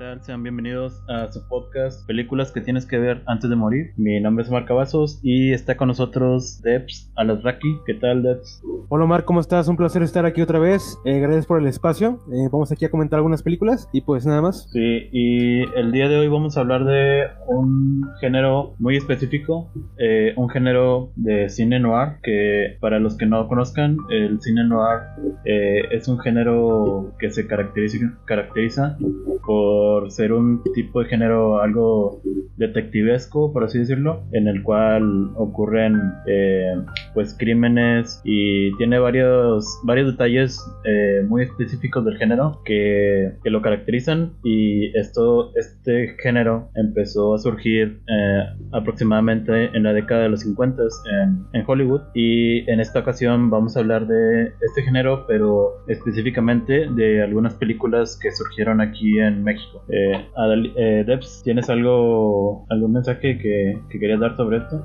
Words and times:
tal? 0.00 0.22
Sean 0.22 0.42
bienvenidos 0.42 1.02
a 1.08 1.30
su 1.30 1.46
podcast 1.46 2.06
Películas 2.06 2.52
que 2.52 2.62
tienes 2.62 2.86
que 2.86 2.98
ver 2.98 3.22
antes 3.26 3.50
de 3.50 3.56
morir. 3.56 3.92
Mi 3.98 4.18
nombre 4.18 4.42
es 4.42 4.50
Marc 4.50 4.66
Cavazos 4.66 5.20
y 5.22 5.52
está 5.52 5.76
con 5.76 5.88
nosotros 5.88 6.62
Debs 6.62 7.12
Alasraki. 7.16 7.68
¿Qué 7.84 7.92
tal, 7.94 8.22
Debs? 8.22 8.62
Hola 8.88 9.04
Omar, 9.04 9.26
¿cómo 9.26 9.40
estás? 9.40 9.68
Un 9.68 9.76
placer 9.76 10.02
estar 10.02 10.24
aquí 10.24 10.40
otra 10.40 10.58
vez. 10.58 10.98
Eh, 11.04 11.20
gracias 11.20 11.44
por 11.44 11.60
el 11.60 11.66
espacio. 11.66 12.18
Eh, 12.32 12.48
vamos 12.50 12.72
aquí 12.72 12.86
a 12.86 12.90
comentar 12.90 13.18
algunas 13.18 13.42
películas 13.42 13.90
y 13.92 14.00
pues 14.00 14.24
nada 14.24 14.40
más. 14.40 14.70
Sí, 14.72 15.10
y 15.12 15.60
el 15.78 15.92
día 15.92 16.08
de 16.08 16.16
hoy 16.16 16.28
vamos 16.28 16.56
a 16.56 16.60
hablar 16.60 16.86
de 16.86 17.26
un 17.46 18.02
género 18.22 18.76
muy 18.78 18.96
específico, 18.96 19.70
eh, 19.98 20.32
un 20.36 20.48
género 20.48 21.12
de 21.16 21.50
cine 21.50 21.78
noir 21.78 22.20
que 22.22 22.78
para 22.80 23.00
los 23.00 23.18
que 23.18 23.26
no 23.26 23.46
conozcan, 23.48 23.98
el 24.08 24.40
cine 24.40 24.64
noir 24.64 25.00
es 25.44 26.08
un 26.08 26.18
género 26.20 27.12
que 27.18 27.30
se 27.30 27.46
caracteriza, 27.46 27.98
caracteriza 28.24 28.96
por 29.44 29.89
ser 30.08 30.32
un 30.32 30.62
tipo 30.74 31.02
de 31.02 31.08
género 31.08 31.60
algo 31.60 32.20
detectivesco, 32.56 33.52
por 33.52 33.64
así 33.64 33.78
decirlo, 33.78 34.22
en 34.32 34.46
el 34.48 34.62
cual 34.62 35.30
ocurren 35.36 35.98
eh, 36.26 36.74
pues 37.14 37.34
crímenes 37.38 38.20
y 38.24 38.76
tiene 38.76 38.98
varios, 38.98 39.66
varios 39.84 40.12
detalles 40.12 40.60
eh, 40.84 41.22
muy 41.26 41.42
específicos 41.42 42.04
del 42.04 42.18
género 42.18 42.60
que, 42.64 43.32
que, 43.42 43.50
lo 43.50 43.62
caracterizan 43.62 44.34
y 44.44 44.96
esto, 44.96 45.52
este 45.56 46.16
género 46.22 46.70
empezó 46.74 47.34
a 47.34 47.38
surgir 47.38 48.00
eh, 48.08 48.44
aproximadamente 48.72 49.70
en 49.74 49.82
la 49.82 49.92
década 49.92 50.24
de 50.24 50.28
los 50.28 50.40
50 50.40 50.82
en, 50.82 51.46
en 51.52 51.64
Hollywood 51.66 52.02
y 52.14 52.70
en 52.70 52.80
esta 52.80 53.00
ocasión 53.00 53.50
vamos 53.50 53.76
a 53.76 53.80
hablar 53.80 54.06
de 54.06 54.52
este 54.60 54.82
género 54.82 55.24
pero 55.26 55.84
específicamente 55.88 56.88
de 56.90 57.22
algunas 57.22 57.54
películas 57.54 58.18
que 58.20 58.30
surgieron 58.32 58.80
aquí 58.80 59.18
en 59.18 59.42
México. 59.42 59.79
Eh, 59.88 60.28
eh, 60.76 61.04
Debs, 61.06 61.42
¿tienes 61.42 61.68
algo, 61.68 62.66
algún 62.70 62.92
mensaje 62.92 63.38
que, 63.38 63.78
que 63.90 63.98
querías 63.98 64.20
dar 64.20 64.36
sobre 64.36 64.58
esto? 64.58 64.84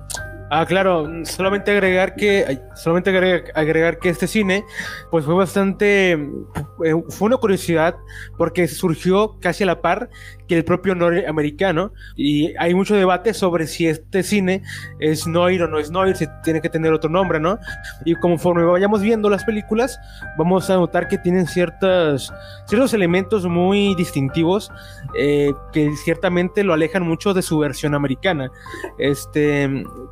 Ah, 0.52 0.66
claro, 0.66 1.08
solamente 1.26 1.72
agregar 1.72 2.16
que 2.16 2.60
solamente 2.76 3.10
agregar, 3.10 3.52
agregar, 3.56 3.98
que 3.98 4.10
este 4.10 4.28
cine 4.28 4.64
pues 5.10 5.26
fue 5.26 5.34
bastante 5.34 6.12
eh, 6.12 7.04
fue 7.10 7.28
una 7.28 7.38
curiosidad 7.38 7.96
porque 8.38 8.68
surgió 8.68 9.40
casi 9.40 9.64
a 9.64 9.68
la 9.68 9.82
par 9.82 10.10
que 10.48 10.58
el 10.58 10.64
propio 10.64 10.96
norteamericano 10.96 11.94
y 12.16 12.56
hay 12.58 12.74
mucho 12.74 12.96
debate 12.96 13.34
sobre 13.34 13.68
si 13.68 13.88
este 13.88 14.24
cine 14.24 14.64
es 15.00 15.28
noir 15.28 15.64
o 15.64 15.68
no 15.68 15.80
es 15.80 15.92
noir, 15.92 16.16
si 16.16 16.26
tiene 16.44 16.62
que 16.62 16.70
tener 16.70 16.94
otro 16.94 17.10
nombre, 17.10 17.40
¿no? 17.40 17.58
Y 18.06 18.16
conforme 18.16 18.64
vayamos 18.64 19.02
viendo 19.02 19.30
las 19.30 19.44
películas, 19.44 20.00
vamos 20.38 20.70
a 20.70 20.76
notar 20.76 21.08
que 21.08 21.18
tienen 21.18 21.48
ciertas 21.48 22.34
ciertos 22.68 22.94
elementos 22.94 23.46
muy 23.46 23.96
distintivos 23.96 24.72
eh, 25.18 25.54
que 25.72 25.92
ciertamente 26.04 26.64
lo 26.64 26.74
alejan 26.74 27.04
mucho 27.04 27.34
de 27.34 27.42
su 27.42 27.58
versión 27.58 27.94
americana. 27.96 28.52
Este, 28.98 29.68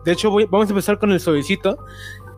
de 0.05 0.11
hecho 0.11 0.31
vamos 0.49 0.67
a 0.67 0.71
empezar 0.71 0.99
con 0.99 1.11
el 1.11 1.19
suavecito, 1.19 1.77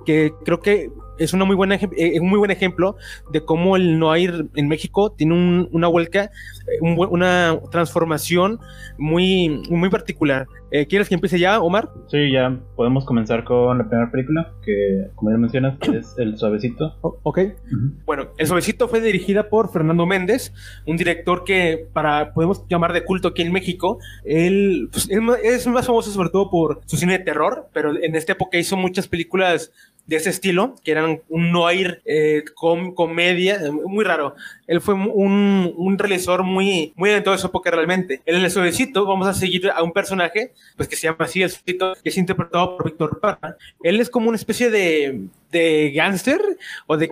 que 0.05 0.33
creo 0.43 0.59
que 0.59 0.91
es 1.17 1.33
una 1.33 1.45
muy 1.45 1.55
buena, 1.55 1.75
eh, 1.75 2.19
un 2.19 2.29
muy 2.29 2.39
buen 2.39 2.51
ejemplo 2.51 2.95
de 3.31 3.43
cómo 3.43 3.75
el 3.75 3.99
no 3.99 4.15
ir 4.15 4.47
en 4.55 4.67
México 4.67 5.11
tiene 5.11 5.33
un, 5.33 5.69
una 5.71 5.87
vuelca, 5.87 6.25
eh, 6.25 6.79
un, 6.81 6.97
una 7.09 7.59
transformación 7.71 8.59
muy, 8.97 9.63
muy 9.69 9.89
particular. 9.89 10.47
Eh, 10.71 10.87
¿Quieres 10.87 11.07
que 11.07 11.15
empiece 11.15 11.39
ya, 11.39 11.61
Omar? 11.61 11.89
Sí, 12.07 12.31
ya 12.31 12.59
podemos 12.75 13.05
comenzar 13.05 13.43
con 13.43 13.77
la 13.77 13.87
primera 13.87 14.11
película, 14.11 14.51
que 14.63 15.07
como 15.15 15.31
ya 15.31 15.37
mencionas, 15.37 15.77
es 15.93 16.15
El 16.17 16.37
Suavecito. 16.37 16.97
Oh, 17.01 17.17
ok. 17.23 17.37
Uh 17.37 17.41
-huh. 17.41 17.93
Bueno, 18.05 18.27
El 18.37 18.47
Suavecito 18.47 18.87
fue 18.87 18.99
dirigida 19.01 19.49
por 19.49 19.71
Fernando 19.71 20.05
Méndez, 20.05 20.53
un 20.85 20.97
director 20.97 21.43
que 21.43 21.87
para 21.93 22.33
podemos 22.33 22.65
llamar 22.67 22.93
de 22.93 23.03
culto 23.03 23.29
aquí 23.29 23.41
en 23.41 23.51
México. 23.51 23.99
Él 24.23 24.89
pues, 24.91 25.07
es 25.09 25.67
más 25.67 25.85
famoso 25.85 26.11
sobre 26.11 26.29
todo 26.29 26.49
por 26.49 26.81
su 26.85 26.97
cine 26.97 27.19
de 27.19 27.23
terror, 27.23 27.69
pero 27.73 27.95
en 27.95 28.15
esta 28.15 28.33
época 28.33 28.57
hizo 28.57 28.75
muchas 28.75 29.07
películas 29.07 29.71
de 30.07 30.17
ese 30.17 30.29
estilo, 30.29 30.75
que 30.83 30.91
eran 30.91 31.21
un 31.29 31.51
noir 31.51 32.01
eh, 32.05 32.43
com 32.53 32.93
comedia, 32.93 33.59
muy 33.71 34.05
raro. 34.05 34.35
Él 34.67 34.81
fue 34.81 34.93
un, 34.93 35.73
un 35.75 35.97
realizador 35.97 36.43
muy, 36.43 36.93
muy 36.95 37.09
de 37.09 37.21
toda 37.21 37.37
su 37.37 37.47
época 37.47 37.71
realmente. 37.71 38.21
En 38.25 38.35
el 38.35 38.51
suavecito 38.51 39.05
vamos 39.05 39.27
a 39.27 39.33
seguir 39.33 39.69
a 39.69 39.81
un 39.83 39.93
personaje, 39.93 40.53
pues 40.77 40.87
que 40.87 40.95
se 40.95 41.07
llama 41.07 41.25
así, 41.25 41.41
el 41.41 41.49
suavecito, 41.49 41.93
que 42.03 42.09
es 42.09 42.17
interpretado 42.17 42.77
por 42.77 42.85
Víctor 42.85 43.19
Parra. 43.19 43.57
Él 43.83 43.99
es 43.99 44.09
como 44.09 44.29
una 44.29 44.37
especie 44.37 44.69
de, 44.69 45.21
de 45.51 45.91
gángster 45.95 46.39
o 46.87 46.97
de 46.97 47.11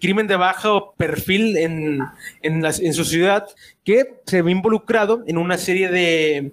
crimen 0.00 0.26
de 0.26 0.36
bajo 0.36 0.94
perfil 0.96 1.56
en, 1.56 2.00
en, 2.42 2.62
la, 2.62 2.70
en 2.70 2.94
su 2.94 3.04
ciudad, 3.04 3.48
que 3.84 4.14
se 4.26 4.42
ve 4.42 4.50
involucrado 4.50 5.24
en 5.26 5.36
una 5.38 5.58
serie 5.58 5.88
de 5.88 6.52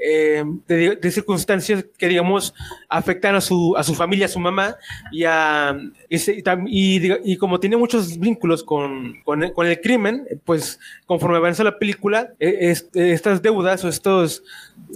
eh, 0.00 0.44
de, 0.66 1.10
circunstancias 1.10 1.84
que, 1.96 2.08
digamos, 2.08 2.54
afectan 2.88 3.34
a 3.36 3.40
su, 3.40 3.74
a 3.76 3.82
su 3.82 3.94
familia, 3.94 4.26
a 4.26 4.28
su 4.28 4.40
mamá, 4.40 4.76
y, 5.12 5.24
a, 5.24 5.76
y, 6.10 7.36
como 7.36 7.60
tiene 7.60 7.76
muchos 7.76 8.18
vínculos 8.18 8.64
con, 8.64 9.22
con, 9.24 9.66
el 9.66 9.80
crimen, 9.80 10.26
pues 10.44 10.78
conforme 11.06 11.36
avanza 11.36 11.64
la 11.64 11.78
película, 11.78 12.32
es, 12.38 12.88
estas 12.94 13.40
deudas 13.40 13.84
o 13.84 13.88
estos, 13.88 14.42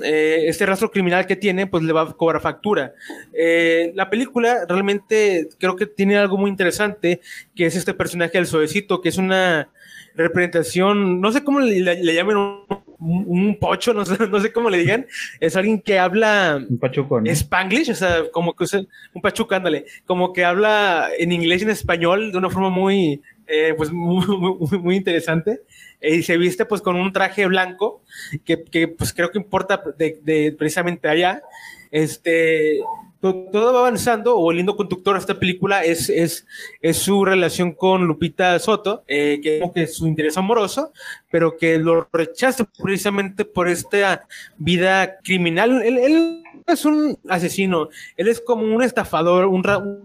eh, 0.03 0.45
este 0.47 0.67
rastro 0.67 0.91
criminal 0.91 1.27
que 1.27 1.37
tiene, 1.37 1.67
pues 1.67 1.83
le 1.85 1.93
va 1.93 2.03
a 2.03 2.13
cobrar 2.13 2.41
factura. 2.41 2.93
Eh, 3.33 3.93
la 3.95 4.11
película 4.11 4.67
realmente 4.69 5.49
creo 5.59 5.77
que 5.77 5.87
tiene 5.87 6.17
algo 6.17 6.37
muy 6.37 6.51
interesante, 6.51 7.21
que 7.55 7.67
es 7.67 7.77
este 7.77 7.95
personaje 7.95 8.39
del 8.39 8.47
suavecito, 8.47 9.01
que 9.01 9.11
es 9.11 9.19
una 9.19 9.71
representación, 10.15 11.21
no 11.21 11.31
sé 11.31 11.45
cómo 11.45 11.61
le, 11.61 11.81
le, 11.81 12.03
le 12.03 12.15
llaman 12.15 12.65
un, 13.01 13.25
un, 13.27 13.59
pocho, 13.59 13.95
no 13.95 14.05
sé, 14.05 14.17
no 14.29 14.41
sé 14.41 14.53
cómo 14.53 14.71
le 14.71 14.79
digan, 14.79 15.07
es 15.41 15.57
alguien 15.57 15.81
que 15.81 15.99
habla 15.99 16.65
un 16.69 16.79
pachuco, 16.79 17.21
¿no? 17.21 17.31
spanglish, 17.31 17.91
o 17.91 17.95
sea, 17.95 18.25
como 18.33 18.55
que 18.55 18.65
usa 18.65 18.83
un 19.15 19.23
pachuco, 19.23 19.55
ándale, 19.55 19.87
como 20.07 20.33
que 20.33 20.45
habla 20.45 21.09
en 21.19 21.33
inglés 21.33 21.63
y 21.63 21.65
en 21.65 21.71
español 21.71 22.33
de 22.33 22.39
una 22.39 22.51
forma 22.51 22.71
muy, 22.71 23.23
eh, 23.47 23.75
pues 23.77 23.91
muy, 23.93 24.27
muy, 24.27 24.79
muy 24.79 24.97
interesante. 24.97 25.63
Eh, 26.01 26.17
y 26.17 26.23
se 26.23 26.37
viste 26.37 26.65
pues 26.65 26.81
con 26.81 26.95
un 26.95 27.13
traje 27.13 27.47
blanco 27.47 28.03
que, 28.45 28.63
que 28.63 28.87
pues 28.87 29.13
creo 29.13 29.31
que 29.33 29.39
importa 29.39 29.83
de, 29.99 30.21
de 30.23 30.55
precisamente 30.57 31.09
allá. 31.09 31.43
Este, 31.91 32.81
todo 33.21 33.73
va 33.73 33.81
avanzando, 33.81 34.37
o 34.37 34.51
el 34.51 34.59
lindo 34.59 34.77
conductor 34.77 35.15
de 35.15 35.21
esta 35.21 35.39
película 35.39 35.85
es, 35.85 36.09
es, 36.09 36.47
es 36.81 36.99
su 36.99 37.25
relación 37.25 37.73
con 37.73 38.05
Lupita 38.05 38.59
Soto, 38.59 39.03
eh, 39.09 39.41
que 39.43 39.59
es 39.59 39.71
que 39.73 39.87
su 39.87 40.07
interés 40.07 40.37
amoroso, 40.37 40.93
pero 41.31 41.57
que 41.57 41.79
lo 41.79 42.09
rechaza 42.13 42.65
precisamente 42.65 43.45
por 43.45 43.69
esta 43.69 44.27
vida 44.57 45.19
criminal. 45.25 45.83
Él, 45.83 45.99
él 45.99 46.45
es 46.67 46.85
un 46.85 47.19
asesino, 47.29 47.89
él 48.17 48.29
es 48.29 48.41
como 48.41 48.63
un 48.63 48.83
estafador, 48.83 49.47
un, 49.47 49.65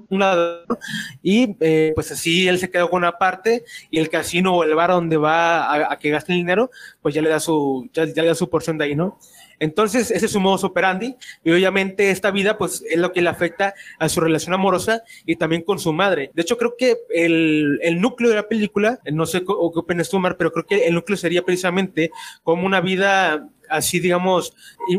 un 0.09 0.19
ladrón, 0.19 0.77
y 1.21 1.55
eh, 1.59 1.91
pues 1.93 2.11
así 2.11 2.47
él 2.47 2.57
se 2.57 2.69
quedó 2.69 2.89
con 2.89 2.99
una 2.99 3.17
parte, 3.17 3.63
y 3.91 3.99
el 3.99 4.09
casino 4.09 4.55
o 4.55 4.63
el 4.63 4.73
bar 4.73 4.89
donde 4.89 5.17
va 5.17 5.65
a, 5.65 5.93
a 5.93 5.99
que 5.99 6.09
gaste 6.09 6.31
el 6.31 6.39
dinero, 6.39 6.71
pues 7.01 7.13
ya 7.13 7.21
le 7.21 7.29
da 7.29 7.39
su, 7.39 7.89
ya, 7.93 8.05
ya 8.05 8.21
le 8.23 8.29
da 8.29 8.35
su 8.35 8.49
porción 8.49 8.77
de 8.77 8.85
ahí, 8.85 8.95
¿no? 8.95 9.19
Entonces, 9.63 10.11
ese 10.11 10.25
es 10.25 10.31
su 10.33 10.41
modus 10.41 10.65
operandi 10.65 11.15
y 11.41 11.51
obviamente 11.51 12.09
esta 12.09 12.31
vida 12.31 12.57
pues 12.57 12.83
es 12.89 12.97
lo 12.97 13.13
que 13.13 13.21
le 13.21 13.29
afecta 13.29 13.73
a 13.97 14.09
su 14.09 14.19
relación 14.19 14.53
amorosa 14.53 15.03
y 15.25 15.37
también 15.37 15.61
con 15.61 15.79
su 15.79 15.93
madre. 15.93 16.31
De 16.33 16.41
hecho, 16.41 16.57
creo 16.57 16.75
que 16.77 16.97
el, 17.09 17.79
el 17.81 18.01
núcleo 18.01 18.29
de 18.29 18.35
la 18.35 18.49
película, 18.49 18.99
no 19.11 19.25
sé 19.25 19.39
qué 19.39 19.53
opinas 19.55 20.09
tú, 20.09 20.17
Omar, 20.17 20.35
pero 20.35 20.51
creo 20.51 20.65
que 20.65 20.87
el 20.87 20.93
núcleo 20.93 21.15
sería 21.15 21.43
precisamente 21.43 22.11
como 22.43 22.65
una 22.65 22.81
vida 22.81 23.47
así, 23.69 24.01
digamos, 24.01 24.53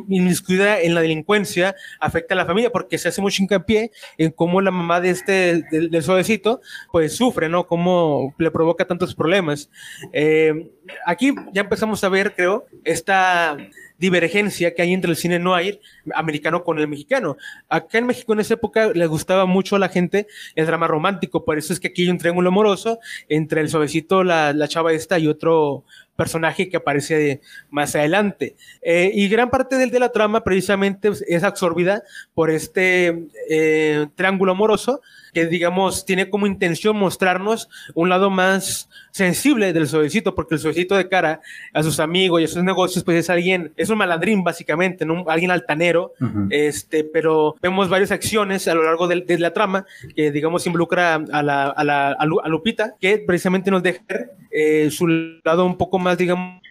inmiscuida 0.08 0.80
en 0.80 0.94
la 0.94 1.02
delincuencia, 1.02 1.76
afecta 2.00 2.34
a 2.34 2.36
la 2.36 2.46
familia, 2.46 2.70
porque 2.70 2.96
se 2.96 3.08
hace 3.08 3.20
mucho 3.20 3.42
hincapié 3.42 3.90
en 4.16 4.30
cómo 4.30 4.62
la 4.62 4.70
mamá 4.70 5.00
de 5.00 5.10
este, 5.10 5.62
del, 5.70 5.90
del 5.90 6.02
suavecito, 6.02 6.62
pues 6.90 7.14
sufre, 7.14 7.50
¿no? 7.50 7.66
Cómo 7.66 8.34
le 8.38 8.50
provoca 8.50 8.86
tantos 8.86 9.14
problemas. 9.14 9.70
Eh, 10.12 10.72
aquí 11.06 11.34
ya 11.52 11.60
empezamos 11.60 12.02
a 12.02 12.08
ver, 12.08 12.34
creo, 12.34 12.66
esta 12.82 13.56
divergencia 13.98 14.74
que 14.74 14.82
hay 14.82 14.92
entre 14.92 15.10
el 15.10 15.16
cine 15.16 15.38
noir 15.38 15.80
americano 16.14 16.64
con 16.64 16.78
el 16.78 16.88
mexicano. 16.88 17.36
Acá 17.68 17.98
en 17.98 18.06
México 18.06 18.32
en 18.32 18.40
esa 18.40 18.54
época 18.54 18.90
le 18.94 19.06
gustaba 19.06 19.46
mucho 19.46 19.76
a 19.76 19.78
la 19.78 19.88
gente 19.88 20.26
el 20.54 20.66
drama 20.66 20.86
romántico, 20.86 21.44
por 21.44 21.58
eso 21.58 21.72
es 21.72 21.80
que 21.80 21.88
aquí 21.88 22.02
hay 22.02 22.10
un 22.10 22.18
triángulo 22.18 22.48
amoroso 22.48 22.98
entre 23.28 23.60
el 23.60 23.68
suavecito, 23.68 24.24
la, 24.24 24.52
la 24.52 24.68
chava 24.68 24.92
esta 24.92 25.18
y 25.18 25.28
otro 25.28 25.84
personaje 26.16 26.68
que 26.68 26.76
aparece 26.76 27.40
más 27.70 27.94
adelante. 27.96 28.56
Eh, 28.82 29.10
y 29.14 29.28
gran 29.28 29.50
parte 29.50 29.76
de, 29.76 29.86
de, 29.86 29.98
la 29.98 30.12
trama 30.12 30.44
precisamente 30.44 31.10
es 31.26 31.42
absorbida 31.42 32.02
por 32.34 32.50
este 32.50 33.26
eh, 33.50 34.06
triángulo 34.14 34.52
amoroso 34.52 35.00
que 35.34 35.46
digamos 35.46 36.06
tiene 36.06 36.30
como 36.30 36.46
intención 36.46 36.96
mostrarnos 36.96 37.68
un 37.94 38.08
lado 38.08 38.30
más 38.30 38.88
sensible 39.10 39.72
del 39.72 39.88
suavecito, 39.88 40.34
porque 40.34 40.54
el 40.54 40.60
suavecito 40.60 40.96
de 40.96 41.08
cara 41.08 41.40
a 41.72 41.82
sus 41.82 42.00
amigos 42.00 42.40
y 42.40 42.44
a 42.44 42.48
sus 42.48 42.62
negocios, 42.62 43.04
pues 43.04 43.18
es 43.18 43.30
alguien, 43.30 43.72
es 43.76 43.90
un 43.90 43.98
malandrín 43.98 44.44
básicamente, 44.44 45.04
¿no? 45.04 45.24
alguien 45.28 45.50
altanero, 45.50 45.93
uh 46.02 46.08
-huh. 46.18 46.48
este, 46.50 47.04
pero 47.04 47.56
vemos 47.62 47.88
varias 47.88 48.10
acciones 48.10 48.68
a 48.68 48.74
lo 48.74 48.82
largo 48.82 49.08
de, 49.08 49.20
de 49.22 49.38
la 49.38 49.52
trama 49.52 49.86
que 50.14 50.30
digamos 50.30 50.66
involucra 50.66 51.14
a 51.14 51.42
la, 51.42 51.64
a 51.66 51.84
la 51.84 52.12
a 52.12 52.48
Lupita, 52.48 52.96
que 53.00 53.18
precisamente 53.18 53.70
nos 53.70 53.82
deja 53.82 54.02
eh, 54.50 54.90
su 54.90 55.06
lado 55.44 55.66
un 55.66 55.76
poco 55.76 55.98
más, 55.98 56.16
digamos, 56.18 56.62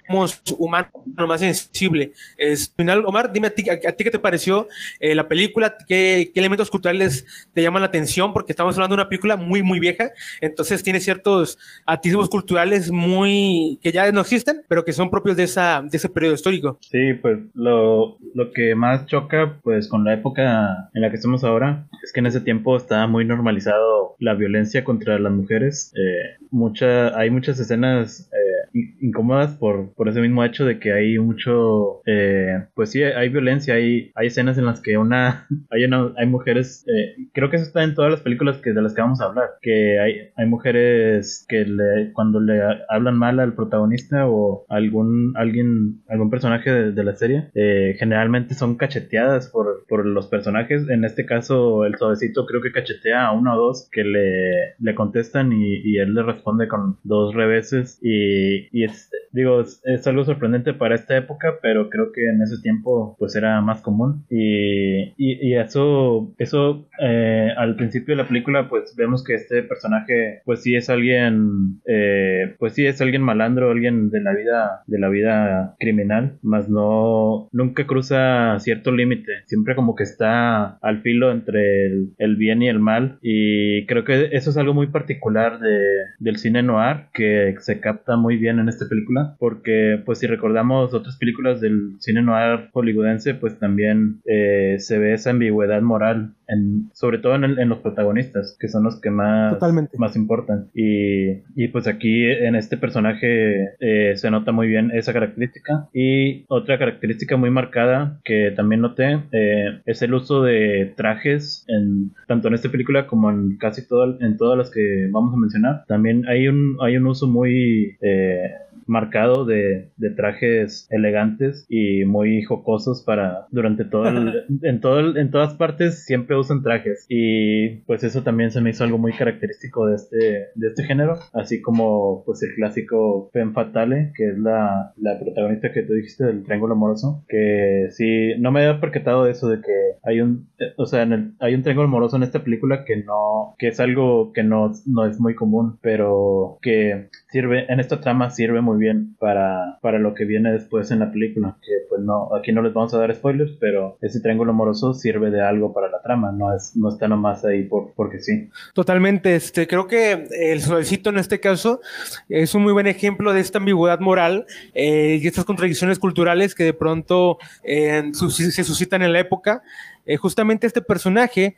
humano, 0.57 0.89
más 1.27 1.39
sensible. 1.39 2.11
Es, 2.37 2.73
final, 2.75 3.05
Omar, 3.05 3.31
dime 3.31 3.47
a 3.47 3.49
ti, 3.49 3.69
a, 3.69 3.91
ti 3.91 4.03
qué 4.03 4.11
te 4.11 4.19
pareció 4.19 4.67
eh, 4.99 5.15
la 5.15 5.27
película, 5.27 5.75
¿Qué, 5.87 6.31
¿Qué, 6.33 6.39
elementos 6.39 6.69
culturales 6.69 7.25
te 7.53 7.61
llaman 7.61 7.81
la 7.81 7.87
atención, 7.87 8.33
porque 8.33 8.51
estamos 8.51 8.75
hablando 8.75 8.95
de 8.95 9.01
una 9.01 9.09
película 9.09 9.35
muy, 9.35 9.63
muy 9.63 9.79
vieja, 9.79 10.11
entonces 10.41 10.83
tiene 10.83 10.99
ciertos 10.99 11.57
atisbos 11.85 12.29
culturales 12.29 12.91
muy 12.91 13.79
que 13.81 13.91
ya 13.91 14.11
no 14.11 14.21
existen, 14.21 14.61
pero 14.67 14.83
que 14.83 14.93
son 14.93 15.09
propios 15.09 15.37
de, 15.37 15.43
esa, 15.43 15.81
de 15.81 15.97
ese 15.97 16.09
periodo 16.09 16.35
histórico. 16.35 16.77
Sí, 16.81 17.13
pues 17.21 17.39
lo, 17.53 18.17
lo 18.33 18.51
que 18.51 18.75
más 18.75 19.05
choca 19.05 19.59
pues 19.63 19.87
con 19.87 20.03
la 20.03 20.13
época 20.13 20.89
en 20.93 21.01
la 21.01 21.09
que 21.09 21.15
estamos 21.15 21.43
ahora 21.43 21.87
es 22.03 22.11
que 22.11 22.19
en 22.19 22.27
ese 22.27 22.41
tiempo 22.41 22.75
estaba 22.77 23.07
muy 23.07 23.25
normalizado 23.25 24.15
la 24.19 24.33
violencia 24.33 24.83
contra 24.83 25.19
las 25.19 25.31
mujeres. 25.31 25.93
Eh, 25.95 26.37
mucha, 26.51 27.17
hay 27.17 27.29
muchas 27.29 27.59
escenas 27.59 28.29
eh, 28.31 28.52
incómodas 28.73 29.55
por, 29.57 29.93
por 29.93 30.09
ese 30.09 30.21
mismo 30.21 30.43
hecho 30.43 30.65
de 30.65 30.79
que 30.79 30.91
hay 30.91 31.17
mucho, 31.19 32.01
eh, 32.05 32.65
pues 32.73 32.91
sí, 32.91 33.03
hay, 33.03 33.29
violencia, 33.29 33.75
hay, 33.75 34.11
hay 34.15 34.27
escenas 34.27 34.57
en 34.57 34.65
las 34.65 34.81
que 34.81 34.97
una, 34.97 35.47
hay, 35.69 35.83
hay 35.83 36.27
mujeres, 36.27 36.85
eh, 36.87 37.27
creo 37.33 37.49
que 37.49 37.57
eso 37.57 37.65
está 37.65 37.83
en 37.83 37.95
todas 37.95 38.11
las 38.11 38.21
películas 38.21 38.57
que, 38.57 38.73
de 38.73 38.81
las 38.81 38.93
que 38.93 39.01
vamos 39.01 39.21
a 39.21 39.25
hablar, 39.25 39.49
que 39.61 39.99
hay, 39.99 40.31
hay 40.35 40.45
mujeres 40.47 41.45
que 41.47 41.65
le, 41.65 42.11
cuando 42.13 42.39
le 42.39 42.61
hablan 42.89 43.17
mal 43.17 43.39
al 43.39 43.53
protagonista 43.53 44.27
o 44.27 44.65
algún, 44.69 45.33
alguien, 45.35 46.01
algún 46.09 46.29
personaje 46.29 46.71
de, 46.91 47.03
la 47.03 47.15
serie, 47.15 47.49
eh, 47.53 47.95
generalmente 47.99 48.55
son 48.55 48.77
cacheteadas 48.77 49.49
por, 49.49 49.85
por 49.87 50.05
los 50.05 50.27
personajes, 50.27 50.87
en 50.89 51.03
este 51.03 51.25
caso 51.25 51.85
el 51.85 51.95
suavecito 51.97 52.45
creo 52.45 52.61
que 52.61 52.71
cachetea 52.71 53.27
a 53.27 53.33
uno 53.33 53.55
o 53.55 53.57
dos 53.57 53.89
que 53.91 54.03
le, 54.03 54.75
le 54.79 54.95
contestan 54.95 55.51
y, 55.51 55.81
y 55.83 55.97
él 55.97 56.13
le 56.13 56.23
responde 56.23 56.67
con 56.67 56.97
dos 57.03 57.35
reveses 57.35 57.99
y, 58.01 58.62
y 58.71 58.83
es, 58.85 59.09
digo, 59.31 59.61
es, 59.61 60.07
algo 60.07 60.23
sorprendente 60.23 60.73
para 60.73 60.95
esta 60.95 61.17
época, 61.17 61.55
pero 61.61 61.89
creo 61.89 62.11
que 62.11 62.21
en 62.27 62.41
ese 62.41 62.61
tiempo 62.61 63.15
pues 63.19 63.35
era 63.35 63.61
más 63.61 63.81
común. 63.81 64.25
Y, 64.29 65.13
y, 65.17 65.55
eso, 65.55 66.33
eso 66.37 66.87
eh, 66.99 67.49
al 67.57 67.75
principio 67.75 68.15
de 68.15 68.21
la 68.21 68.27
película 68.27 68.69
pues 68.69 68.95
vemos 68.95 69.23
que 69.23 69.35
este 69.35 69.63
personaje 69.63 70.41
pues 70.45 70.61
sí 70.61 70.75
es 70.75 70.89
alguien, 70.89 71.81
eh, 71.85 72.55
pues 72.59 72.73
sí 72.73 72.85
es 72.85 73.01
alguien 73.01 73.21
malandro, 73.21 73.71
alguien 73.71 74.09
de 74.09 74.21
la 74.21 74.33
vida, 74.33 74.83
de 74.87 74.99
la 74.99 75.09
vida 75.09 75.75
criminal, 75.79 76.37
más 76.41 76.69
no, 76.69 77.49
nunca 77.51 77.85
cruza 77.85 78.57
cierto 78.59 78.91
límite, 78.91 79.31
siempre 79.45 79.75
como 79.75 79.95
que 79.95 80.03
está 80.03 80.77
al 80.81 81.01
filo 81.01 81.31
entre 81.31 81.87
el, 81.87 82.13
el, 82.17 82.35
bien 82.35 82.61
y 82.61 82.69
el 82.69 82.79
mal. 82.79 83.19
Y 83.21 83.85
creo 83.85 84.03
que 84.03 84.29
eso 84.31 84.49
es 84.49 84.57
algo 84.57 84.73
muy 84.73 84.87
particular 84.87 85.59
de, 85.59 85.79
del 86.19 86.37
cine 86.37 86.63
noir 86.63 87.07
que 87.13 87.55
se 87.59 87.79
capta 87.79 88.15
muy 88.17 88.37
bien 88.37 88.52
en 88.59 88.69
esta 88.69 88.87
película, 88.87 89.35
porque 89.39 90.01
pues 90.05 90.19
si 90.19 90.27
recordamos 90.27 90.93
otras 90.93 91.17
películas 91.17 91.61
del 91.61 91.95
cine 91.99 92.21
noir 92.21 92.69
hollywoodense, 92.73 93.35
pues 93.35 93.57
también 93.59 94.21
eh, 94.25 94.75
se 94.79 94.99
ve 94.99 95.13
esa 95.13 95.31
ambigüedad 95.31 95.81
moral, 95.81 96.33
en, 96.47 96.89
sobre 96.93 97.19
todo 97.19 97.35
en, 97.35 97.43
en, 97.43 97.69
los 97.69 97.79
protagonistas, 97.79 98.57
que 98.59 98.67
son 98.67 98.83
los 98.83 98.99
que 98.99 99.09
más, 99.09 99.57
más 99.97 100.15
importan. 100.15 100.69
Y, 100.73 101.41
y, 101.55 101.67
pues 101.71 101.87
aquí 101.87 102.25
en 102.25 102.55
este 102.55 102.77
personaje 102.77 103.75
eh, 103.79 104.13
se 104.15 104.29
nota 104.29 104.51
muy 104.51 104.67
bien 104.67 104.91
esa 104.91 105.13
característica. 105.13 105.87
Y 105.93 106.45
otra 106.47 106.77
característica 106.77 107.37
muy 107.37 107.49
marcada 107.49 108.19
que 108.23 108.51
también 108.55 108.81
noté 108.81 109.19
eh, 109.31 109.81
es 109.85 110.01
el 110.01 110.13
uso 110.13 110.43
de 110.43 110.93
trajes, 110.95 111.65
en, 111.67 112.11
tanto 112.27 112.47
en 112.47 112.55
esta 112.55 112.69
película 112.69 113.07
como 113.07 113.29
en 113.29 113.57
casi 113.57 113.87
todo, 113.87 114.19
en 114.19 114.37
todas 114.37 114.57
las 114.57 114.71
que 114.71 115.07
vamos 115.11 115.33
a 115.33 115.37
mencionar. 115.37 115.83
También 115.87 116.27
hay 116.27 116.47
un, 116.47 116.77
hay 116.81 116.97
un 116.97 117.07
uso 117.07 117.27
muy 117.27 117.97
Yeah. 118.43 118.72
Marcado 118.87 119.45
de, 119.45 119.91
de, 119.97 120.09
trajes 120.11 120.87
elegantes 120.89 121.65
y 121.69 122.05
muy 122.05 122.43
jocosos 122.43 123.03
para 123.03 123.47
durante 123.51 123.85
todo 123.85 124.07
el, 124.07 124.45
en 124.61 124.79
todo 124.79 125.17
en 125.17 125.31
todas 125.31 125.55
partes 125.55 126.05
siempre 126.05 126.37
usan 126.37 126.63
trajes. 126.63 127.05
Y 127.09 127.77
pues 127.85 128.03
eso 128.03 128.23
también 128.23 128.51
se 128.51 128.61
me 128.61 128.69
hizo 128.69 128.83
algo 128.83 128.97
muy 128.97 129.13
característico 129.13 129.87
de 129.87 129.95
este 129.95 130.47
de 130.55 130.67
este 130.67 130.83
género 130.83 131.19
así 131.33 131.61
como 131.61 132.23
pues 132.25 132.41
el 132.43 132.53
clásico 132.55 133.29
Femme 133.33 133.53
Fatale 133.53 134.11
que 134.15 134.29
es 134.29 134.37
la, 134.37 134.93
la 134.97 135.19
protagonista 135.19 135.71
que 135.71 135.83
tú 135.83 135.93
dijiste 135.93 136.25
del 136.25 136.43
triángulo 136.43 136.73
amoroso 136.73 137.23
que 137.27 137.87
sí 137.91 138.33
no 138.39 138.51
me 138.51 138.65
había 138.65 138.79
percatado 138.79 139.25
de 139.25 139.31
eso 139.31 139.49
de 139.49 139.61
que 139.61 139.97
hay 140.03 140.21
un 140.21 140.47
eh, 140.59 140.73
o 140.77 140.85
sea 140.85 141.03
en 141.03 141.13
el, 141.13 141.33
hay 141.39 141.55
un 141.55 141.61
triángulo 141.61 141.87
amoroso 141.87 142.15
en 142.15 142.23
esta 142.23 142.43
película 142.43 142.85
que 142.85 142.97
no 142.97 143.55
que 143.57 143.67
es 143.67 143.79
algo 143.79 144.31
que 144.33 144.43
no, 144.43 144.71
no 144.85 145.05
es 145.05 145.19
muy 145.19 145.35
común 145.35 145.77
pero 145.81 146.57
que 146.61 147.09
sirve 147.29 147.71
en 147.71 147.79
esta 147.79 148.01
trama 148.01 148.29
sirve 148.29 148.61
muy 148.61 148.72
bien 148.77 149.15
para, 149.19 149.79
para 149.81 149.99
lo 149.99 150.13
que 150.13 150.25
viene 150.25 150.51
después 150.51 150.91
en 150.91 150.99
la 150.99 151.11
película. 151.11 151.57
Que 151.61 151.71
pues 151.89 152.01
no, 152.01 152.33
aquí 152.35 152.51
no 152.51 152.61
les 152.61 152.73
vamos 152.73 152.93
a 152.93 152.97
dar 152.97 153.13
spoilers, 153.15 153.51
pero 153.59 153.97
ese 154.01 154.19
triángulo 154.19 154.51
amoroso 154.51 154.93
sirve 154.93 155.31
de 155.31 155.41
algo 155.41 155.73
para 155.73 155.89
la 155.89 156.01
trama, 156.01 156.31
no 156.31 156.55
es, 156.55 156.75
no 156.75 156.89
está 156.89 157.07
nomás 157.07 157.45
ahí 157.45 157.63
por, 157.63 157.93
porque 157.95 158.19
sí. 158.19 158.49
Totalmente, 158.73 159.35
este, 159.35 159.67
creo 159.67 159.87
que 159.87 160.27
el 160.31 160.61
suavecito 160.61 161.09
en 161.09 161.17
este 161.17 161.39
caso 161.39 161.81
es 162.29 162.55
un 162.55 162.63
muy 162.63 162.73
buen 162.73 162.87
ejemplo 162.87 163.33
de 163.33 163.39
esta 163.39 163.59
ambigüedad 163.59 163.99
moral 163.99 164.45
eh, 164.73 165.19
y 165.21 165.27
estas 165.27 165.45
contradicciones 165.45 165.99
culturales 165.99 166.55
que 166.55 166.63
de 166.63 166.73
pronto 166.73 167.37
eh, 167.63 168.11
se 168.13 168.63
suscitan 168.63 169.01
en 169.01 169.13
la 169.13 169.19
época. 169.19 169.63
Eh, 170.05 170.17
justamente 170.17 170.67
este 170.67 170.81
personaje 170.81 171.55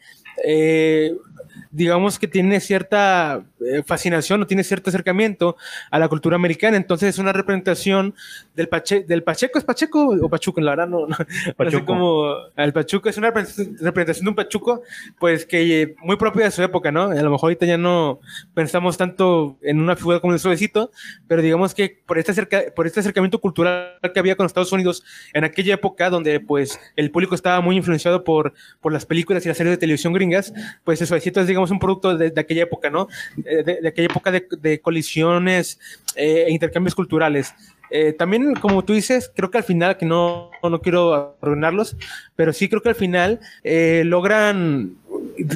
digamos 1.72 2.20
que 2.20 2.28
tiene 2.28 2.60
cierta 2.60 3.44
eh, 3.60 3.84
fascinación 3.86 4.42
o 4.42 4.48
tiene 4.48 4.64
cierto 4.64 4.90
acercamiento 4.90 5.58
a 5.92 6.00
la 6.00 6.08
cultura 6.08 6.36
americana, 6.36 6.78
entonces 6.78 7.10
es 7.10 7.20
una 7.20 7.34
representación 7.34 8.14
del, 8.56 8.68
Pache, 8.68 9.04
del 9.04 9.24
Pacheco, 9.24 9.58
¿es 9.58 9.66
Pacheco 9.66 10.16
o 10.22 10.30
Pachuco? 10.30 10.62
La 10.62 10.72
verdad 10.72 10.88
no, 10.88 11.08
no, 11.08 11.16
como 11.86 12.34
el 12.56 12.74
Pachuco, 12.74 13.10
es 13.10 13.18
una 13.18 13.32
representación 13.32 14.26
de 14.26 14.30
un 14.30 14.36
Pachuco, 14.36 14.82
pues 15.20 15.46
que 15.46 15.82
eh, 15.82 15.96
muy 16.04 16.18
propia 16.18 16.46
de 16.46 16.52
su 16.52 16.64
época, 16.64 16.92
¿no? 16.92 17.04
A 17.04 17.16
lo 17.16 17.32
mejor 17.32 17.48
ahorita 17.48 17.66
ya 17.66 17.78
no 17.78 18.20
pensamos 18.54 18.98
tanto 18.98 19.58
en 19.62 19.80
una 19.80 19.96
figura 19.96 20.20
como 20.20 20.34
el 20.34 20.40
suavecito, 20.40 20.92
pero 21.28 21.42
digamos 21.42 21.74
que 21.74 22.02
por 22.06 22.18
este, 22.18 22.32
acerca, 22.32 22.64
por 22.76 22.88
este 22.88 23.00
acercamiento 23.00 23.40
cultural 23.40 24.00
que 24.14 24.20
había 24.20 24.36
con 24.36 24.46
Estados 24.46 24.72
Unidos 24.72 25.04
en 25.34 25.44
aquella 25.44 25.76
época, 25.76 26.10
donde 26.10 26.40
pues 26.40 26.80
el 26.96 27.12
público 27.12 27.36
estaba 27.36 27.62
muy 27.62 27.78
influenciado 27.78 28.24
por, 28.24 28.54
por 28.82 28.94
las 28.94 29.06
películas 29.06 29.46
y 29.46 29.50
las 29.50 29.58
series 29.58 29.74
de 29.74 29.78
televisión 29.78 30.14
gringas, 30.14 30.54
pues 30.84 31.02
el 31.02 31.08
suavecito 31.08 31.45
digamos, 31.48 31.72
un 31.72 31.80
producto 31.80 32.18
de, 32.18 32.34
aquella 32.40 32.64
época, 32.64 32.90
¿no? 32.90 33.08
De, 33.36 33.88
aquella 33.88 34.08
época 34.08 34.32
de, 34.32 34.82
colisiones 34.82 35.80
eh, 36.16 36.46
e 36.48 36.52
intercambios 36.52 36.96
culturales. 36.96 37.54
Eh, 37.90 38.14
también, 38.14 38.56
como 38.56 38.84
tú 38.84 38.94
dices, 38.94 39.32
creo 39.36 39.52
que 39.52 39.60
al 39.60 39.64
final, 39.64 39.98
que 39.98 40.06
no, 40.06 40.52
no 40.64 40.82
quiero 40.82 41.38
arruinarlos, 41.42 41.96
pero 42.36 42.52
sí 42.54 42.68
creo 42.68 42.82
que 42.82 42.90
al 42.90 42.96
final 42.96 43.40
eh, 43.64 44.04
logran 44.06 44.96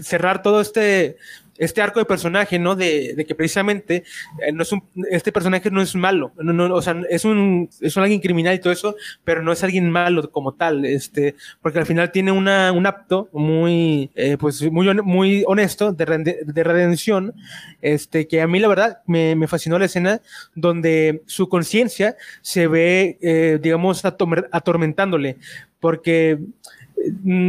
cerrar 0.04 0.42
todo 0.42 0.62
este 0.62 1.18
este 1.60 1.82
arco 1.82 2.00
de 2.00 2.06
personaje, 2.06 2.58
¿no? 2.58 2.76
De, 2.76 3.26
que 3.28 3.36
precisamente 3.36 4.04
eh, 4.42 4.52
no 4.52 4.64
es 4.64 4.72
un, 4.72 4.82
este 5.12 5.32
personaje 5.32 5.70
no 5.70 5.82
es 5.82 5.94
malo, 5.94 6.32
no, 6.38 6.54
no, 6.54 6.74
o 6.74 6.82
sea, 6.82 7.00
es 7.10 7.26
un, 7.26 7.70
es 7.82 7.96
alguien 7.98 8.22
criminal 8.22 8.56
y 8.56 8.60
todo 8.60 8.74
eso, 8.74 8.96
pero 9.24 9.44
no 9.44 9.52
es 9.52 9.64
alguien 9.64 9.92
malo 9.92 10.32
como 10.32 10.54
tal, 10.54 10.86
este, 10.86 11.36
porque 11.62 11.80
al 11.80 11.86
final 11.86 12.12
tiene 12.12 12.32
una, 12.32 12.72
un 12.72 12.88
apto 12.88 13.30
muy, 13.34 14.10
eh, 14.16 14.38
pues 14.40 14.62
muy, 14.72 14.94
muy 15.04 15.44
honesto 15.46 15.92
de, 15.92 16.38
de, 16.46 16.64
redención, 16.64 17.34
este, 17.82 18.28
que 18.28 18.42
a 18.42 18.48
mí 18.48 18.60
la 18.60 18.70
verdad 18.70 19.00
me, 19.06 19.36
me 19.36 19.48
fascinó 19.48 19.78
la 19.78 19.86
escena 19.86 20.22
donde 20.56 21.24
su 21.26 21.50
conciencia 21.50 22.16
se 22.42 22.68
ve, 22.68 23.18
eh, 23.22 23.60
digamos, 23.62 24.06
atormentándole, 24.06 25.38
porque 25.82 26.40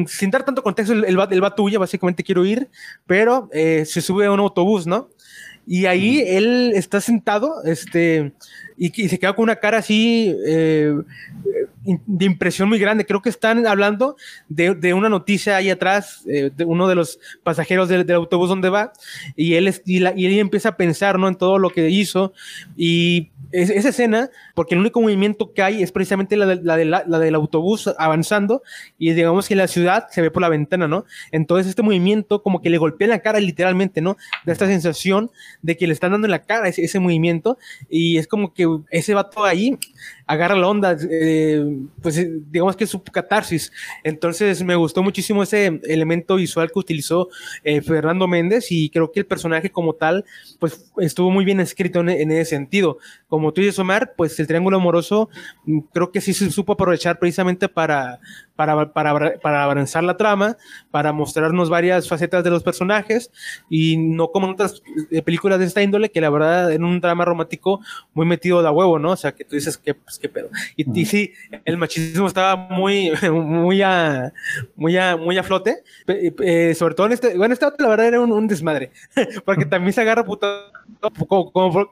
sin 0.07 0.31
dar 0.31 0.45
tanto 0.45 0.63
contexto, 0.63 0.93
el, 0.93 1.05
el, 1.05 1.19
el 1.31 1.45
va 1.45 1.55
tuya, 1.55 1.79
básicamente 1.79 2.23
quiero 2.23 2.45
ir, 2.45 2.69
pero 3.07 3.49
eh, 3.53 3.85
se 3.87 4.01
sube 4.01 4.27
a 4.27 4.33
un 4.33 4.41
autobús, 4.41 4.87
¿no? 4.87 5.09
Y 5.67 5.87
ahí 5.87 6.23
él 6.27 6.73
está 6.75 7.01
sentado, 7.01 7.63
este, 7.65 8.33
y, 8.77 9.05
y, 9.05 9.09
se 9.09 9.19
queda 9.19 9.35
con 9.35 9.45
una 9.45 9.57
cara 9.57 9.79
así 9.79 10.35
eh, 10.47 10.95
de 11.85 12.25
impresión 12.25 12.69
muy 12.69 12.79
grande. 12.79 13.07
Creo 13.07 13.23
que 13.23 13.31
están 13.31 13.67
hablando 13.67 14.17
de, 14.49 14.75
de 14.75 14.95
una 14.95 15.09
noticia 15.09 15.57
ahí 15.57 15.71
atrás, 15.71 16.25
eh, 16.27 16.51
de 16.55 16.65
uno 16.65 16.89
de 16.89 16.95
los 16.95 17.19
pasajeros 17.43 17.89
del, 17.89 18.07
del, 18.07 18.17
autobús 18.17 18.49
donde 18.49 18.69
va, 18.69 18.93
y 19.37 19.55
él, 19.55 19.75
y, 19.87 20.01
la, 20.01 20.13
y 20.17 20.27
él 20.27 20.39
empieza 20.39 20.71
a 20.71 20.77
pensar, 20.77 21.19
¿no? 21.19 21.29
En 21.29 21.37
todo 21.37 21.59
lo 21.59 21.71
que 21.71 21.89
hizo, 21.89 22.33
y 22.77 23.31
esa 23.53 23.89
escena, 23.89 24.31
porque 24.55 24.75
el 24.75 24.81
único 24.81 25.01
movimiento 25.01 25.53
que 25.53 25.63
hay 25.63 25.83
es 25.83 25.91
precisamente 25.91 26.37
la, 26.37 26.55
la, 26.55 26.77
de 26.77 26.85
la, 26.85 27.03
del 27.03 27.35
autobús 27.35 27.91
avanzando 27.99 28.63
y 28.99 29.13
digamos 29.13 29.49
que 29.49 29.57
la 29.57 29.67
ciudad 29.67 30.07
se 30.11 30.23
ve 30.23 30.31
por 30.31 30.43
la 30.43 30.49
ventana, 30.49 30.87
¿no? 30.87 31.05
Entonces 31.33 31.69
este 31.69 31.83
movimiento 31.83 32.43
como 32.43 32.63
que 32.63 32.71
le 32.71 32.79
golpea 32.79 33.07
en 33.07 33.11
la 33.11 33.19
cara 33.21 33.41
literalmente, 33.41 34.01
¿no? 34.01 34.17
De 34.45 34.53
esta 34.53 34.67
sensación 34.67 35.31
de 35.63 35.77
que 35.77 35.87
le 35.87 35.93
están 35.93 36.13
dando 36.13 36.27
en 36.27 36.33
la 36.33 36.43
cara 36.43 36.69
ese, 36.69 36.85
ese 36.85 37.01
movimiento 37.01 37.59
y 37.89 38.19
es 38.19 38.29
como 38.29 38.55
que 38.55 38.69
ese 38.91 39.15
vato 39.15 39.45
ahí 39.45 39.77
agarra 40.31 40.55
la 40.55 40.69
onda, 40.69 40.97
eh, 41.11 41.65
pues 42.01 42.25
digamos 42.51 42.77
que 42.77 42.87
su 42.87 43.03
catarsis. 43.03 43.73
Entonces 44.05 44.63
me 44.63 44.77
gustó 44.77 45.03
muchísimo 45.03 45.43
ese 45.43 45.81
elemento 45.85 46.37
visual 46.37 46.71
que 46.73 46.79
utilizó 46.79 47.29
Fernando 47.85 48.29
Méndez 48.29 48.71
y 48.71 48.91
creo 48.91 49.11
que 49.11 49.21
el 49.21 49.27
personaje 49.27 49.71
como 49.71 49.95
tal, 49.95 50.25
pues 50.61 50.93
estuvo 50.99 51.31
muy 51.31 51.45
bien 51.45 51.59
escrito 51.59 52.01
en, 52.01 52.31
ese 52.31 52.45
sentido. 52.45 52.99
Como 53.29 53.53
tú 53.53 53.61
dices, 53.61 53.79
Omar, 53.79 54.15
pues 54.17 54.39
el 54.39 54.47
triángulo 54.47 54.77
amoroso 54.77 55.29
mm, 55.65 55.81
creo 55.93 56.13
que 56.13 56.21
sí 56.21 56.33
se 56.33 56.51
supo 56.51 56.75
aprovechar 56.75 57.19
precisamente 57.19 57.69
para, 57.69 58.21
para, 58.61 58.93
para, 58.93 59.39
para 59.39 59.65
avanzar 59.65 60.05
la 60.05 60.19
trama, 60.19 60.59
para 60.91 61.15
mostrarnos 61.15 61.71
varias 61.71 62.07
facetas 62.07 62.45
de 62.45 62.51
los 62.51 62.63
personajes 62.63 63.31
y 63.71 63.97
no 63.97 64.31
como 64.33 64.49
en 64.49 64.53
otras 64.53 64.83
eh, 65.11 65.23
películas 65.23 65.59
de 65.59 65.65
esta 65.65 65.81
índole 65.81 66.11
que 66.11 66.21
la 66.21 66.29
verdad 66.29 66.71
en 66.71 66.85
un 66.85 67.01
drama 67.01 67.25
romántico 67.25 67.81
muy 68.13 68.27
metido 68.27 68.63
de 68.63 68.69
huevo, 68.69 68.99
¿no? 68.99 69.13
O 69.13 69.17
sea, 69.17 69.33
que 69.33 69.47
tú 69.47 69.57
dices 69.57 69.79
que, 69.79 69.95
pues, 69.95 70.19
qué 70.19 70.29
pedo. 70.29 70.51
Y, 70.77 71.07
sí, 71.07 71.33
el 71.65 71.79
machismo 71.79 72.27
estaba 72.27 72.55
muy, 72.55 73.13
muy 73.33 73.81
a, 73.81 74.31
muy 74.77 74.95
a, 74.99 75.17
muy 75.17 75.39
a 75.39 75.43
flote, 75.43 75.83
eh, 76.07 76.75
sobre 76.75 76.95
todo 76.95 77.07
en 77.07 77.13
este, 77.13 77.39
bueno, 77.39 77.55
este 77.55 77.67
la 77.79 77.89
verdad 77.89 78.09
era 78.09 78.21
un, 78.21 78.47
desmadre, 78.47 78.91
porque 79.47 79.65
también 79.65 79.95
se 79.95 80.03
agarra 80.03 80.23
puto, 80.23 80.47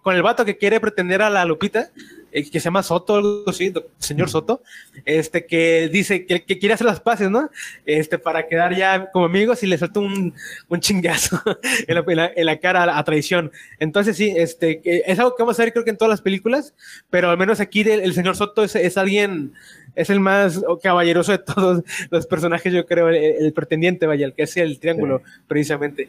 con 0.03 0.15
el 0.15 0.23
vato 0.23 0.45
que 0.45 0.59
quiere 0.59 0.81
pretender 0.81 1.23
a 1.23 1.31
la 1.31 1.47
Lupita, 1.47 1.89
eh, 2.33 2.51
que 2.51 2.61
se 2.61 2.65
llama 2.65 2.83
Soto, 2.83 3.17
algo 3.17 3.45
así, 3.47 3.73
señor 3.99 4.29
Soto, 4.29 4.63
este, 5.05 5.47
que 5.47 5.89
dice 5.89 6.27
que, 6.27 6.43
quiere 6.43 6.75
hacer 6.75 6.87
las 6.87 7.01
paces, 7.01 7.31
¿no? 7.31 7.51
Este, 7.87 8.19
para 8.19 8.47
quedar 8.47 8.77
ya 8.77 9.11
como 9.11 9.27
amigos 9.27 9.63
y 9.63 9.67
le 9.67 9.79
salta 9.79 10.01
un, 10.01 10.35
un 10.69 10.81
chingazo 10.81 11.41
en, 11.87 12.47
la, 12.47 12.57
cara 12.59 12.99
a, 12.99 13.05
traición. 13.05 13.51
Entonces, 13.79 14.17
sí, 14.17 14.33
este, 14.37 14.81
es 15.11 15.19
algo 15.19 15.35
que 15.37 15.43
vamos 15.43 15.59
a 15.59 15.65
ver 15.65 15.73
creo 15.73 15.85
que 15.85 15.91
en 15.91 15.97
todas 15.97 16.11
las 16.11 16.23
películas, 16.23 16.75
pero 17.11 17.31
al 17.31 17.39
menos 17.39 17.61
aquí 17.61 17.81
el, 17.81 18.13
señor 18.15 18.37
Soto 18.37 18.65
es, 18.65 18.77
es 18.77 18.99
alguien 18.99 19.53
es 19.99 20.11
el 20.11 20.21
más 20.21 20.65
caballeroso 20.81 21.33
de 21.33 21.39
todos 21.39 21.83
los 22.11 22.27
personajes, 22.27 22.73
yo 22.73 22.87
creo, 22.87 23.09
el, 23.09 23.53
pretendiente, 23.53 24.07
vaya, 24.07 24.27
el 24.27 24.33
que 24.33 24.45
hace 24.45 24.63
el 24.63 24.79
triángulo, 24.79 25.23
precisamente. 25.49 26.09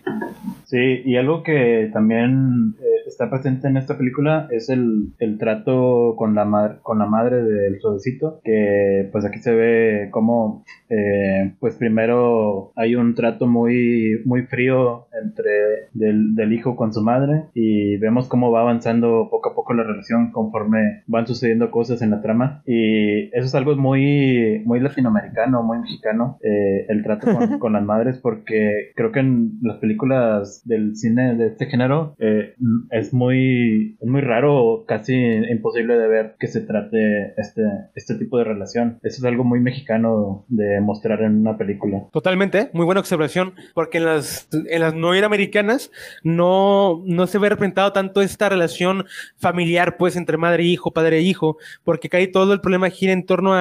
Sí, 0.65 1.01
y 1.05 1.17
algo 1.17 1.41
que 1.41 1.89
también 1.91 2.75
eh, 2.79 3.07
está 3.07 3.29
presente 3.31 3.67
en 3.67 3.77
esta 3.77 3.97
película 3.97 4.47
es 4.51 4.69
el, 4.69 5.07
el 5.17 5.39
trato 5.39 6.13
con 6.19 6.35
la, 6.35 6.43
madre, 6.43 6.79
con 6.83 6.99
la 6.99 7.05
madre 7.05 7.41
del 7.41 7.79
suavecito, 7.79 8.41
que 8.43 9.07
pues 9.09 9.23
aquí 9.23 9.39
se 9.39 9.55
ve 9.55 10.09
como, 10.11 10.65
eh, 10.89 11.53
pues 11.61 11.77
primero 11.77 12.73
hay 12.75 12.95
un 12.95 13.15
trato 13.15 13.47
muy, 13.47 14.21
muy 14.25 14.41
frío 14.41 15.07
entre 15.23 15.87
del, 15.93 16.35
del 16.35 16.51
hijo 16.51 16.75
con 16.75 16.91
su 16.91 17.01
madre 17.01 17.45
y 17.53 17.95
vemos 17.99 18.27
cómo 18.27 18.51
va 18.51 18.59
avanzando 18.59 19.29
poco 19.31 19.51
a 19.51 19.55
poco 19.55 19.73
la 19.73 19.83
relación 19.83 20.31
conforme 20.33 21.03
van 21.07 21.25
sucediendo 21.25 21.71
cosas 21.71 22.01
en 22.01 22.09
la 22.09 22.21
trama. 22.21 22.63
Y 22.65 23.27
eso 23.33 23.45
es 23.45 23.55
algo 23.55 23.77
muy, 23.77 24.61
muy 24.65 24.81
latinoamericano, 24.81 25.63
muy 25.63 25.79
mexicano, 25.79 26.37
eh, 26.43 26.85
el 26.89 27.01
trato 27.01 27.27
con, 27.59 27.71
las 27.73 27.83
madres, 27.83 28.17
porque 28.17 28.91
creo 28.93 29.13
que 29.13 29.21
en 29.21 29.53
las 29.61 29.77
películas 29.77 30.63
del 30.65 30.97
cine 30.97 31.35
de 31.35 31.47
este 31.47 31.67
género 31.67 32.15
eh, 32.19 32.55
es 32.91 33.13
muy, 33.13 33.97
es 34.01 34.07
muy 34.09 34.19
raro, 34.19 34.83
casi 34.85 35.15
imposible 35.15 35.95
de 35.99 36.07
ver 36.07 36.35
que 36.39 36.47
se 36.47 36.61
trate 36.61 37.33
este, 37.37 37.61
este 37.95 38.15
tipo 38.15 38.37
de 38.37 38.45
relación. 38.45 38.99
Eso 39.03 39.17
es 39.17 39.23
algo 39.25 39.43
muy 39.43 39.59
mexicano 39.59 40.45
de 40.47 40.79
mostrar 40.81 41.21
en 41.21 41.41
una 41.41 41.57
película. 41.57 42.03
Totalmente, 42.11 42.69
muy 42.73 42.85
buena 42.85 43.01
observación, 43.01 43.53
porque 43.73 43.97
en 43.97 44.05
las, 44.05 44.47
en 44.51 44.81
las 44.81 44.93
no 44.93 45.09
americanas 45.09 45.91
no, 46.23 47.03
no 47.05 47.27
se 47.27 47.37
ve 47.37 47.49
representado 47.49 47.91
tanto 47.91 48.21
esta 48.21 48.47
relación 48.47 49.05
familiar, 49.37 49.97
pues, 49.97 50.15
entre 50.15 50.37
madre 50.37 50.63
e 50.63 50.67
hijo, 50.67 50.91
padre 50.91 51.17
e 51.17 51.21
hijo, 51.21 51.57
porque 51.83 52.09
cae 52.09 52.27
todo 52.27 52.53
el 52.53 52.61
problema 52.61 52.89
gira 52.89 53.11
en 53.11 53.25
torno 53.25 53.53
a 53.53 53.59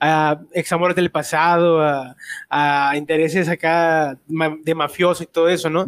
a, 0.00 0.40
examores 0.52 0.96
del 0.96 1.10
pasado, 1.10 1.80
a, 2.50 2.96
intereses 2.96 3.48
acá 3.48 4.18
de 4.62 4.74
mafioso 4.74 5.22
y 5.22 5.26
todo 5.26 5.48
eso, 5.48 5.70
¿no? 5.70 5.86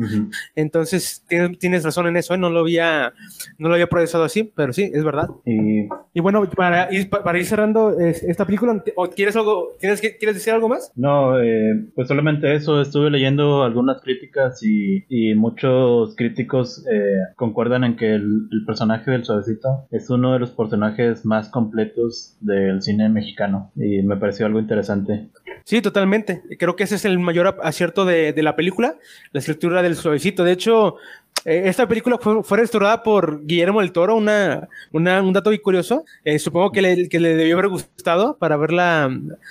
Entonces, 0.54 1.25
tienes, 1.59 1.85
razón 1.85 2.07
en 2.07 2.16
eso, 2.16 2.35
¿eh? 2.35 2.38
no, 2.38 2.50
lo 2.50 2.61
había, 2.61 3.12
no 3.59 3.68
lo 3.68 3.75
había 3.75 3.88
procesado 3.88 4.25
así, 4.25 4.45
pero 4.54 4.73
sí, 4.73 4.90
es 4.92 5.04
verdad. 5.04 5.28
Y, 5.45 5.77
bueno, 6.14 6.44
para 6.56 6.92
ir, 6.92 7.08
para 7.08 7.38
ir 7.38 7.44
cerrando 7.44 7.99
esta 7.99 8.44
película, 8.44 8.82
¿o 8.97 9.08
¿quieres, 9.08 9.37
algo, 9.37 9.73
¿tienes, 9.78 10.00
¿quieres 10.00 10.35
decir 10.35 10.52
algo 10.52 10.68
más? 10.68 10.92
No, 10.97 11.40
eh, 11.40 11.87
pues 11.94 12.08
solamente 12.08 12.54
eso, 12.54 12.80
estuve 12.80 13.11
leyendo 13.11 13.62
algunas 13.62 14.00
críticas 14.02 14.61
y, 14.62 15.04
muchos 15.35 16.16
críticos 16.16 16.85
eh, 16.90 17.18
concuerdan 17.37 17.85
en 17.85 17.97
que 17.97 18.14
el, 18.14 18.49
el 18.50 18.64
personaje 18.66 19.11
del 19.11 19.25
suavecito 19.25 19.87
es 19.90 20.08
uno 20.11 20.32
de 20.32 20.38
los 20.38 20.50
personajes 20.50 21.25
más 21.25 21.49
completos 21.49 22.37
del 22.40 22.82
cine 22.82 23.08
mexicano 23.08 23.70
y 23.76 24.02
me 24.02 24.16
pareció 24.16 24.47
algo 24.47 24.58
interesante. 24.58 25.28
Sí, 25.64 25.82
totalmente. 25.82 26.42
Creo 26.58 26.76
que 26.76 26.85
ese 26.85 26.94
es 26.94 27.04
el 27.04 27.18
mayor 27.18 27.58
acierto 27.62 28.04
de, 28.04 28.35
la 28.42 28.56
película, 28.56 28.97
la 29.32 29.40
escritura 29.40 29.82
del 29.82 29.97
suavecito. 29.97 30.44
De 30.44 30.52
hecho, 30.52 30.97
esta 31.45 31.87
película 31.87 32.18
fue, 32.18 32.59
restaurada 32.59 33.02
por 33.02 33.45
Guillermo 33.47 33.80
del 33.80 33.92
Toro, 33.92 34.16
un 34.16 34.25
dato 34.25 35.50
muy 35.50 35.59
curioso. 35.59 36.04
Eh, 36.25 36.38
supongo 36.38 36.73
que 36.73 36.83
le, 36.83 36.97
debió 36.97 37.54
haber 37.54 37.68
gustado 37.68 38.37
para 38.37 38.57
verla, 38.57 39.11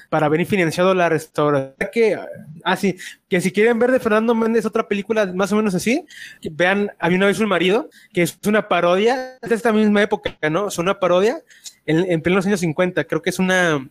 para 0.10 0.28
haber 0.28 0.46
financiado 0.46 0.94
la 0.94 1.10
restauración. 1.10 1.74
Que, 1.92 2.20
ah, 2.64 2.76
sí, 2.76 2.98
que 3.30 3.42
si 3.42 3.52
quieren 3.52 3.80
ver 3.80 3.92
de 3.92 4.00
Fernando 4.00 4.36
Méndez 4.36 4.66
otra 4.66 4.88
película 4.88 5.26
más 5.34 5.52
o 5.52 5.56
menos 5.56 5.74
así, 5.76 6.06
vean 6.52 6.92
Había 7.00 7.18
una 7.18 7.28
vez 7.28 7.40
un 7.40 7.50
marido, 7.50 7.90
que 8.14 8.22
es 8.22 8.38
una 8.46 8.68
parodia 8.68 9.38
de 9.42 9.56
esta 9.56 9.74
misma 9.74 10.02
época, 10.02 10.36
¿no? 10.50 10.68
Es 10.68 10.78
una 10.78 11.00
parodia 11.00 11.42
en, 11.86 12.12
en 12.12 12.22
plenos 12.22 12.46
años 12.46 12.60
50. 12.60 13.06
Creo 13.06 13.22
que 13.22 13.30
es 13.30 13.40
una 13.40 13.88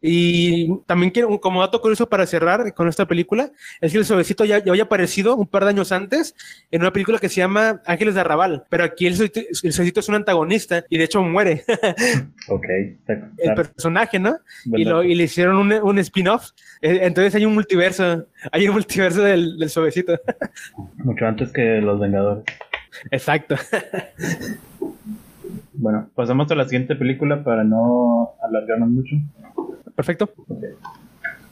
y 0.00 0.78
también 0.86 1.10
quiero, 1.10 1.40
como 1.40 1.60
dato 1.60 1.80
curioso 1.80 2.08
para 2.08 2.26
cerrar 2.26 2.72
con 2.74 2.88
esta 2.88 3.06
película, 3.06 3.50
es 3.80 3.92
que 3.92 3.98
el 3.98 4.04
suavecito 4.04 4.44
ya, 4.44 4.62
ya 4.62 4.70
había 4.70 4.84
aparecido 4.84 5.34
un 5.36 5.46
par 5.46 5.64
de 5.64 5.70
años 5.70 5.90
antes 5.90 6.34
en 6.70 6.82
una 6.82 6.92
película 6.92 7.18
que 7.18 7.28
se 7.28 7.36
llama 7.36 7.82
Ángeles 7.84 8.14
de 8.14 8.20
Arrabal, 8.20 8.64
pero 8.68 8.84
aquí 8.84 9.06
el, 9.06 9.16
suavecito 9.16 10.00
es 10.00 10.08
un 10.08 10.14
antagonista 10.14 10.84
y 10.88 10.98
de 10.98 11.04
hecho 11.04 11.22
muere. 11.22 11.64
ok. 12.48 12.64
El 13.38 13.54
personaje, 13.54 14.18
¿no? 14.18 14.38
Y, 14.66 14.84
lo, 14.84 15.02
y, 15.02 15.14
le 15.14 15.24
hicieron 15.24 15.56
un, 15.56 15.72
un 15.72 15.98
spin-off. 15.98 16.50
Eh, 16.80 17.00
entonces 17.02 17.34
hay 17.34 17.44
un 17.44 17.54
multiverso, 17.54 18.26
hay 18.52 18.68
un 18.68 18.74
multiverso 18.74 19.22
del, 19.22 19.58
del 19.58 19.68
suavecito. 19.68 20.18
Mucho 20.98 21.26
antes 21.26 21.52
que 21.52 21.80
Los 21.80 21.98
Vengadores. 21.98 22.44
Exacto. 23.10 23.56
Bueno, 25.80 26.10
pasamos 26.16 26.50
a 26.50 26.56
la 26.56 26.64
siguiente 26.64 26.96
película 26.96 27.44
para 27.44 27.62
no 27.62 28.32
alargarnos 28.42 28.90
mucho. 28.90 29.14
Perfecto. 29.94 30.28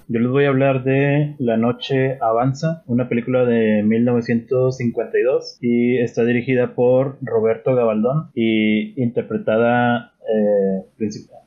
Yo 0.08 0.20
les 0.20 0.30
voy 0.30 0.46
a 0.46 0.48
hablar 0.48 0.82
de 0.82 1.36
La 1.38 1.56
Noche 1.56 2.18
Avanza, 2.20 2.82
una 2.86 3.08
película 3.08 3.44
de 3.44 3.84
1952 3.84 5.58
y 5.60 5.98
está 5.98 6.24
dirigida 6.24 6.74
por 6.74 7.18
Roberto 7.22 7.76
Gabaldón 7.76 8.30
y 8.34 9.00
interpretada 9.00 10.12
eh, 10.22 10.82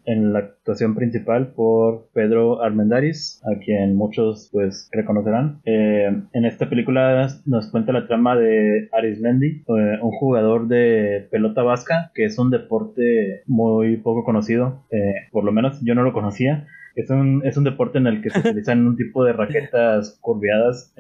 en 0.10 0.34
la 0.34 0.40
actuación 0.40 0.96
principal 0.96 1.54
por 1.54 2.10
Pedro 2.14 2.64
Armendáriz, 2.64 3.40
a 3.46 3.60
quien 3.60 3.96
muchos 3.96 4.50
pues 4.52 4.90
reconocerán. 4.92 5.62
Eh, 5.66 6.10
en 6.34 6.46
esta 6.46 6.68
película 6.68 7.28
nos 7.46 7.70
cuenta 7.70 7.94
la 7.94 8.08
trama 8.08 8.36
de 8.36 8.90
Arismendi, 8.92 9.64
eh, 9.68 10.00
un 10.02 10.12
jugador 10.12 10.68
de 10.68 11.28
pelota 11.30 11.62
vasca, 11.62 12.12
que 12.16 12.26
es 12.26 12.40
un 12.40 12.50
deporte 12.50 13.44
muy 13.46 13.98
poco 13.98 14.24
conocido, 14.24 14.84
por 15.32 15.44
lo 15.44 15.52
menos 15.52 15.80
yo 15.82 15.94
no 15.94 16.04
lo 16.04 16.12
conocía. 16.12 16.66
Es 16.96 17.10
un, 17.12 17.44
es 17.46 17.56
un 17.56 17.64
deporte 17.64 18.00
en 18.00 18.08
el 18.08 18.22
que 18.22 18.32
se 18.32 18.40
utilizan 18.50 18.86
un 18.88 18.98
tipo 18.98 19.24
de 19.24 19.34
raquetas 19.34 20.18
curviadas 20.22 20.94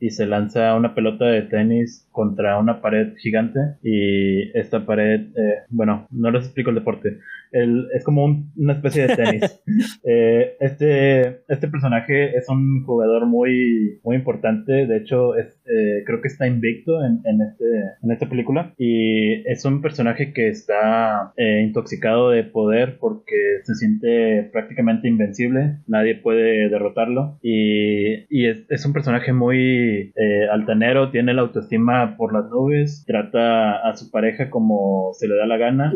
y 0.00 0.10
se 0.10 0.26
lanza 0.26 0.74
una 0.74 0.94
pelota 0.94 1.26
de 1.26 1.42
tenis 1.42 2.08
contra 2.10 2.58
una 2.58 2.80
pared 2.80 3.14
gigante 3.18 3.60
y 3.82 4.56
esta 4.58 4.86
pared, 4.86 5.26
bueno, 5.68 6.08
no 6.10 6.30
les 6.30 6.46
explico 6.46 6.70
el 6.70 6.76
deporte, 6.76 7.18
es 7.54 8.04
como 8.04 8.24
una 8.56 8.72
especie 8.72 9.06
de 9.06 9.16
tenis. 9.16 9.60
Eh, 10.06 10.56
este, 10.60 11.40
este 11.48 11.68
personaje 11.68 12.36
es 12.36 12.48
un 12.48 12.84
jugador 12.84 13.26
muy, 13.26 14.00
muy 14.04 14.16
importante, 14.16 14.86
de 14.86 14.96
hecho 14.98 15.34
es, 15.34 15.46
eh, 15.66 16.04
creo 16.04 16.20
que 16.20 16.28
está 16.28 16.46
invicto 16.46 17.02
en, 17.04 17.20
en, 17.24 17.40
este, 17.40 17.64
en 18.02 18.10
esta 18.10 18.28
película. 18.28 18.74
Y 18.76 19.48
es 19.48 19.64
un 19.64 19.80
personaje 19.80 20.32
que 20.32 20.48
está 20.48 21.32
eh, 21.36 21.62
intoxicado 21.62 22.30
de 22.30 22.44
poder 22.44 22.98
porque 22.98 23.60
se 23.62 23.74
siente 23.74 24.48
prácticamente 24.52 25.08
invencible, 25.08 25.78
nadie 25.86 26.16
puede 26.16 26.68
derrotarlo. 26.68 27.38
Y, 27.42 28.26
y 28.28 28.46
es, 28.46 28.66
es, 28.68 28.84
un 28.84 28.92
personaje 28.92 29.32
muy 29.32 30.12
altanero, 30.52 31.10
tiene 31.10 31.34
la 31.34 31.42
autoestima 31.42 32.16
por 32.16 32.32
las 32.32 32.50
nubes, 32.50 33.04
trata 33.06 33.88
a 33.88 33.96
su 33.96 34.10
pareja 34.10 34.50
como 34.50 35.12
se 35.14 35.26
le 35.26 35.36
da 35.36 35.46
la 35.46 35.56
gana 35.56 35.94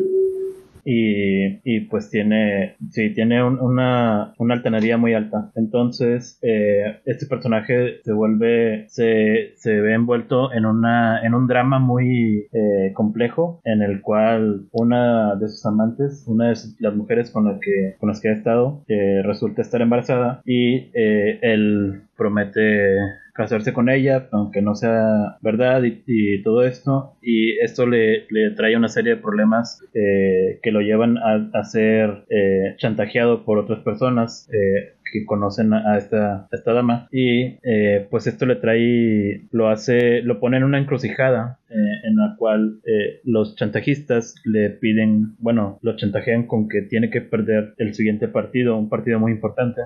y, 0.85 1.61
y 1.65 1.81
pues 1.81 2.11
tiene, 2.11 2.77
sí, 2.91 3.11
tiene 3.15 3.43
una, 3.45 4.35
una 4.39 4.55
altanería 4.55 4.97
muy 4.97 5.15
alta. 5.15 5.51
Entonces, 5.55 6.39
eh, 6.43 7.01
este 7.05 7.27
personaje 7.27 8.01
se 8.03 8.13
vuelve, 8.13 8.87
se, 8.89 9.53
se 9.57 9.81
ve 9.81 9.95
envuelto 9.95 10.53
en, 10.53 10.67
una, 10.67 11.21
en 11.25 11.35
un 11.35 11.47
drama 11.47 11.79
muy 11.79 12.49
eh, 12.53 12.93
complejo 12.95 13.61
en 13.65 13.83
el 13.83 14.01
cual 14.01 14.67
una 14.73 15.37
de 15.37 15.49
sus 15.49 15.65
amantes, 15.67 16.25
una 16.27 16.49
de 16.49 16.57
las 16.81 16.95
mujeres 16.95 17.31
con, 17.31 17.45
la 17.47 17.59
que, 17.61 17.97
con 17.99 18.09
las 18.09 18.21
que 18.21 18.29
ha 18.29 18.33
estado, 18.33 18.85
eh, 18.89 19.23
resulta 19.23 19.63
estar 19.63 19.81
embarazada 19.81 20.43
y 20.45 20.91
él 20.95 22.08
promete 22.19 22.99
casarse 23.33 23.73
con 23.73 23.89
ella, 23.89 24.29
aunque 24.33 24.61
no 24.61 24.75
sea 24.75 25.39
verdad 25.41 25.83
y, 25.85 26.43
todo 26.43 26.65
esto. 26.65 27.17
Y 27.23 27.59
esto 27.61 27.87
le, 27.87 28.27
le, 28.31 28.51
trae 28.57 28.77
una 28.77 28.89
serie 28.89 29.15
de 29.15 29.23
problemas 29.23 29.81
eh, 29.95 30.59
que 30.63 30.73
lo 30.73 30.81
llevan 30.81 31.17
a, 31.19 31.65
ser 31.65 32.25
eh, 32.31 32.75
chantajeado 32.77 33.45
por 33.45 33.59
otras 33.59 33.79
personas. 33.81 34.51
Eh, 34.53 34.99
que 35.11 35.25
conocen 35.25 35.73
a 35.73 35.97
esta, 35.97 36.49
esta 36.53 36.73
dama 36.73 37.09
y 37.11 37.59
eh, 37.63 38.07
pues 38.11 38.27
esto 38.27 38.47
le 38.47 38.57
trae 38.57 39.47
lo 39.51 39.69
hace 39.69 40.23
lo 40.23 40.41
pone 40.41 40.59
en 40.59 40.65
una 40.65 40.79
encrucijada 40.79 41.58
eh, 41.71 41.75
en 42.05 42.17
la 42.17 42.35
cual 42.39 42.81
eh, 42.85 43.21
los 43.25 43.57
chantajistas 43.57 44.35
le 44.45 44.71
piden 44.71 45.37
bueno 45.39 45.79
lo 45.83 45.97
chantajean 45.97 46.47
con 46.47 46.69
que 46.69 46.83
tiene 46.83 47.11
que 47.11 47.21
perder 47.21 47.75
el 47.79 47.95
siguiente 47.95 48.29
partido 48.29 48.77
un 48.77 48.89
partido 48.89 49.19
muy 49.19 49.33
importante 49.33 49.83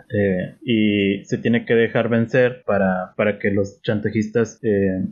y 0.65 1.25
se 1.25 1.39
tiene 1.39 1.65
que 1.65 1.75
dejar 1.75 2.09
vencer 2.09 2.63
para, 2.67 3.13
para 3.17 3.39
que 3.39 3.51
los 3.51 3.81
chantajistas 3.83 4.61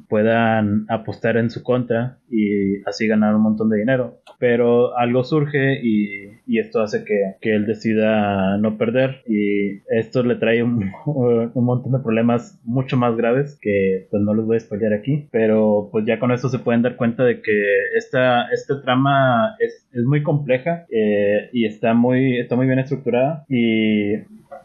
puedan 0.08 0.86
apostar 0.88 1.36
en 1.36 1.50
su 1.50 1.62
contra 1.62 2.18
y 2.30 2.82
así 2.86 3.06
ganar 3.06 3.34
un 3.34 3.42
montón 3.42 3.68
de 3.68 3.78
dinero. 3.78 4.20
Pero 4.38 4.96
algo 4.96 5.24
surge 5.24 5.80
y, 5.82 6.30
y 6.46 6.58
esto 6.58 6.80
hace 6.80 7.04
que, 7.04 7.34
que 7.40 7.54
él 7.54 7.66
decida 7.66 8.56
no 8.58 8.78
perder 8.78 9.22
y 9.26 9.82
esto 9.90 10.22
le 10.22 10.36
trae 10.36 10.62
un, 10.62 10.90
un, 11.06 11.64
montón 11.64 11.92
de 11.92 11.98
problemas 11.98 12.58
mucho 12.64 12.96
más 12.96 13.16
graves 13.16 13.58
que 13.60 14.06
pues 14.10 14.22
no 14.22 14.32
los 14.32 14.46
voy 14.46 14.56
a 14.56 14.60
spoilear 14.60 14.94
aquí, 14.94 15.28
pero 15.30 15.88
pues 15.92 16.06
ya 16.06 16.18
con 16.18 16.32
eso 16.32 16.48
se 16.48 16.59
pueden 16.60 16.82
dar 16.82 16.96
cuenta 16.96 17.24
de 17.24 17.40
que 17.42 17.62
esta, 17.96 18.48
esta 18.52 18.82
trama 18.82 19.56
es, 19.58 19.86
es 19.92 20.04
muy 20.04 20.22
compleja 20.22 20.86
eh, 20.90 21.50
y 21.52 21.66
está 21.66 21.94
muy, 21.94 22.38
está 22.38 22.56
muy 22.56 22.66
bien 22.66 22.78
estructurada. 22.78 23.44
Y 23.48 24.16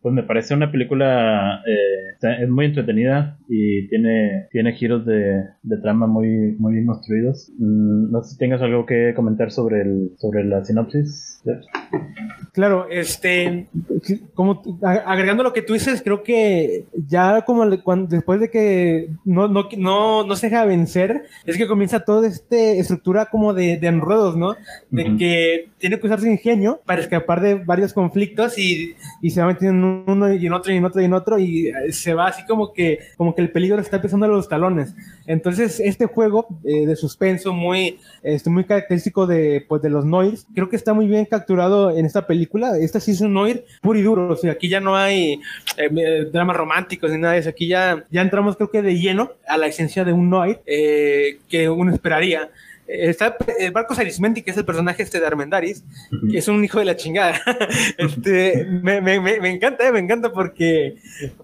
pues 0.01 0.13
me 0.13 0.21
parece 0.21 0.53
una 0.53 0.71
película 0.71 1.63
eh, 1.65 2.15
es 2.39 2.49
muy 2.49 2.65
entretenida 2.65 3.39
y 3.49 3.87
tiene 3.87 4.47
tiene 4.51 4.73
giros 4.73 5.03
de, 5.03 5.45
de 5.63 5.77
trama 5.81 6.05
muy 6.05 6.55
muy 6.59 6.73
bien 6.73 6.85
construidos. 6.85 7.51
Mm, 7.57 8.11
no 8.11 8.21
sé 8.21 8.33
si 8.33 8.37
tengas 8.37 8.61
algo 8.61 8.85
que 8.85 9.13
comentar 9.15 9.49
sobre 9.49 9.81
el 9.81 10.11
sobre 10.17 10.43
la 10.43 10.63
sinopsis 10.63 11.35
claro 12.51 12.87
este 12.89 13.67
como 14.33 14.61
agregando 14.81 15.43
lo 15.43 15.53
que 15.53 15.61
tú 15.61 15.73
dices 15.73 16.01
creo 16.03 16.23
que 16.23 16.85
ya 17.07 17.43
como 17.43 17.63
cuando, 17.83 18.07
después 18.07 18.39
de 18.39 18.49
que 18.49 19.09
no, 19.23 19.47
no, 19.47 19.67
no, 19.77 20.25
no 20.25 20.35
se 20.35 20.49
deja 20.49 20.65
vencer 20.65 21.23
es 21.45 21.57
que 21.57 21.67
comienza 21.67 21.99
toda 22.01 22.27
esta 22.27 22.55
estructura 22.55 23.27
como 23.27 23.53
de, 23.53 23.77
de 23.77 23.87
enredos 23.87 24.35
no 24.35 24.55
de 24.89 25.17
que 25.17 25.69
tiene 25.77 25.99
que 25.99 26.07
usar 26.07 26.19
su 26.19 26.27
ingenio 26.27 26.81
para 26.85 27.01
escapar 27.01 27.41
de 27.41 27.55
varios 27.55 27.93
conflictos 27.93 28.57
y, 28.57 28.95
y 29.21 29.29
se 29.29 29.41
va 29.41 29.47
metiendo 29.47 29.87
en 29.87 30.03
uno 30.07 30.33
y 30.33 30.45
en 30.45 30.53
otro 30.53 30.73
y 30.73 30.77
en 30.77 30.85
otro 30.85 31.01
y 31.01 31.05
en 31.05 31.13
otro 31.13 31.39
y 31.39 31.67
eh, 31.67 31.91
se 31.91 32.13
va 32.13 32.27
así 32.27 32.45
como 32.45 32.73
que, 32.73 32.99
como 33.17 33.35
que 33.35 33.41
el 33.41 33.51
peligro 33.51 33.79
está 33.79 33.97
empezando 33.97 34.25
a 34.25 34.29
los 34.29 34.49
talones. 34.49 34.95
Entonces, 35.27 35.79
este 35.79 36.05
juego 36.05 36.47
eh, 36.63 36.85
de 36.85 36.95
suspenso 36.95 37.53
muy, 37.53 37.99
este, 38.23 38.49
muy 38.49 38.63
característico 38.63 39.27
de, 39.27 39.65
pues, 39.67 39.81
de 39.81 39.89
los 39.89 40.05
Noirs, 40.05 40.47
creo 40.53 40.69
que 40.69 40.75
está 40.75 40.93
muy 40.93 41.07
bien 41.07 41.25
capturado 41.38 41.96
en 41.96 42.06
esta 42.06 42.25
película. 42.25 42.77
Esta 42.77 43.00
sí 43.00 43.12
es 43.12 43.22
un 43.22 43.34
Noir 43.34 43.65
puro 43.82 44.00
y 44.00 44.01
duro, 44.01 44.30
o 44.30 44.36
sea, 44.36 44.54
aquí 44.54 44.70
ya 44.70 44.80
no 44.80 44.96
hay 44.96 45.39
eh, 45.77 46.27
dramas 46.32 46.56
románticos 46.56 47.12
ni 47.12 47.18
nada 47.18 47.34
de 47.34 47.39
eso, 47.39 47.50
aquí 47.50 47.68
ya, 47.68 48.04
ya 48.10 48.22
entramos 48.22 48.56
creo 48.56 48.72
que 48.72 48.82
de 48.82 48.98
lleno 48.98 49.32
a 49.48 49.58
la 49.58 49.68
esencia 49.68 50.04
de 50.04 50.13
un 50.13 50.30
Noir 50.30 50.62
que 50.65 51.70
uno 51.70 51.94
esperaría. 51.94 52.50
Está 52.88 53.36
el 53.58 53.72
Barcos 53.72 53.98
Arismendi, 53.98 54.44
que 54.44 54.51
es 54.51 54.58
el 54.58 54.65
personaje 54.65 55.01
este 55.01 55.20
de 55.20 55.25
Armendaris, 55.25 55.84
que 56.30 56.38
es 56.38 56.48
un 56.48 56.63
hijo 56.63 56.77
de 56.77 56.86
la 56.86 56.96
chingada. 56.96 57.42
este, 57.98 58.65
me, 58.65 59.01
me, 59.01 59.20
me, 59.20 59.50
encanta, 59.50 59.88
eh, 59.88 59.92
me 59.92 60.00
encanta 60.00 60.32
porque, 60.32 60.96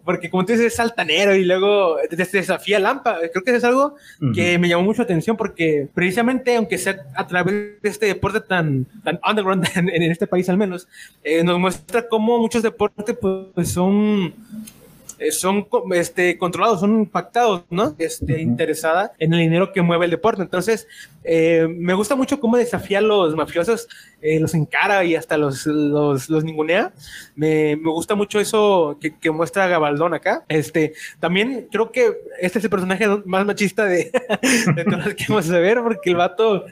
porque 0.06 0.30
como 0.30 0.46
tú 0.46 0.54
dices, 0.54 0.74
es 0.74 0.80
altanero 0.80 1.36
y 1.36 1.44
luego 1.44 1.98
desafía 2.12 2.80
Lampa. 2.80 3.18
Creo 3.32 3.44
que 3.44 3.56
es 3.56 3.64
algo 3.64 3.96
que 4.36 4.60
me 4.60 4.70
llamó 4.70 4.84
mucho 4.84 5.02
atención 5.02 5.36
porque 5.36 5.88
precisamente, 5.94 6.56
aunque 6.56 6.78
sea 6.78 7.08
a 7.16 7.26
través 7.26 7.82
de 7.82 7.90
este 7.90 8.06
deporte 8.06 8.42
tan, 8.42 8.86
tan 9.04 9.20
underground 9.28 9.68
en, 9.76 10.04
este 10.04 10.28
país 10.28 10.48
al 10.48 10.58
menos, 10.58 10.88
eh, 11.24 11.44
nos 11.44 11.58
muestra 11.60 12.08
cómo 12.08 12.38
muchos 12.38 12.62
deportes 12.62 13.18
pues, 13.20 13.70
son 13.70 14.28
eh, 14.28 14.81
son 15.30 15.68
este, 15.94 16.38
controlados, 16.38 16.80
son 16.80 17.06
pactados, 17.06 17.64
¿no? 17.70 17.96
Este, 18.00 18.42
interesada 18.42 19.12
en 19.20 19.34
el 19.34 19.40
dinero 19.40 19.72
que 19.72 19.82
mueve 19.82 20.06
el 20.06 20.12
deporte. 20.12 20.42
Entonces, 20.42 20.88
eh, 21.24 21.68
me 21.70 21.94
gusta 21.94 22.16
mucho 22.16 22.40
cómo 22.40 22.58
desafía 22.58 22.98
a 22.98 23.02
los 23.02 23.36
mafiosos, 23.36 23.88
eh, 24.22 24.40
los 24.40 24.56
encara 24.56 25.04
y 25.04 25.16
hasta 25.16 25.38
los, 25.38 25.66
los, 25.66 26.30
los 26.30 26.44
ningunea. 26.44 26.92
Me, 27.36 27.76
me, 27.76 27.92
gusta 27.92 28.16
mucho 28.16 28.40
eso 28.40 28.98
que, 29.00 29.16
que, 29.18 29.30
muestra 29.30 29.68
Gabaldón 29.68 30.14
acá. 30.14 30.44
Este, 30.48 30.94
también 31.20 31.68
creo 31.72 31.92
que 31.92 32.18
este 32.40 32.60
es 32.60 32.64
el 32.64 32.72
personaje 32.72 33.08
más 33.26 33.46
machista 33.46 33.86
de, 33.86 34.12
de 34.76 34.84
todos 34.84 35.06
los 35.06 35.14
que 35.14 35.26
vamos 35.30 35.50
a 35.52 35.60
ver, 35.60 35.82
porque 35.82 36.10
el 36.10 36.16
vato 36.16 36.66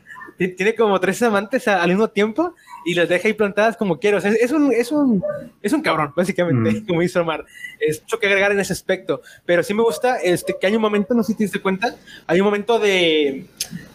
tiene 0.47 0.73
como 0.73 0.99
tres 0.99 1.21
amantes 1.21 1.67
al 1.67 1.89
mismo 1.89 2.10
tiempo 2.10 2.56
y 2.86 2.93
las 2.93 3.10
deja 3.10 3.28
ahí 3.28 3.34
plantadas 3.34 3.75
como 3.75 3.99
quiero. 3.99 4.17
O 4.17 4.21
sea, 4.21 4.32
es 4.32 4.52
un, 4.52 4.71
es 4.71 4.91
un, 4.91 5.21
es 5.62 5.73
un 5.73 5.82
cabrón, 5.82 6.13
básicamente, 6.15 6.82
mm. 6.82 6.86
como 6.86 7.02
hizo 7.04 7.21
Omar. 7.21 7.45
Es 7.80 8.02
mucho 8.02 8.19
que 8.19 8.28
agregar 8.28 8.52
en 8.52 8.60
ese 8.60 8.73
aspecto. 8.73 9.21
Pero 9.45 9.63
sí 9.63 9.73
me 9.73 9.84
gusta 9.84 10.17
este, 10.17 10.56
que 10.60 10.67
hay 10.67 10.75
un 10.75 10.82
momento, 10.82 11.13
no 11.13 11.23
sé 11.23 11.34
si 11.34 11.38
te 11.38 11.43
diste 11.43 11.62
cuenta, 11.62 11.95
hay 12.25 12.39
un 12.39 12.45
momento 12.45 12.80
de, 12.80 13.45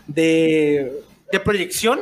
de, 0.06 0.92
de 1.32 1.40
proyección 1.40 2.00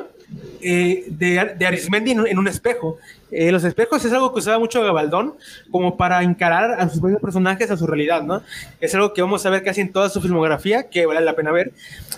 eh, 0.60 1.04
de, 1.08 1.54
de, 1.56 1.66
Arismendi 1.66 2.12
en, 2.12 2.38
un 2.38 2.48
espejo. 2.48 2.98
Eh, 3.32 3.50
los 3.50 3.64
espejos 3.64 4.04
es 4.04 4.12
algo 4.12 4.32
que 4.32 4.40
usaba 4.40 4.58
mucho 4.58 4.82
Gabaldón 4.82 5.34
como 5.70 5.96
para 5.96 6.22
encarar 6.22 6.80
a 6.80 6.88
sus 6.88 7.00
propios 7.00 7.20
personajes 7.20 7.70
a 7.70 7.76
su 7.76 7.86
realidad, 7.86 8.22
¿no? 8.22 8.42
Es 8.80 8.94
algo 8.94 9.14
que 9.14 9.22
vamos 9.22 9.44
a 9.46 9.50
ver 9.50 9.64
casi 9.64 9.80
en 9.80 9.90
toda 9.90 10.10
su 10.10 10.20
filmografía, 10.20 10.90
que 10.90 11.06
vale 11.06 11.22
la 11.22 11.34
pena 11.34 11.50
ver. 11.50 11.72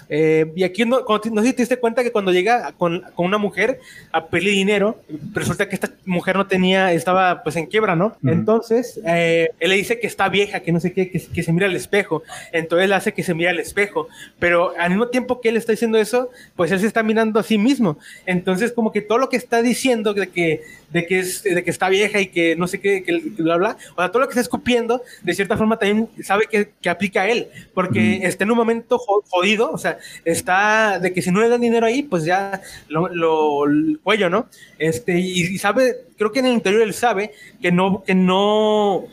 Eh, 0.08 0.52
y 0.56 0.64
aquí 0.64 0.84
no, 0.84 1.04
no 1.08 1.42
sé 1.42 1.48
si 1.48 1.52
te 1.54 1.62
diste 1.62 1.78
cuenta 1.78 2.02
que 2.02 2.10
cuando 2.12 2.32
llega 2.32 2.72
con, 2.72 3.02
con, 3.14 3.26
una 3.26 3.38
mujer 3.38 3.78
a 4.12 4.26
pedir 4.26 4.50
dinero, 4.50 5.00
resulta 5.32 5.68
que 5.68 5.76
esta 5.76 5.90
mujer 6.04 6.36
no 6.36 6.46
tenía, 6.46 6.92
estaba 6.92 7.42
pues 7.42 7.56
en 7.56 7.66
quiebra, 7.66 7.96
¿no? 7.96 8.16
Entonces, 8.24 9.00
él 9.04 9.50
le 9.60 9.74
dice 9.76 10.00
que 10.00 10.06
está 10.06 10.28
vieja, 10.28 10.60
que 10.60 10.72
no 10.72 10.80
sé 10.80 10.92
qué, 10.92 11.10
que, 11.10 11.24
que, 11.24 11.42
se 11.42 11.52
mira 11.52 11.66
al 11.66 11.76
espejo. 11.76 12.22
Entonces 12.52 12.84
él 12.84 12.92
hace 12.92 13.12
que 13.12 13.22
se 13.22 13.34
mira 13.34 13.50
al 13.50 13.60
espejo. 13.60 14.08
Pero 14.38 14.72
al 14.78 14.90
mismo 14.90 15.08
tiempo 15.08 15.40
que 15.40 15.48
él 15.48 15.56
está 15.56 15.72
diciendo 15.72 15.98
eso, 15.98 16.30
pues 16.56 16.72
él 16.72 16.80
se 16.80 16.86
está 16.86 17.02
mirando 17.02 17.40
a 17.40 17.42
sí 17.42 17.56
mismo. 17.56 17.98
Entonces, 18.26 18.72
como 18.72 18.92
que 18.92 19.00
todo 19.00 19.18
lo 19.18 19.28
que 19.28 19.36
está 19.36 19.62
diciendo 19.62 20.12
de 20.12 20.28
que 20.28 20.62
de 20.94 21.06
que, 21.06 21.18
es, 21.18 21.42
de 21.42 21.64
que 21.64 21.70
está 21.70 21.88
vieja 21.88 22.20
y 22.20 22.28
que 22.28 22.54
no 22.54 22.68
sé 22.68 22.80
qué, 22.80 23.02
que, 23.02 23.18
bla, 23.42 23.56
bla. 23.56 23.76
O 23.96 24.00
sea, 24.00 24.12
todo 24.12 24.20
lo 24.20 24.28
que 24.28 24.30
está 24.30 24.40
escupiendo, 24.40 25.02
de 25.22 25.34
cierta 25.34 25.56
forma 25.56 25.76
también 25.76 26.08
sabe 26.22 26.46
que, 26.48 26.70
que 26.80 26.88
aplica 26.88 27.22
a 27.22 27.28
él, 27.28 27.48
porque 27.74 28.20
está 28.22 28.44
en 28.44 28.52
un 28.52 28.56
momento 28.56 28.98
jodido, 28.98 29.72
o 29.72 29.76
sea, 29.76 29.98
está 30.24 31.00
de 31.00 31.12
que 31.12 31.20
si 31.20 31.32
no 31.32 31.40
le 31.40 31.48
dan 31.48 31.60
dinero 31.60 31.84
ahí, 31.84 32.04
pues 32.04 32.24
ya 32.24 32.62
lo, 32.86 33.08
lo 33.08 33.64
el 33.64 33.98
cuello, 34.04 34.30
¿no? 34.30 34.46
Este, 34.78 35.18
y, 35.18 35.40
y, 35.40 35.58
sabe, 35.58 35.96
creo 36.16 36.30
que 36.30 36.38
en 36.38 36.46
el 36.46 36.52
interior 36.52 36.82
él 36.82 36.94
sabe 36.94 37.32
que 37.60 37.72
no, 37.72 38.04
que 38.04 38.14
no, 38.14 39.08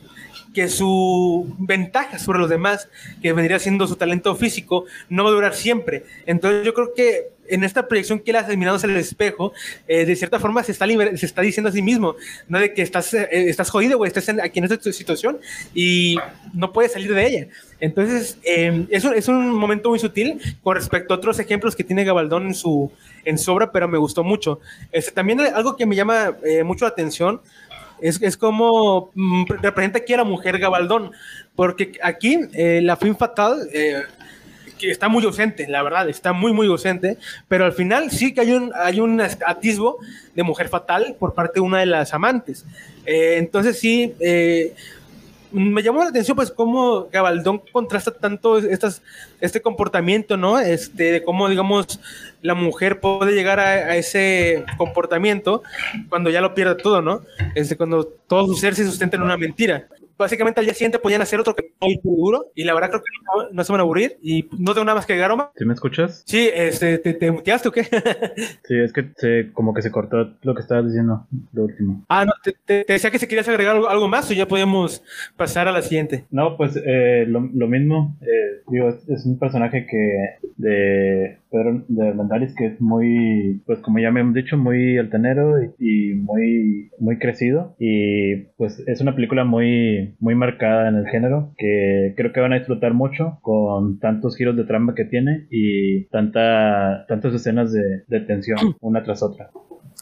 que 0.53 0.67
su 0.67 1.55
ventaja 1.57 2.19
sobre 2.19 2.37
los 2.37 2.49
demás, 2.49 2.89
que 3.23 3.33
vendría 3.33 3.57
siendo 3.57 3.87
su 3.87 3.95
talento 3.95 4.35
físico, 4.35 4.85
no 5.09 5.23
va 5.23 5.31
a 5.31 5.33
durar 5.33 5.55
siempre. 5.55 6.03
Entonces 6.27 6.63
yo 6.63 6.75
creo 6.75 6.93
que 6.93 7.29
en 7.51 7.63
esta 7.63 7.87
proyección 7.87 8.19
que 8.19 8.31
él 8.31 8.37
hace 8.37 8.57
mirándose 8.57 8.87
el 8.87 8.97
espejo, 8.97 9.53
eh, 9.87 10.05
de 10.05 10.15
cierta 10.15 10.39
forma 10.39 10.63
se 10.63 10.71
está, 10.71 10.85
se 10.87 11.25
está 11.25 11.41
diciendo 11.41 11.69
a 11.69 11.71
sí 11.71 11.81
mismo, 11.81 12.15
no 12.47 12.59
de 12.59 12.73
que 12.73 12.81
estás, 12.81 13.13
eh, 13.13 13.27
estás 13.31 13.69
jodido, 13.69 13.97
güey, 13.97 14.07
estás 14.07 14.27
aquí 14.29 14.59
en 14.59 14.65
esta 14.65 14.91
situación 14.91 15.39
y 15.73 16.17
no 16.53 16.73
puedes 16.73 16.93
salir 16.93 17.13
de 17.13 17.27
ella. 17.27 17.47
Entonces, 17.79 18.37
eh, 18.43 18.85
eso 18.89 19.13
es 19.13 19.27
un 19.27 19.49
momento 19.49 19.89
muy 19.89 19.99
sutil 19.99 20.39
con 20.63 20.75
respecto 20.75 21.13
a 21.13 21.17
otros 21.17 21.39
ejemplos 21.39 21.75
que 21.75 21.83
tiene 21.83 22.03
Gabaldón 22.03 22.47
en 22.47 22.53
su, 22.53 22.91
en 23.25 23.37
su 23.37 23.51
obra, 23.51 23.71
pero 23.71 23.87
me 23.87 23.97
gustó 23.97 24.23
mucho. 24.23 24.59
Este, 24.91 25.11
también 25.11 25.39
algo 25.41 25.75
que 25.75 25.85
me 25.85 25.95
llama 25.95 26.37
eh, 26.43 26.63
mucho 26.63 26.85
la 26.85 26.89
atención 26.89 27.41
es, 28.01 28.21
es 28.21 28.35
como 28.35 29.11
mm, 29.13 29.45
representa 29.61 29.99
aquí 29.99 30.13
a 30.13 30.17
la 30.17 30.23
mujer 30.23 30.57
Gabaldón, 30.57 31.11
porque 31.55 31.93
aquí 32.03 32.39
eh, 32.53 32.81
la 32.83 32.97
fin 32.97 33.15
fatal 33.15 33.67
eh, 33.73 34.01
está 34.89 35.07
muy 35.07 35.23
ausente, 35.25 35.67
la 35.67 35.83
verdad, 35.83 36.09
está 36.09 36.33
muy, 36.33 36.53
muy 36.53 36.67
ausente, 36.67 37.17
pero 37.47 37.65
al 37.65 37.73
final 37.73 38.11
sí 38.11 38.33
que 38.33 38.41
hay 38.41 38.51
un, 38.53 38.71
hay 38.75 38.99
un 38.99 39.21
atisbo 39.21 39.97
de 40.35 40.43
mujer 40.43 40.69
fatal 40.69 41.15
por 41.19 41.33
parte 41.33 41.55
de 41.55 41.61
una 41.61 41.79
de 41.79 41.85
las 41.85 42.13
amantes. 42.13 42.65
Eh, 43.05 43.35
entonces 43.37 43.79
sí, 43.79 44.13
eh, 44.19 44.73
me 45.51 45.83
llamó 45.83 46.03
la 46.03 46.09
atención 46.09 46.35
pues 46.35 46.49
cómo 46.49 47.09
Gabaldón 47.11 47.61
contrasta 47.71 48.11
tanto 48.11 48.57
estas, 48.57 49.01
este 49.41 49.61
comportamiento, 49.61 50.37
¿no? 50.37 50.59
Este, 50.59 51.11
de 51.11 51.23
cómo, 51.23 51.49
digamos, 51.49 51.99
la 52.41 52.53
mujer 52.53 52.99
puede 52.99 53.33
llegar 53.33 53.59
a, 53.59 53.95
ese 53.97 54.63
comportamiento 54.77 55.61
cuando 56.09 56.29
ya 56.29 56.41
lo 56.41 56.53
pierde 56.53 56.75
todo, 56.75 57.01
¿no? 57.01 57.21
Este, 57.55 57.75
cuando 57.75 58.05
todo 58.05 58.47
su 58.47 58.55
ser 58.55 58.75
se 58.75 58.85
sustenta 58.85 59.17
en 59.17 59.23
una 59.23 59.37
mentira 59.37 59.87
básicamente 60.21 60.59
al 60.59 60.65
día 60.65 60.73
siguiente 60.73 60.99
podían 60.99 61.21
hacer 61.21 61.39
otro 61.39 61.55
que 61.55 61.70
muy 61.81 61.99
duro 62.03 62.51
y 62.55 62.63
la 62.63 62.73
verdad 62.73 62.89
creo 62.89 63.01
que 63.01 63.51
no, 63.51 63.63
se 63.63 63.71
van 63.71 63.79
a 63.79 63.83
aburrir 63.83 64.17
y 64.21 64.47
no 64.57 64.73
tengo 64.73 64.85
nada 64.85 64.95
más 64.95 65.05
que 65.05 65.13
agregar, 65.13 65.31
Omar. 65.31 65.51
¿Sí 65.55 65.65
me 65.65 65.73
escuchas? 65.73 66.23
Sí, 66.25 66.49
este, 66.53 66.97
¿te, 66.99 67.13
te 67.13 67.31
muteaste 67.31 67.69
o 67.69 67.71
qué? 67.71 67.83
sí, 68.63 68.77
es 68.77 68.93
que 68.93 69.11
se, 69.17 69.51
como 69.53 69.73
que 69.73 69.81
se 69.81 69.91
cortó 69.91 70.33
lo 70.41 70.55
que 70.55 70.61
estabas 70.61 70.85
diciendo, 70.85 71.25
lo 71.53 71.63
último. 71.63 72.03
Ah, 72.09 72.25
no, 72.25 72.33
te, 72.65 72.85
decía 72.87 73.11
que 73.11 73.19
si 73.19 73.27
querías 73.27 73.47
agregar 73.47 73.75
algo, 73.75 74.07
más 74.07 74.29
o 74.29 74.33
ya 74.33 74.47
podemos 74.47 75.03
pasar 75.35 75.67
a 75.67 75.71
la 75.71 75.81
siguiente. 75.81 76.25
No, 76.31 76.57
pues 76.57 76.79
eh, 76.83 77.25
lo, 77.27 77.49
lo, 77.53 77.67
mismo, 77.67 78.17
eh, 78.21 78.61
digo, 78.67 78.89
es, 78.89 79.25
un 79.25 79.39
personaje 79.39 79.85
que 79.85 80.49
de 80.57 81.37
Pedro 81.51 81.83
de 81.87 82.13
Mendalis 82.13 82.55
que 82.55 82.67
es 82.67 82.81
muy, 82.81 83.61
pues 83.65 83.79
como 83.79 83.99
ya 83.99 84.11
me 84.11 84.21
han 84.21 84.33
dicho, 84.33 84.57
muy 84.57 84.97
altanero 84.97 85.55
y, 85.77 86.13
muy, 86.15 86.89
muy 86.99 87.19
crecido 87.19 87.75
y 87.79 88.35
pues 88.57 88.83
es 88.87 89.01
una 89.01 89.15
película 89.15 89.43
muy 89.43 90.15
muy 90.19 90.35
marcada 90.35 90.87
en 90.89 90.95
el 90.95 91.07
género 91.07 91.53
que 91.57 92.13
creo 92.15 92.31
que 92.31 92.39
van 92.39 92.53
a 92.53 92.59
disfrutar 92.59 92.93
mucho 92.93 93.39
con 93.41 93.99
tantos 93.99 94.37
giros 94.37 94.55
de 94.55 94.63
trama 94.63 94.95
que 94.95 95.05
tiene 95.05 95.47
y 95.49 96.05
tanta, 96.05 97.05
tantas 97.07 97.33
escenas 97.33 97.71
de 97.71 98.19
tensión 98.21 98.57
una 98.79 99.03
tras 99.03 99.21
otra. 99.23 99.51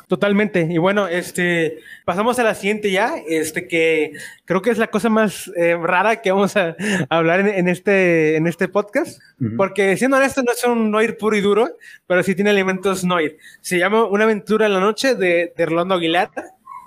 Totalmente. 0.07 0.67
Y 0.69 0.79
bueno, 0.79 1.07
este, 1.07 1.81
pasamos 2.03 2.39
a 2.39 2.43
la 2.43 2.55
siguiente 2.55 2.89
ya, 2.89 3.15
este, 3.27 3.67
que 3.67 4.13
creo 4.45 4.63
que 4.63 4.71
es 4.71 4.79
la 4.79 4.87
cosa 4.87 5.07
más 5.09 5.51
eh, 5.55 5.77
rara 5.79 6.21
que 6.21 6.31
vamos 6.31 6.57
a, 6.57 6.75
hablar 7.09 7.41
en, 7.41 7.67
este, 7.67 8.35
en 8.35 8.47
este 8.47 8.67
podcast, 8.67 9.21
porque 9.55 9.95
siendo 9.97 10.17
honesto 10.17 10.41
no 10.41 10.51
es 10.51 10.63
un 10.63 10.89
noir 10.89 11.15
puro 11.15 11.37
y 11.37 11.41
duro, 11.41 11.69
pero 12.07 12.23
sí 12.23 12.33
tiene 12.33 12.49
elementos 12.49 13.03
noir. 13.03 13.37
Se 13.61 13.77
llama 13.77 14.05
Una 14.05 14.23
aventura 14.23 14.65
en 14.65 14.73
la 14.73 14.79
noche 14.79 15.13
de, 15.13 15.53
de 15.55 15.65
Rolando 15.67 15.93
Aguilar 15.93 16.31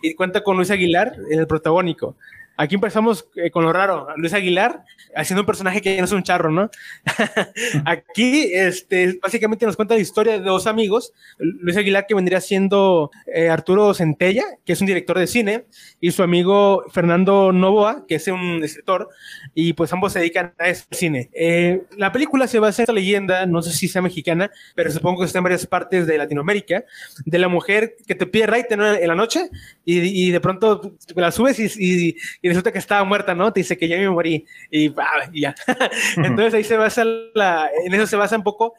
y 0.03 0.15
cuenta 0.15 0.43
con 0.43 0.57
Luis 0.57 0.73
Aguilar 0.73 1.15
en 1.31 1.39
el 1.39 1.47
protagónico. 1.47 2.17
Aquí 2.63 2.77
empezamos 2.77 3.29
eh, 3.35 3.51
con 3.51 3.65
lo 3.65 3.73
raro. 3.73 4.07
Luis 4.17 4.33
Aguilar 4.35 4.85
haciendo 5.17 5.43
un 5.43 5.47
personaje 5.47 5.83
que 5.83 5.99
no 5.99 6.05
es 6.05 6.13
un 6.13 6.23
charro, 6.23 6.53
¿no? 6.53 6.71
Aquí, 7.85 8.51
este, 8.53 9.19
básicamente 9.21 9.67
nos 9.67 9.75
cuenta 9.75 9.95
la 9.95 10.01
historia 10.01 10.35
de 10.35 10.45
dos 10.45 10.69
amigos. 10.69 11.13
Luis 11.39 11.77
Aguilar, 11.77 12.07
que 12.07 12.15
vendría 12.15 12.41
siendo 12.41 13.11
eh, 13.27 13.49
Arturo 13.49 13.93
Centella, 13.95 14.45
que 14.65 14.75
es 14.75 14.81
un 14.81 14.87
director 14.87 15.19
de 15.19 15.27
cine, 15.27 15.65
y 16.01 16.13
su 16.13 16.23
amigo 16.23 16.85
Fernando 16.93 17.51
Novoa, 17.51 18.07
que 18.07 18.15
es 18.15 18.29
un 18.29 18.63
escritor, 18.63 19.09
y 19.55 19.73
pues 19.73 19.93
ambos 19.93 20.13
se 20.13 20.21
dedican 20.21 20.55
a 20.57 20.69
ese 20.69 20.85
cine. 20.93 21.31
Eh, 21.33 21.83
la 21.97 22.13
película 22.13 22.47
se 22.47 22.61
basa 22.61 22.83
en 22.83 22.85
esta 22.85 22.93
leyenda, 22.93 23.45
no 23.45 23.63
sé 23.63 23.73
si 23.73 23.89
sea 23.89 24.03
mexicana, 24.03 24.53
pero 24.77 24.93
supongo 24.93 25.23
que 25.23 25.27
está 25.27 25.39
en 25.39 25.45
varias 25.45 25.67
partes 25.67 26.07
de 26.07 26.17
Latinoamérica, 26.17 26.85
de 27.25 27.39
la 27.41 27.49
mujer 27.49 27.97
que 28.07 28.15
te 28.15 28.27
pide 28.27 28.47
raite 28.47 28.75
en 28.75 29.09
la 29.09 29.15
noche 29.17 29.51
y, 29.85 30.31
de 30.31 30.41
pronto 30.41 30.95
la 31.17 31.33
subes 31.33 31.59
y 31.59 32.15
y 32.41 32.52
resulta 32.53 32.73
que 32.73 32.79
estaba 32.79 33.05
muerta, 33.05 33.35
¿no? 33.35 33.53
Te 33.53 33.61
dice 33.61 33.77
que 33.77 33.89
ya 33.89 33.97
me 33.97 34.11
morí 34.11 34.47
y, 34.71 34.89
ah, 34.99 35.31
ya. 35.33 35.55
Entonces 36.17 36.55
ahí 36.55 36.65
se 36.65 36.77
basa 36.77 37.05
la, 37.35 37.71
en 37.85 37.95
eso 37.95 38.07
se 38.07 38.17
basa 38.17 38.37
un 38.37 38.43
poco 38.43 38.75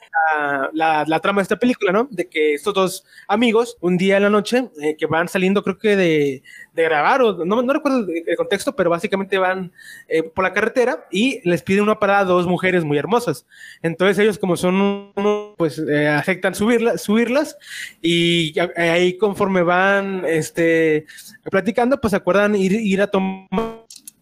la, 0.73 1.03
la, 1.07 1.19
trama 1.19 1.41
de 1.41 1.43
esta 1.43 1.57
película, 1.57 1.91
¿no? 1.91 2.07
De 2.09 2.27
que 2.27 2.53
estos 2.53 2.73
dos 2.73 3.05
amigos, 3.27 3.77
un 3.81 3.97
día 3.97 4.17
en 4.17 4.23
la 4.23 4.29
noche, 4.29 4.69
eh, 4.81 4.95
que 4.97 5.05
van 5.05 5.27
saliendo 5.27 5.63
creo 5.63 5.77
que 5.77 5.95
de, 5.95 6.43
de 6.73 6.83
grabar, 6.83 7.21
o 7.21 7.45
no, 7.45 7.61
no 7.61 7.73
recuerdo 7.73 8.07
el, 8.07 8.35
contexto, 8.35 8.75
pero 8.75 8.89
básicamente 8.89 9.37
van 9.37 9.71
eh, 10.07 10.23
por 10.23 10.43
la 10.43 10.53
carretera 10.53 11.07
y 11.11 11.47
les 11.47 11.61
piden 11.61 11.83
una 11.83 11.99
parada 11.99 12.19
a 12.19 12.25
dos 12.25 12.47
mujeres 12.47 12.83
muy 12.83 12.97
hermosas. 12.97 13.45
Entonces 13.81 14.19
ellos 14.19 14.37
como 14.37 14.57
son, 14.57 15.11
pues 15.57 15.79
eh, 15.79 16.07
aceptan 16.07 16.55
subirlas, 16.55 17.01
subirlas 17.01 17.57
y 18.01 18.53
ahí 18.75 19.17
conforme 19.17 19.61
van 19.63 20.23
este, 20.25 21.05
platicando, 21.49 21.99
pues 21.99 22.13
acuerdan 22.13 22.55
ir, 22.55 22.73
ir 22.73 23.01
a 23.01 23.07
tomar 23.07 23.47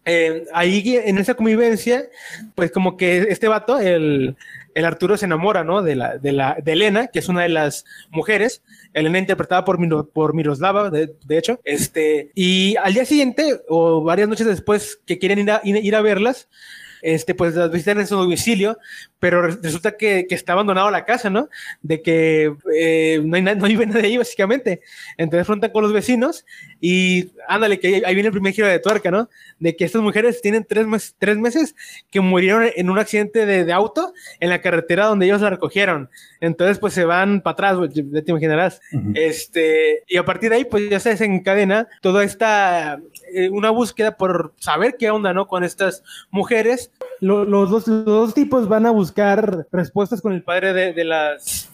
eh, 0.04 0.46
ahí 0.52 0.96
en 0.96 1.18
esa 1.18 1.34
convivencia, 1.34 2.04
pues 2.54 2.72
como 2.72 2.96
que 2.96 3.18
este 3.28 3.46
vato, 3.46 3.78
el, 3.78 4.36
el 4.74 4.84
Arturo 4.84 5.16
se 5.16 5.26
enamora, 5.26 5.62
¿no? 5.62 5.82
De 5.82 5.94
la, 5.94 6.18
de 6.18 6.32
la, 6.32 6.56
de 6.62 6.72
Elena, 6.72 7.06
que 7.06 7.20
es 7.20 7.28
una 7.28 7.42
de 7.42 7.50
las 7.50 7.84
mujeres, 8.10 8.62
Elena 8.94 9.18
interpretada 9.18 9.64
por, 9.64 9.78
por 10.10 10.34
Miroslava, 10.34 10.90
de, 10.90 11.14
de, 11.24 11.38
hecho, 11.38 11.60
este, 11.64 12.32
y 12.34 12.74
al 12.82 12.94
día 12.94 13.04
siguiente, 13.04 13.60
o 13.68 14.02
varias 14.02 14.28
noches 14.28 14.46
después, 14.46 15.00
que 15.06 15.18
quieren 15.18 15.38
ir 15.38 15.50
a, 15.50 15.60
ir 15.62 15.94
a 15.94 16.02
verlas, 16.02 16.48
este, 17.02 17.34
pues 17.34 17.54
las 17.54 17.70
visitan 17.70 17.98
en 17.98 18.06
su 18.06 18.16
domicilio, 18.16 18.78
pero 19.18 19.42
resulta 19.42 19.96
que, 19.96 20.26
que 20.28 20.36
está 20.36 20.52
abandonado 20.52 20.90
la 20.90 21.04
casa, 21.04 21.28
¿no? 21.30 21.48
De 21.82 22.00
que 22.00 22.54
eh, 22.74 23.20
no, 23.24 23.36
hay 23.36 23.42
no 23.42 23.66
hay 23.66 23.76
nadie 23.86 24.06
ahí, 24.06 24.16
básicamente. 24.16 24.80
Entonces 25.18 25.42
afrontan 25.42 25.72
con 25.72 25.82
los 25.82 25.92
vecinos 25.92 26.46
y 26.84 27.30
ándale, 27.46 27.78
que 27.78 28.02
ahí 28.04 28.12
viene 28.12 28.26
el 28.26 28.32
primer 28.32 28.52
giro 28.52 28.66
de 28.66 28.80
tuerca, 28.80 29.12
¿no? 29.12 29.30
De 29.60 29.76
que 29.76 29.84
estas 29.84 30.02
mujeres 30.02 30.42
tienen 30.42 30.66
tres, 30.68 30.84
mes, 30.84 31.14
tres 31.16 31.38
meses 31.38 31.76
que 32.10 32.20
murieron 32.20 32.64
en 32.74 32.90
un 32.90 32.98
accidente 32.98 33.46
de, 33.46 33.64
de, 33.64 33.72
auto 33.72 34.12
en 34.40 34.50
la 34.50 34.60
carretera 34.60 35.06
donde 35.06 35.26
ellos 35.26 35.40
la 35.40 35.50
recogieron. 35.50 36.10
Entonces, 36.40 36.80
pues 36.80 36.92
se 36.92 37.04
van 37.04 37.40
para 37.40 37.52
atrás, 37.52 37.78
ya 37.94 38.22
te 38.22 38.32
imaginarás. 38.32 38.80
este, 39.14 40.02
y 40.08 40.16
a 40.16 40.24
partir 40.24 40.50
de 40.50 40.56
ahí, 40.56 40.64
pues 40.64 40.90
ya 40.90 40.98
se 40.98 41.10
desencadena 41.10 41.86
toda 42.00 42.24
esta, 42.24 43.00
eh, 43.32 43.48
una 43.48 43.70
búsqueda 43.70 44.16
por 44.16 44.52
saber 44.58 44.96
qué 44.98 45.08
onda, 45.10 45.32
¿no? 45.32 45.46
Con 45.46 45.62
estas 45.62 46.02
mujeres 46.32 46.90
los, 47.20 47.48
dos, 47.48 47.86
los, 47.86 48.04
dos, 48.04 48.34
tipos 48.34 48.68
van 48.68 48.86
a 48.86 48.90
buscar 48.90 49.68
respuestas 49.70 50.20
con 50.20 50.32
el 50.32 50.42
padre 50.42 50.72
de, 50.72 50.92
de 50.92 51.04
las 51.04 51.70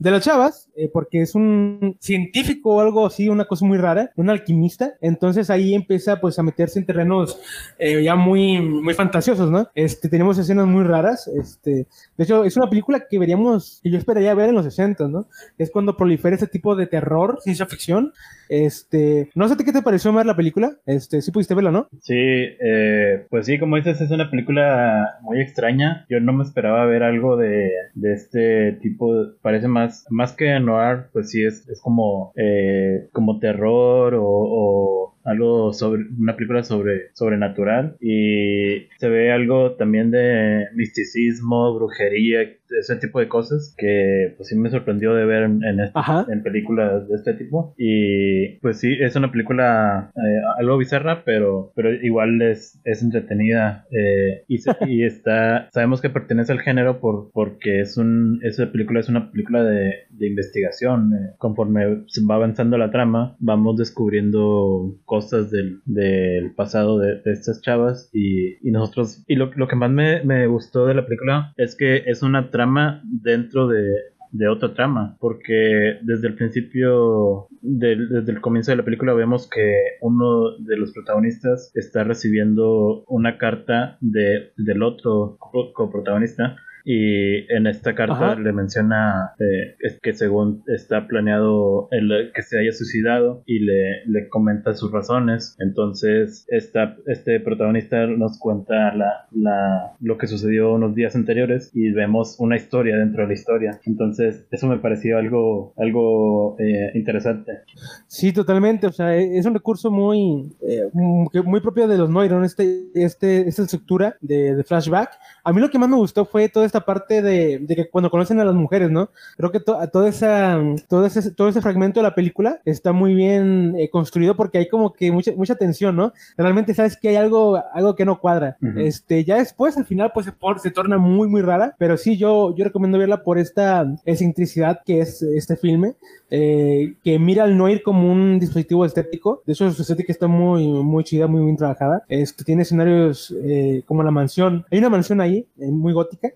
de 0.00 0.10
las 0.10 0.24
chavas, 0.24 0.69
eh, 0.80 0.90
porque 0.92 1.22
es 1.22 1.34
un 1.34 1.96
científico 2.00 2.76
o 2.76 2.80
algo 2.80 3.06
así, 3.06 3.28
una 3.28 3.44
cosa 3.44 3.66
muy 3.66 3.78
rara, 3.78 4.10
un 4.16 4.30
alquimista. 4.30 4.94
Entonces 5.00 5.50
ahí 5.50 5.74
empieza 5.74 6.20
pues 6.20 6.38
a 6.38 6.42
meterse 6.42 6.78
en 6.78 6.86
terrenos 6.86 7.40
eh, 7.78 8.02
ya 8.02 8.14
muy, 8.16 8.60
muy 8.60 8.94
fantasiosos, 8.94 9.50
¿no? 9.50 9.68
Este, 9.74 10.08
tenemos 10.08 10.38
escenas 10.38 10.66
muy 10.66 10.84
raras. 10.84 11.28
Este, 11.28 11.86
de 12.16 12.24
hecho, 12.24 12.44
es 12.44 12.56
una 12.56 12.70
película 12.70 13.06
que 13.08 13.18
veríamos, 13.18 13.80
que 13.82 13.90
yo 13.90 13.98
esperaría 13.98 14.34
ver 14.34 14.48
en 14.48 14.54
los 14.54 14.64
60, 14.64 15.08
¿no? 15.08 15.26
Es 15.58 15.70
cuando 15.70 15.96
prolifera 15.96 16.34
este 16.34 16.46
tipo 16.46 16.76
de 16.76 16.86
terror, 16.86 17.38
ciencia 17.42 17.66
ficción. 17.66 18.12
Este, 18.48 19.30
no 19.34 19.48
sé 19.48 19.56
qué 19.56 19.72
te 19.72 19.82
pareció 19.82 20.12
ver 20.12 20.26
la 20.26 20.36
película. 20.36 20.76
Este, 20.86 21.22
sí 21.22 21.30
pudiste 21.30 21.54
verla, 21.54 21.70
¿no? 21.70 21.88
Sí, 22.00 22.14
eh, 22.14 23.26
pues 23.28 23.46
sí, 23.46 23.58
como 23.58 23.76
dices, 23.76 24.00
es 24.00 24.10
una 24.10 24.30
película 24.30 25.18
muy 25.22 25.40
extraña. 25.40 26.06
Yo 26.08 26.20
no 26.20 26.32
me 26.32 26.44
esperaba 26.44 26.86
ver 26.86 27.02
algo 27.02 27.36
de, 27.36 27.70
de 27.94 28.12
este 28.12 28.72
tipo. 28.80 29.10
Parece 29.42 29.68
más 29.68 29.90
más, 30.08 30.32
que 30.32 30.60
noir, 30.70 31.06
pues 31.12 31.30
sí 31.30 31.44
es, 31.44 31.68
es 31.68 31.80
como, 31.80 32.32
eh, 32.36 33.08
como 33.12 33.38
terror 33.38 34.14
o, 34.18 35.14
algo 35.24 35.72
sobre 35.72 36.04
una 36.18 36.36
película 36.36 36.62
sobre 36.62 37.10
sobrenatural 37.14 37.96
y 38.00 38.88
se 38.98 39.08
ve 39.08 39.32
algo 39.32 39.72
también 39.72 40.10
de 40.10 40.66
misticismo, 40.74 41.74
brujería, 41.74 42.48
ese 42.78 42.96
tipo 42.96 43.18
de 43.18 43.28
cosas 43.28 43.74
que 43.76 44.34
pues 44.36 44.48
sí 44.48 44.56
me 44.56 44.70
sorprendió 44.70 45.14
de 45.14 45.24
ver 45.24 45.42
en, 45.42 45.62
en, 45.64 46.42
películas 46.42 47.08
de 47.08 47.16
este 47.16 47.34
tipo. 47.34 47.74
Y 47.76 48.58
pues 48.60 48.78
sí 48.78 48.96
es 49.00 49.16
una 49.16 49.32
película 49.32 50.10
eh, 50.14 50.40
algo 50.58 50.78
bizarra 50.78 51.24
pero 51.24 51.72
pero 51.74 51.92
igual 51.92 52.40
es, 52.42 52.80
es 52.84 53.02
entretenida 53.02 53.86
eh, 53.90 54.44
y, 54.48 54.58
y, 54.86 55.04
está 55.04 55.68
sabemos 55.72 56.00
que 56.00 56.10
pertenece 56.10 56.52
al 56.52 56.60
género 56.60 57.00
por 57.00 57.30
porque 57.32 57.80
es 57.80 57.96
un 57.96 58.40
esa 58.42 58.70
película 58.70 59.00
es 59.00 59.08
una 59.08 59.30
película 59.30 59.62
de, 59.62 59.92
de 60.10 60.26
investigación 60.26 61.12
eh, 61.14 61.34
conforme 61.38 62.04
va 62.28 62.34
avanzando 62.34 62.78
la 62.78 62.90
trama 62.90 63.36
vamos 63.38 63.76
descubriendo 63.76 64.96
cosas 65.10 65.50
del, 65.50 65.80
del 65.86 66.54
pasado 66.54 67.00
de, 67.00 67.20
estas 67.24 67.60
chavas 67.62 68.10
y, 68.12 68.64
y 68.66 68.70
nosotros 68.70 69.24
y 69.26 69.34
lo, 69.34 69.50
lo 69.56 69.66
que 69.66 69.74
más 69.74 69.90
me, 69.90 70.22
me 70.22 70.46
gustó 70.46 70.86
de 70.86 70.94
la 70.94 71.04
película 71.04 71.52
es 71.56 71.74
que 71.76 72.04
es 72.06 72.22
una 72.22 72.52
trama 72.52 73.02
dentro 73.04 73.66
de, 73.66 73.82
de 74.30 74.46
otra 74.46 74.72
trama, 74.72 75.16
porque 75.18 75.98
desde 76.02 76.28
el 76.28 76.36
principio, 76.36 77.48
desde 77.60 78.30
el 78.30 78.40
comienzo 78.40 78.70
de 78.70 78.76
la 78.76 78.84
película 78.84 79.12
vemos 79.12 79.48
que 79.48 79.74
uno 80.00 80.56
de 80.60 80.76
los 80.76 80.92
protagonistas 80.92 81.72
está 81.74 82.04
recibiendo 82.04 83.02
una 83.08 83.36
carta 83.36 83.98
de, 84.00 84.52
del 84.56 84.84
otro 84.84 85.38
coprotagonista 85.74 86.56
y 86.84 87.52
en 87.52 87.66
esta 87.66 87.94
carta 87.94 88.34
le 88.34 88.52
menciona 88.52 89.32
eh, 89.38 89.76
que 90.02 90.12
según 90.12 90.62
está 90.66 91.06
planeado 91.06 91.88
el, 91.90 92.32
que 92.34 92.42
se 92.42 92.58
haya 92.58 92.72
suicidado 92.72 93.42
y 93.46 93.60
le, 93.60 94.04
le 94.06 94.28
comenta 94.28 94.74
sus 94.74 94.90
razones. 94.90 95.56
Entonces 95.58 96.46
esta, 96.48 96.96
este 97.06 97.40
protagonista 97.40 98.06
nos 98.06 98.38
cuenta 98.38 98.94
la, 98.94 99.26
la, 99.32 99.92
lo 100.00 100.18
que 100.18 100.26
sucedió 100.26 100.74
unos 100.74 100.94
días 100.94 101.14
anteriores 101.16 101.70
y 101.74 101.90
vemos 101.90 102.36
una 102.38 102.56
historia 102.56 102.96
dentro 102.96 103.22
de 103.22 103.28
la 103.28 103.34
historia. 103.34 103.80
Entonces 103.84 104.46
eso 104.50 104.66
me 104.66 104.78
pareció 104.78 105.18
algo, 105.18 105.74
algo 105.76 106.56
eh, 106.58 106.92
interesante. 106.94 107.60
Sí, 108.06 108.32
totalmente. 108.32 108.86
O 108.86 108.92
sea, 108.92 109.16
e, 109.16 109.38
es 109.38 109.46
un 109.46 109.54
recurso 109.54 109.90
muy, 109.90 110.52
eh, 110.62 110.82
muy 110.92 111.60
propio 111.60 111.88
de 111.88 111.98
los 111.98 112.10
Noiron, 112.10 112.44
este, 112.44 112.84
este, 112.94 113.48
esta 113.48 113.62
estructura 113.62 114.16
de, 114.20 114.54
de 114.56 114.64
flashback. 114.64 115.10
A 115.44 115.52
mí 115.52 115.60
lo 115.60 115.70
que 115.70 115.78
más 115.78 115.88
me 115.88 115.96
gustó 115.96 116.24
fue 116.24 116.48
toda 116.48 116.66
esta 116.70 116.84
parte 116.84 117.22
de, 117.22 117.64
que 117.68 117.88
cuando 117.90 118.10
conocen 118.10 118.40
a 118.40 118.44
las 118.44 118.54
mujeres, 118.54 118.90
¿no? 118.90 119.10
Creo 119.36 119.50
que 119.50 119.60
toda 119.60 120.08
esa, 120.08 120.58
todo, 120.88 121.04
ese, 121.06 121.30
todo 121.32 121.48
ese 121.48 121.60
fragmento 121.60 122.00
de 122.00 122.04
la 122.04 122.14
película 122.14 122.60
está 122.64 122.92
muy 122.92 123.14
bien 123.14 123.74
eh, 123.76 123.90
construido 123.90 124.36
porque 124.36 124.58
hay 124.58 124.68
como 124.68 124.92
que 124.92 125.10
mucha, 125.10 125.32
mucha 125.36 125.54
tensión, 125.54 125.96
¿no? 125.96 126.12
Realmente 126.36 126.74
sabes 126.74 126.96
que 126.96 127.08
hay 127.08 127.16
algo, 127.16 127.62
algo 127.72 127.94
que 127.94 128.04
no 128.04 128.20
cuadra. 128.20 128.56
Este, 128.76 129.24
ya 129.24 129.36
después, 129.36 129.76
al 129.76 129.84
final, 129.84 130.12
pues 130.14 130.26
se, 130.26 130.32
se, 130.62 130.70
torna 130.70 130.98
muy, 130.98 131.28
muy 131.28 131.42
rara, 131.42 131.74
pero 131.78 131.96
sí, 131.96 132.16
yo, 132.16 132.54
yo 132.54 132.64
recomiendo 132.64 132.98
verla 132.98 133.22
por 133.22 133.38
esta 133.38 133.86
excentricidad 134.04 134.80
que 134.84 135.00
es 135.00 135.22
este 135.22 135.56
filme. 135.56 135.94
Eh, 136.32 136.94
que 137.02 137.18
mira 137.18 137.42
al 137.42 137.56
Noir 137.56 137.82
como 137.82 138.10
un 138.10 138.38
dispositivo 138.38 138.84
estético. 138.84 139.42
De 139.46 139.52
hecho, 139.52 139.70
su 139.72 139.82
estética 139.82 140.12
está 140.12 140.28
muy, 140.28 140.68
muy 140.68 141.02
chida, 141.02 141.26
muy 141.26 141.42
bien 141.44 141.56
trabajada. 141.56 142.04
Este, 142.08 142.44
tiene 142.44 142.62
escenarios 142.62 143.34
eh, 143.42 143.82
como 143.86 144.02
la 144.02 144.10
mansión. 144.10 144.64
Hay 144.70 144.78
una 144.78 144.90
mansión 144.90 145.20
ahí, 145.20 145.46
muy 145.56 145.92
gótica, 145.92 146.30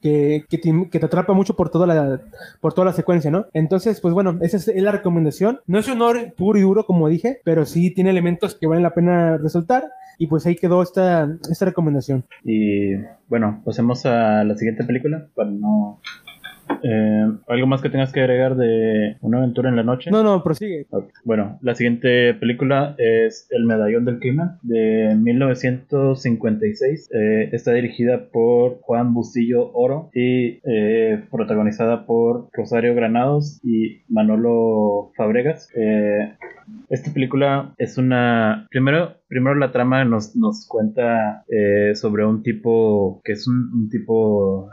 que, 0.00 0.44
que, 0.48 0.58
te, 0.58 1.06
atrapa 1.06 1.32
mucho 1.32 1.54
por 1.54 1.70
toda, 1.70 1.86
la, 1.86 2.20
por 2.60 2.72
toda 2.72 2.86
la 2.86 2.92
secuencia, 2.92 3.30
¿no? 3.30 3.46
Entonces, 3.52 4.00
pues 4.00 4.14
bueno, 4.14 4.38
esa 4.40 4.56
es 4.56 4.68
la 4.82 4.92
recomendación. 4.92 5.60
No 5.66 5.78
es 5.78 5.88
un 5.88 5.94
honor 6.02 6.34
puro 6.36 6.58
y 6.58 6.62
duro, 6.62 6.86
como 6.86 7.08
dije, 7.08 7.40
pero 7.44 7.64
sí 7.64 7.90
tiene 7.90 8.10
elementos 8.10 8.54
que 8.54 8.66
valen 8.66 8.82
la 8.82 8.94
pena 8.94 9.36
resaltar. 9.38 9.84
Y 10.16 10.28
pues 10.28 10.46
ahí 10.46 10.54
quedó 10.54 10.80
esta, 10.82 11.28
esta 11.50 11.64
recomendación. 11.64 12.24
Y 12.44 12.94
bueno, 13.28 13.62
pasemos 13.64 14.06
a 14.06 14.44
la 14.44 14.56
siguiente 14.56 14.84
película 14.84 15.26
para 15.34 15.50
no 15.50 16.00
eh, 16.82 17.26
¿Algo 17.48 17.66
más 17.66 17.80
que 17.80 17.90
tengas 17.90 18.12
que 18.12 18.20
agregar 18.20 18.56
de 18.56 19.16
Una 19.20 19.38
aventura 19.38 19.68
en 19.68 19.76
la 19.76 19.82
noche? 19.82 20.10
No, 20.10 20.22
no, 20.22 20.42
prosigue. 20.42 20.86
Bueno, 21.24 21.58
la 21.62 21.74
siguiente 21.74 22.34
película 22.34 22.94
es 22.98 23.46
El 23.50 23.64
medallón 23.64 24.04
del 24.04 24.18
crimen 24.18 24.50
de 24.62 25.16
1956. 25.18 27.10
Eh, 27.12 27.48
está 27.52 27.72
dirigida 27.72 28.28
por 28.30 28.80
Juan 28.80 29.14
Bustillo 29.14 29.72
Oro 29.72 30.10
y 30.12 30.60
eh, 30.64 31.24
protagonizada 31.30 32.04
por 32.06 32.48
Rosario 32.52 32.94
Granados 32.94 33.60
y 33.62 34.02
Manolo 34.08 35.12
Fabregas. 35.16 35.70
esta 36.90 37.12
película 37.12 37.74
es 37.78 37.98
una... 37.98 38.66
Primero, 38.70 39.16
primero 39.28 39.54
la 39.56 39.72
trama 39.72 40.04
nos, 40.04 40.36
nos 40.36 40.66
cuenta 40.68 41.44
sobre 41.94 42.24
un 42.24 42.42
tipo 42.42 43.20
que 43.24 43.32
es 43.32 43.46
un, 43.48 43.70
un 43.72 43.88
tipo 43.88 44.70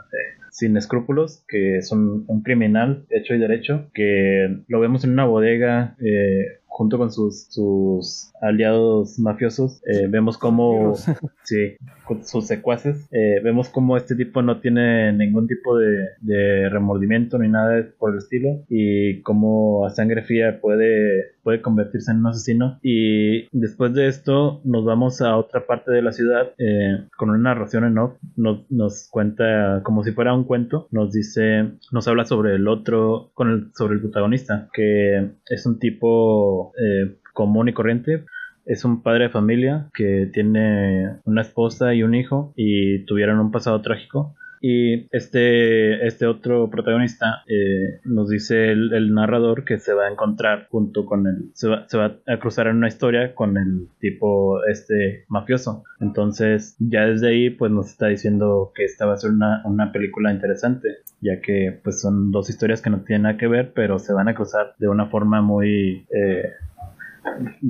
sin 0.52 0.76
escrúpulos, 0.76 1.44
que 1.48 1.80
son 1.80 2.24
un 2.28 2.42
criminal 2.42 3.06
hecho 3.08 3.34
y 3.34 3.38
derecho, 3.38 3.86
que 3.94 4.58
lo 4.68 4.80
vemos 4.80 5.02
en 5.02 5.12
una 5.12 5.24
bodega 5.24 5.96
eh, 5.98 6.60
junto 6.66 6.98
con 6.98 7.10
sus, 7.10 7.46
sus 7.48 8.32
aliados 8.40 9.18
mafiosos, 9.18 9.82
eh, 9.86 10.06
vemos 10.08 10.36
como, 10.36 10.94
sí, 11.44 11.76
con 12.04 12.24
sus 12.24 12.46
secuaces, 12.46 13.08
eh, 13.12 13.40
vemos 13.42 13.70
como 13.70 13.96
este 13.96 14.14
tipo 14.14 14.42
no 14.42 14.60
tiene 14.60 15.12
ningún 15.14 15.46
tipo 15.46 15.78
de, 15.78 16.08
de, 16.20 16.68
remordimiento 16.68 17.38
ni 17.38 17.48
nada 17.48 17.86
por 17.98 18.12
el 18.12 18.18
estilo 18.18 18.64
y 18.68 19.20
como 19.22 19.86
a 19.86 19.90
sangre 19.90 20.22
fría 20.22 20.60
puede, 20.60 21.31
puede 21.42 21.60
convertirse 21.60 22.10
en 22.10 22.18
un 22.18 22.28
asesino 22.28 22.78
y 22.82 23.48
después 23.52 23.92
de 23.94 24.06
esto 24.06 24.60
nos 24.64 24.84
vamos 24.84 25.20
a 25.20 25.36
otra 25.36 25.66
parte 25.66 25.90
de 25.90 26.02
la 26.02 26.12
ciudad 26.12 26.52
eh, 26.58 27.06
con 27.16 27.30
una 27.30 27.54
narración 27.54 27.84
en 27.84 27.98
off, 27.98 28.16
nos, 28.36 28.70
nos 28.70 29.08
cuenta 29.10 29.82
como 29.82 30.04
si 30.04 30.12
fuera 30.12 30.34
un 30.34 30.44
cuento, 30.44 30.88
nos 30.90 31.12
dice, 31.12 31.72
nos 31.90 32.08
habla 32.08 32.24
sobre 32.24 32.54
el 32.54 32.68
otro, 32.68 33.30
con 33.34 33.50
el, 33.50 33.70
sobre 33.74 33.94
el 33.94 34.00
protagonista, 34.00 34.68
que 34.72 35.32
es 35.46 35.66
un 35.66 35.78
tipo 35.78 36.72
eh, 36.78 37.18
común 37.32 37.68
y 37.68 37.72
corriente. 37.72 38.24
Es 38.64 38.84
un 38.84 39.02
padre 39.02 39.24
de 39.24 39.30
familia 39.30 39.88
que 39.92 40.30
tiene 40.32 41.16
una 41.24 41.42
esposa 41.42 41.94
y 41.94 42.04
un 42.04 42.14
hijo 42.14 42.52
y 42.56 43.04
tuvieron 43.06 43.40
un 43.40 43.50
pasado 43.50 43.82
trágico. 43.82 44.36
Y 44.64 45.08
este, 45.10 46.06
este 46.06 46.24
otro 46.24 46.70
protagonista 46.70 47.42
eh, 47.48 48.00
nos 48.04 48.28
dice 48.28 48.70
el, 48.70 49.12
narrador 49.12 49.64
que 49.64 49.80
se 49.80 49.92
va 49.92 50.06
a 50.06 50.10
encontrar 50.10 50.68
junto 50.70 51.04
con 51.04 51.26
el. 51.26 51.50
Se 51.52 51.68
va, 51.68 51.88
se 51.88 51.98
va, 51.98 52.18
a 52.28 52.38
cruzar 52.38 52.68
en 52.68 52.76
una 52.76 52.86
historia 52.86 53.34
con 53.34 53.58
el 53.58 53.88
tipo 53.98 54.64
este 54.66 55.24
mafioso. 55.26 55.82
Entonces, 55.98 56.76
ya 56.78 57.06
desde 57.06 57.30
ahí, 57.30 57.50
pues 57.50 57.72
nos 57.72 57.88
está 57.88 58.06
diciendo 58.06 58.70
que 58.72 58.84
esta 58.84 59.04
va 59.04 59.14
a 59.14 59.16
ser 59.16 59.32
una, 59.32 59.62
una 59.64 59.90
película 59.90 60.32
interesante, 60.32 60.88
ya 61.20 61.40
que 61.40 61.80
pues 61.82 62.00
son 62.00 62.30
dos 62.30 62.48
historias 62.48 62.80
que 62.80 62.90
no 62.90 63.00
tienen 63.00 63.22
nada 63.22 63.38
que 63.38 63.48
ver, 63.48 63.72
pero 63.74 63.98
se 63.98 64.12
van 64.12 64.28
a 64.28 64.34
cruzar 64.36 64.74
de 64.78 64.88
una 64.88 65.06
forma 65.06 65.42
muy. 65.42 66.06
Eh, 66.14 66.52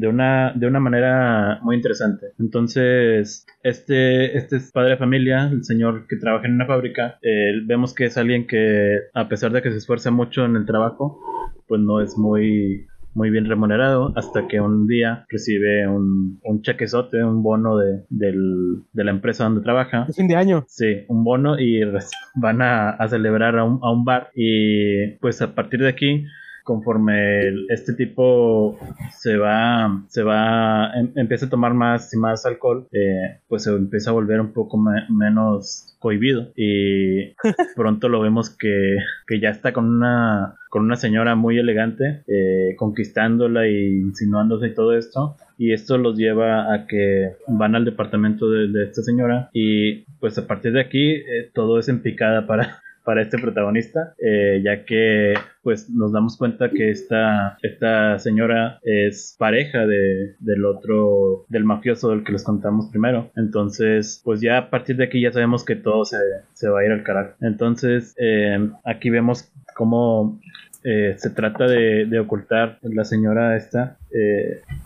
de 0.02 0.08
una, 0.08 0.52
de 0.56 0.66
una 0.66 0.80
manera 0.80 1.60
muy 1.62 1.76
interesante. 1.76 2.26
Entonces, 2.40 3.46
este, 3.62 4.36
este 4.36 4.56
es 4.56 4.72
padre 4.72 4.90
de 4.90 4.96
familia, 4.96 5.48
el 5.52 5.62
señor 5.62 6.08
que 6.08 6.16
trabaja 6.16 6.48
en 6.48 6.54
una 6.54 6.66
fábrica, 6.66 7.20
eh, 7.22 7.60
vemos 7.64 7.94
que 7.94 8.06
es 8.06 8.18
alguien 8.18 8.48
que, 8.48 8.98
a 9.14 9.28
pesar 9.28 9.52
de 9.52 9.62
que 9.62 9.70
se 9.70 9.76
esfuerza 9.76 10.10
mucho 10.10 10.44
en 10.44 10.56
el 10.56 10.66
trabajo, 10.66 11.20
pues 11.68 11.80
no 11.80 12.00
es 12.00 12.18
muy 12.18 12.88
muy 13.14 13.28
bien 13.28 13.44
remunerado 13.44 14.10
hasta 14.16 14.48
que 14.48 14.58
un 14.58 14.86
día 14.86 15.26
recibe 15.28 15.86
un, 15.86 16.40
un 16.42 16.62
chequezote, 16.62 17.22
un 17.22 17.42
bono 17.42 17.76
de, 17.76 18.04
de 18.08 19.04
la 19.04 19.10
empresa 19.10 19.44
donde 19.44 19.60
trabaja. 19.60 20.06
fin 20.16 20.28
de 20.28 20.34
año. 20.34 20.64
Sí, 20.66 21.04
un 21.08 21.22
bono 21.22 21.60
y 21.60 21.82
van 22.34 22.62
a, 22.62 22.90
a 22.90 23.08
celebrar 23.08 23.56
a 23.58 23.64
un, 23.64 23.78
a 23.82 23.92
un 23.92 24.04
bar 24.04 24.30
y 24.34 25.18
pues 25.18 25.42
a 25.42 25.54
partir 25.54 25.80
de 25.80 25.90
aquí 25.90 26.24
conforme 26.62 27.48
este 27.68 27.94
tipo 27.94 28.78
se 29.18 29.36
va, 29.36 30.04
se 30.08 30.22
va, 30.22 30.90
em, 30.94 31.12
empieza 31.16 31.46
a 31.46 31.50
tomar 31.50 31.74
más 31.74 32.12
y 32.14 32.18
más 32.18 32.46
alcohol, 32.46 32.86
eh, 32.92 33.40
pues 33.48 33.64
se 33.64 33.70
empieza 33.70 34.10
a 34.10 34.14
volver 34.14 34.40
un 34.40 34.52
poco 34.52 34.78
menos 35.08 35.96
cohibido. 35.98 36.52
Y 36.56 37.34
pronto 37.76 38.08
lo 38.08 38.20
vemos 38.20 38.50
que, 38.50 38.96
que, 39.26 39.40
ya 39.40 39.50
está 39.50 39.72
con 39.72 39.86
una 39.88 40.56
con 40.68 40.84
una 40.84 40.96
señora 40.96 41.34
muy 41.34 41.58
elegante 41.58 42.24
eh, 42.26 42.74
conquistándola 42.76 43.68
y 43.68 44.00
insinuándose 44.00 44.68
y 44.68 44.74
todo 44.74 44.96
esto. 44.96 45.36
Y 45.58 45.72
esto 45.72 45.98
los 45.98 46.16
lleva 46.16 46.74
a 46.74 46.86
que 46.86 47.36
van 47.46 47.74
al 47.74 47.84
departamento 47.84 48.50
de, 48.50 48.82
esta 48.82 49.02
señora 49.02 49.50
y 49.52 50.04
pues 50.18 50.36
a 50.38 50.46
partir 50.46 50.72
de 50.72 50.80
aquí 50.80 51.10
eh, 51.12 51.50
todo 51.54 51.78
es 51.78 51.88
en 51.88 52.00
picada 52.00 52.46
para 52.46 52.82
para 53.04 53.22
este 53.22 53.38
protagonista, 53.38 54.14
eh, 54.18 54.60
ya 54.64 54.84
que 54.84 55.34
pues 55.62 55.90
nos 55.90 56.12
damos 56.12 56.36
cuenta 56.36 56.70
que 56.70 56.90
esta, 56.90 57.56
esta 57.62 58.18
señora 58.18 58.78
es 58.82 59.36
pareja 59.38 59.86
de, 59.86 60.34
del 60.40 60.64
otro, 60.64 61.46
del 61.48 61.64
mafioso 61.64 62.10
del 62.10 62.24
que 62.24 62.32
les 62.32 62.42
contamos 62.42 62.88
primero. 62.90 63.30
Entonces, 63.36 64.20
pues 64.24 64.40
ya 64.40 64.58
a 64.58 64.70
partir 64.70 64.96
de 64.96 65.04
aquí 65.04 65.20
ya 65.20 65.32
sabemos 65.32 65.64
que 65.64 65.76
todo 65.76 66.04
se, 66.04 66.16
se 66.52 66.68
va 66.68 66.80
a 66.80 66.84
ir 66.84 66.92
al 66.92 67.02
carajo. 67.02 67.34
Entonces, 67.40 68.14
eh, 68.18 68.70
aquí 68.84 69.10
vemos 69.10 69.52
cómo 69.76 70.40
eh, 70.84 71.14
se 71.16 71.30
trata 71.30 71.66
de, 71.66 72.06
de, 72.06 72.18
ocultar, 72.18 72.78
la 72.82 73.04
señora 73.04 73.56
esta, 73.56 73.98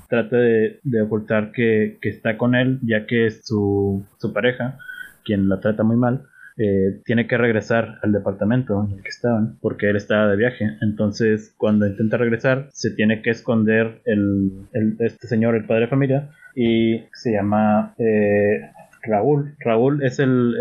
trata 0.09 0.37
de, 0.37 0.81
de 0.83 1.01
ocultar 1.03 1.53
que, 1.53 1.99
que, 2.03 2.11
está 2.11 2.37
con 2.37 2.55
él, 2.55 2.81
ya 2.83 3.07
que 3.07 3.27
es 3.27 3.47
su, 3.47 4.05
su 4.19 4.33
pareja, 4.33 4.79
quien 5.25 5.49
la 5.49 5.61
trata 5.61 5.83
muy 5.83 5.97
mal. 5.97 6.27
Eh, 6.59 7.03
tiene 7.05 7.27
que 7.27 7.37
regresar 7.37 7.99
al 8.03 8.13
departamento 8.13 8.83
en 8.83 8.97
el 8.97 9.03
que 9.03 9.11
estaban 9.11 9.59
porque 9.61 9.91
él 9.91 9.97
estaba 9.97 10.29
de 10.29 10.37
viaje. 10.37 10.65
Entonces, 10.81 11.55
cuando 11.59 11.87
intenta 11.87 12.17
regresar, 12.17 12.69
se 12.73 12.91
tiene 12.93 13.21
que 13.21 13.31
esconder 13.31 14.01
el, 14.07 14.67
este 15.01 15.27
señor, 15.27 15.55
el 15.55 15.67
padre 15.67 15.83
de 15.83 15.89
familia, 15.89 16.31
y 16.55 17.05
se 17.13 17.33
llama 17.33 17.95
eh, 17.99 18.71
Raúl. 19.07 19.55
Raúl 19.61 20.03
es 20.03 20.19
el, 20.19 20.55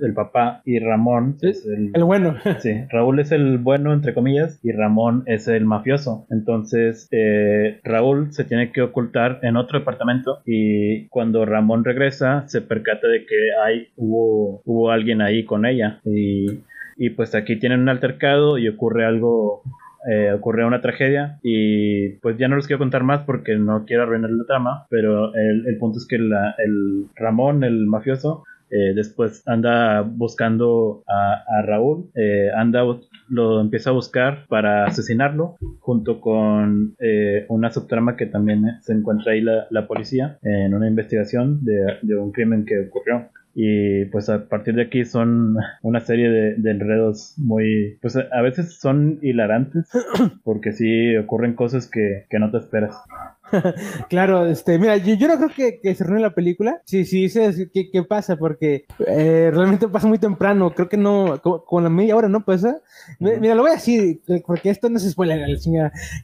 el, 0.00 0.14
papá 0.14 0.62
y 0.64 0.78
Ramón 0.78 1.36
es 1.42 1.66
el, 1.66 1.90
el, 1.94 2.04
bueno. 2.04 2.36
Sí, 2.60 2.72
Raúl 2.90 3.20
es 3.20 3.32
el 3.32 3.58
bueno, 3.58 3.92
entre 3.92 4.14
comillas, 4.14 4.60
y 4.62 4.72
Ramón 4.72 5.22
es 5.26 5.48
el 5.48 5.64
mafioso. 5.64 6.26
Entonces, 6.30 7.08
eh, 7.12 7.80
Raúl 7.84 8.32
se 8.32 8.44
tiene 8.44 8.72
que 8.72 8.82
ocultar 8.82 9.40
en 9.42 9.56
otro 9.56 9.78
departamento 9.78 10.40
y 10.46 11.08
cuando 11.08 11.44
Ramón 11.44 11.84
regresa, 11.84 12.46
se 12.48 12.60
percata 12.60 13.08
de 13.08 13.24
que 13.26 13.36
hay, 13.64 13.88
hubo, 13.96 14.62
hubo 14.64 14.90
alguien 14.90 15.22
ahí 15.22 15.44
con 15.44 15.66
ella. 15.66 16.00
Y, 16.04 16.60
y 16.96 17.10
pues 17.10 17.34
aquí 17.34 17.58
tienen 17.58 17.80
un 17.80 17.88
altercado 17.88 18.58
y 18.58 18.68
ocurre 18.68 19.06
algo 19.06 19.62
eh, 20.08 20.32
ocurre 20.32 20.64
una 20.64 20.80
tragedia 20.80 21.38
y 21.42 22.10
pues 22.20 22.38
ya 22.38 22.48
no 22.48 22.56
les 22.56 22.66
quiero 22.66 22.78
contar 22.78 23.02
más 23.02 23.24
porque 23.24 23.56
no 23.56 23.84
quiero 23.84 24.04
arruinar 24.04 24.30
la 24.30 24.44
trama, 24.44 24.86
pero 24.88 25.34
el, 25.34 25.76
punto 25.78 25.98
es 25.98 26.06
que 26.06 26.16
el 26.16 27.06
Ramón, 27.16 27.64
el 27.64 27.86
mafioso, 27.86 28.44
eh, 28.70 28.94
después 28.94 29.42
anda 29.46 30.02
buscando 30.02 31.02
a, 31.08 31.62
Raúl, 31.62 32.10
eh, 32.14 32.50
anda 32.56 32.84
lo 33.28 33.60
empieza 33.60 33.90
a 33.90 33.92
buscar 33.92 34.46
para 34.48 34.86
asesinarlo 34.86 35.56
junto 35.80 36.20
con 36.20 36.94
eh, 37.00 37.46
una 37.48 37.72
subtrama 37.72 38.16
que 38.16 38.26
también 38.26 38.64
se 38.80 38.92
encuentra 38.92 39.32
ahí 39.32 39.40
la, 39.40 39.66
la 39.70 39.88
policía 39.88 40.38
en 40.42 40.72
una 40.72 40.86
investigación 40.86 41.64
de, 41.64 41.98
de, 42.02 42.16
un 42.16 42.30
crimen 42.30 42.64
que 42.64 42.86
ocurrió 42.86 43.28
y 43.54 44.04
pues 44.06 44.28
a 44.28 44.48
partir 44.48 44.74
de 44.74 44.82
aquí 44.82 45.04
son 45.04 45.56
una 45.82 46.00
serie 46.00 46.28
de, 46.28 46.54
de 46.56 46.70
enredos 46.70 47.34
muy 47.36 47.98
pues 48.00 48.16
a 48.16 48.42
veces 48.42 48.78
son 48.78 49.18
hilarantes 49.22 49.90
porque 50.44 50.72
sí 50.72 51.16
ocurren 51.16 51.54
cosas 51.54 51.88
que, 51.88 52.26
que 52.30 52.38
no 52.38 52.50
te 52.50 52.58
esperas 52.58 52.96
claro, 54.08 54.46
este, 54.46 54.78
mira, 54.78 54.96
yo, 54.96 55.14
yo 55.14 55.28
no 55.28 55.36
creo 55.36 55.50
que, 55.54 55.80
que 55.80 55.94
se 55.94 56.04
reúne 56.04 56.20
la 56.20 56.34
película. 56.34 56.80
Sí, 56.84 57.04
sí, 57.04 57.22
dices 57.22 57.68
qué, 57.72 57.90
qué 57.90 58.02
pasa, 58.02 58.36
porque 58.36 58.86
eh, 59.06 59.50
realmente 59.52 59.88
pasa 59.88 60.06
muy 60.06 60.18
temprano. 60.18 60.70
Creo 60.70 60.88
que 60.88 60.96
no, 60.96 61.40
con, 61.42 61.82
la 61.82 61.90
media 61.90 62.16
hora 62.16 62.28
no 62.28 62.44
pasa. 62.44 62.80
Mira, 63.18 63.54
lo 63.54 63.62
voy 63.62 63.72
a 63.72 63.74
decir, 63.74 64.20
porque 64.46 64.70
esto 64.70 64.88
no 64.88 64.98
se 64.98 65.10
spoiler, 65.10 65.40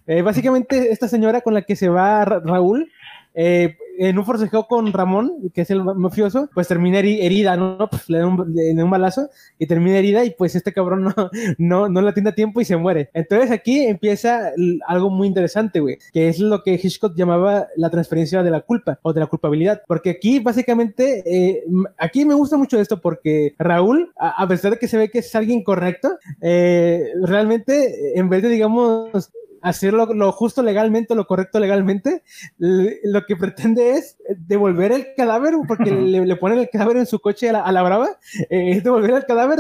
eh, 0.07 0.23
básicamente, 0.23 0.91
esta 0.91 1.09
señora 1.09 1.41
con 1.41 1.55
la 1.55 1.62
que 1.62 1.77
se 1.77 1.89
va 1.89 2.25
Raúl, 2.25 2.91
eh, 3.37 3.77
en 3.99 4.18
un 4.18 4.25
forcejeo 4.25 4.66
con 4.66 4.92
Ramón, 4.92 5.51
que 5.55 5.62
es 5.62 5.70
el 5.70 5.85
mafioso, 5.85 6.49
pues 6.55 6.68
termina 6.68 6.99
herida, 6.99 7.57
¿no? 7.57 7.88
Pues 7.90 8.09
le 8.09 8.18
da, 8.18 8.27
un, 8.27 8.90
balazo 8.90 9.29
y 9.59 9.66
termina 9.66 9.99
herida 9.99 10.25
y 10.25 10.31
pues 10.31 10.55
este 10.55 10.72
cabrón 10.72 11.05
no, 11.05 11.14
no, 11.59 11.88
no 11.88 12.01
la 12.01 12.14
tiene 12.14 12.31
a 12.31 12.35
tiempo 12.35 12.61
y 12.61 12.64
se 12.64 12.77
muere. 12.77 13.11
Entonces 13.14 13.51
aquí 13.51 13.85
empieza 13.85 14.53
algo 14.87 15.11
muy 15.11 15.29
interesante, 15.29 15.81
güey, 15.81 15.99
que 16.12 16.29
es 16.29 16.38
lo 16.38 16.62
que 16.62 16.81
Hitchcock 16.83 17.14
llamaba 17.14 17.68
la 17.77 17.90
transferencia 17.90 18.42
de 18.42 18.51
la 18.51 18.62
culpa 18.62 18.99
o 19.03 19.12
de 19.12 19.20
la 19.20 19.27
culpabilidad. 19.27 19.83
Porque 19.87 20.11
aquí 20.11 20.38
básicamente, 20.38 21.22
eh, 21.27 21.64
aquí 21.99 22.25
me 22.25 22.35
gusta 22.35 22.57
mucho 22.57 22.81
esto 22.81 23.01
porque 23.01 23.55
Raúl, 23.59 24.12
a, 24.18 24.46
pesar 24.49 24.72
de 24.72 24.79
que 24.79 24.88
se 24.88 24.99
ve 24.99 25.11
que 25.11 25.18
es 25.18 25.35
alguien 25.35 25.62
correcto, 25.62 26.16
eh, 26.40 27.12
realmente 27.22 28.18
en 28.18 28.29
vez 28.29 28.42
de, 28.42 28.49
digamos, 28.49 29.31
hacer 29.66 29.92
lo, 29.92 30.31
justo 30.33 30.62
legalmente, 30.62 31.16
lo 31.16 31.26
correcto 31.26 31.59
legalmente, 31.59 32.22
lo 32.57 33.26
que 33.26 33.35
pretende 33.35 33.94
es 33.94 34.16
devolver 34.37 34.92
el 34.92 35.09
cadáver, 35.16 35.55
porque 35.66 35.90
le, 35.90 36.37
ponen 36.37 36.61
el 36.61 36.70
cadáver 36.70 36.98
en 36.98 37.07
su 37.07 37.18
coche 37.18 37.50
a 37.50 37.72
la, 37.72 37.83
brava, 37.83 38.09
eh, 38.48 38.70
es 38.70 38.85
devolver 38.85 39.11
el 39.11 39.24
cadáver 39.26 39.59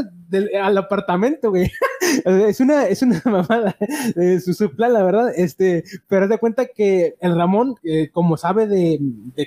al 0.62 0.78
apartamento, 0.78 1.50
güey. 1.50 1.72
es 2.24 2.60
una, 2.60 2.86
es 2.86 3.02
una 3.02 3.20
mamada 3.24 3.76
eh, 4.16 4.40
su, 4.40 4.70
plan, 4.74 4.92
la 4.92 5.02
verdad, 5.02 5.32
este, 5.36 5.84
pero 6.08 6.28
de 6.28 6.38
cuenta 6.38 6.66
que 6.66 7.16
el 7.20 7.36
Ramón, 7.36 7.76
eh, 7.82 8.10
como 8.12 8.36
sabe 8.36 8.66
de, 8.66 9.00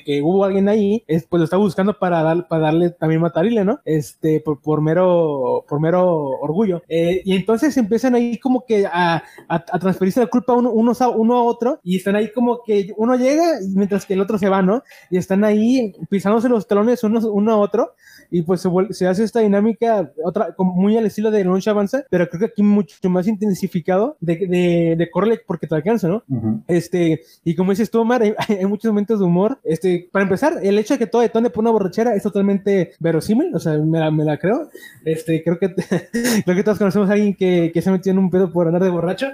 que 0.06 0.22
hubo 0.22 0.46
alguien 0.46 0.70
ahí, 0.70 1.04
es, 1.08 1.26
pues 1.26 1.40
lo 1.40 1.44
está 1.46 1.58
buscando 1.58 1.98
para, 1.98 2.24
dar, 2.24 2.48
para 2.48 2.64
darle 2.64 2.90
también 2.92 3.22
matarile, 3.22 3.64
¿no? 3.66 3.80
Este, 3.86 4.40
por, 4.40 4.62
por 4.62 4.82
mero, 4.82 5.66
por 5.68 5.80
mero 5.80 6.06
orgullo. 6.42 6.82
y 6.88 7.36
entonces 7.36 7.76
empiezan 7.78 8.16
ahí 8.16 8.38
como 8.38 8.66
que 8.66 8.86
a, 8.86 9.24
a 9.48 9.80
transferirse 9.80 10.20
la 10.20 10.28
culpa 10.28 10.54
uno, 10.54 10.72
uno, 10.72 11.36
a 11.36 11.44
otro 11.44 11.80
y 11.84 11.98
están 11.98 12.16
ahí 12.16 12.32
como 12.32 12.64
que 12.64 12.94
uno 12.98 13.16
llega 13.16 13.60
mientras 13.74 14.06
que 14.06 14.14
el 14.14 14.22
otro 14.22 14.38
se 14.38 14.50
va, 14.50 14.62
¿no? 14.62 14.84
Y 15.10 15.18
están 15.18 15.44
ahí 15.44 15.94
pisándose 16.10 16.50
los 16.50 16.68
talones 16.68 17.04
uno, 17.04 17.20
uno 17.32 17.54
a 17.54 17.58
otro 17.58 17.94
y 18.32 18.42
pues 18.42 18.62
se, 18.62 18.70
se 18.92 19.08
hace 19.08 19.24
esta 19.24 19.40
dinámica 19.40 20.12
otra 20.24 20.56
muy 20.58 20.98
al 20.98 21.06
estilo 21.06 21.32
de 21.32 21.44
Noche 21.44 21.70
Avanza, 21.70 22.04
pero 22.10 22.28
creo 22.30 22.40
que 22.40 22.49
aquí 22.50 22.64
mucho 22.64 23.10
más 23.10 23.28
intensificado 23.28 24.18
de, 24.20 24.36
de, 24.36 24.96
de 24.98 25.12
Corley 25.12 25.40
porque 25.46 25.68
te 25.68 25.76
alcanza, 25.76 26.08
¿no? 26.08 26.24
Este, 26.68 27.22
y 27.44 27.56
como 27.56 27.72
dices 27.72 27.90
tú, 27.90 28.00
Omar, 28.00 28.22
hay, 28.22 28.66
muchos 28.66 28.92
momentos 28.92 29.20
de 29.20 29.26
humor. 29.26 29.60
Este, 29.64 30.10
para 30.12 30.24
empezar, 30.24 30.60
el 30.62 30.78
hecho 30.78 30.94
de 30.94 31.00
que 31.00 31.08
todo 31.08 31.22
detone 31.22 31.50
por 31.50 31.64
una 31.64 31.72
borrachera 31.72 32.16
es 32.16 32.24
totalmente 32.24 32.92
verosímil, 33.00 33.54
o 33.56 33.60
sea, 33.60 33.78
me 33.78 34.00
la, 34.00 34.12
me 34.12 34.24
la 34.24 34.38
creo. 34.38 34.70
Este, 35.06 35.44
creo 35.44 35.60
que, 35.60 35.74
creo 36.44 36.56
que 36.56 36.64
todos 36.64 36.78
conocemos 36.78 37.10
a 37.10 37.14
alguien 37.14 37.36
que, 37.36 37.72
que 37.74 37.82
se 37.82 37.92
metió 37.92 38.12
en 38.12 38.20
un 38.20 38.30
pedo 38.30 38.52
por 38.52 38.68
andar 38.68 38.84
de 38.84 38.90
borracho. 38.90 39.28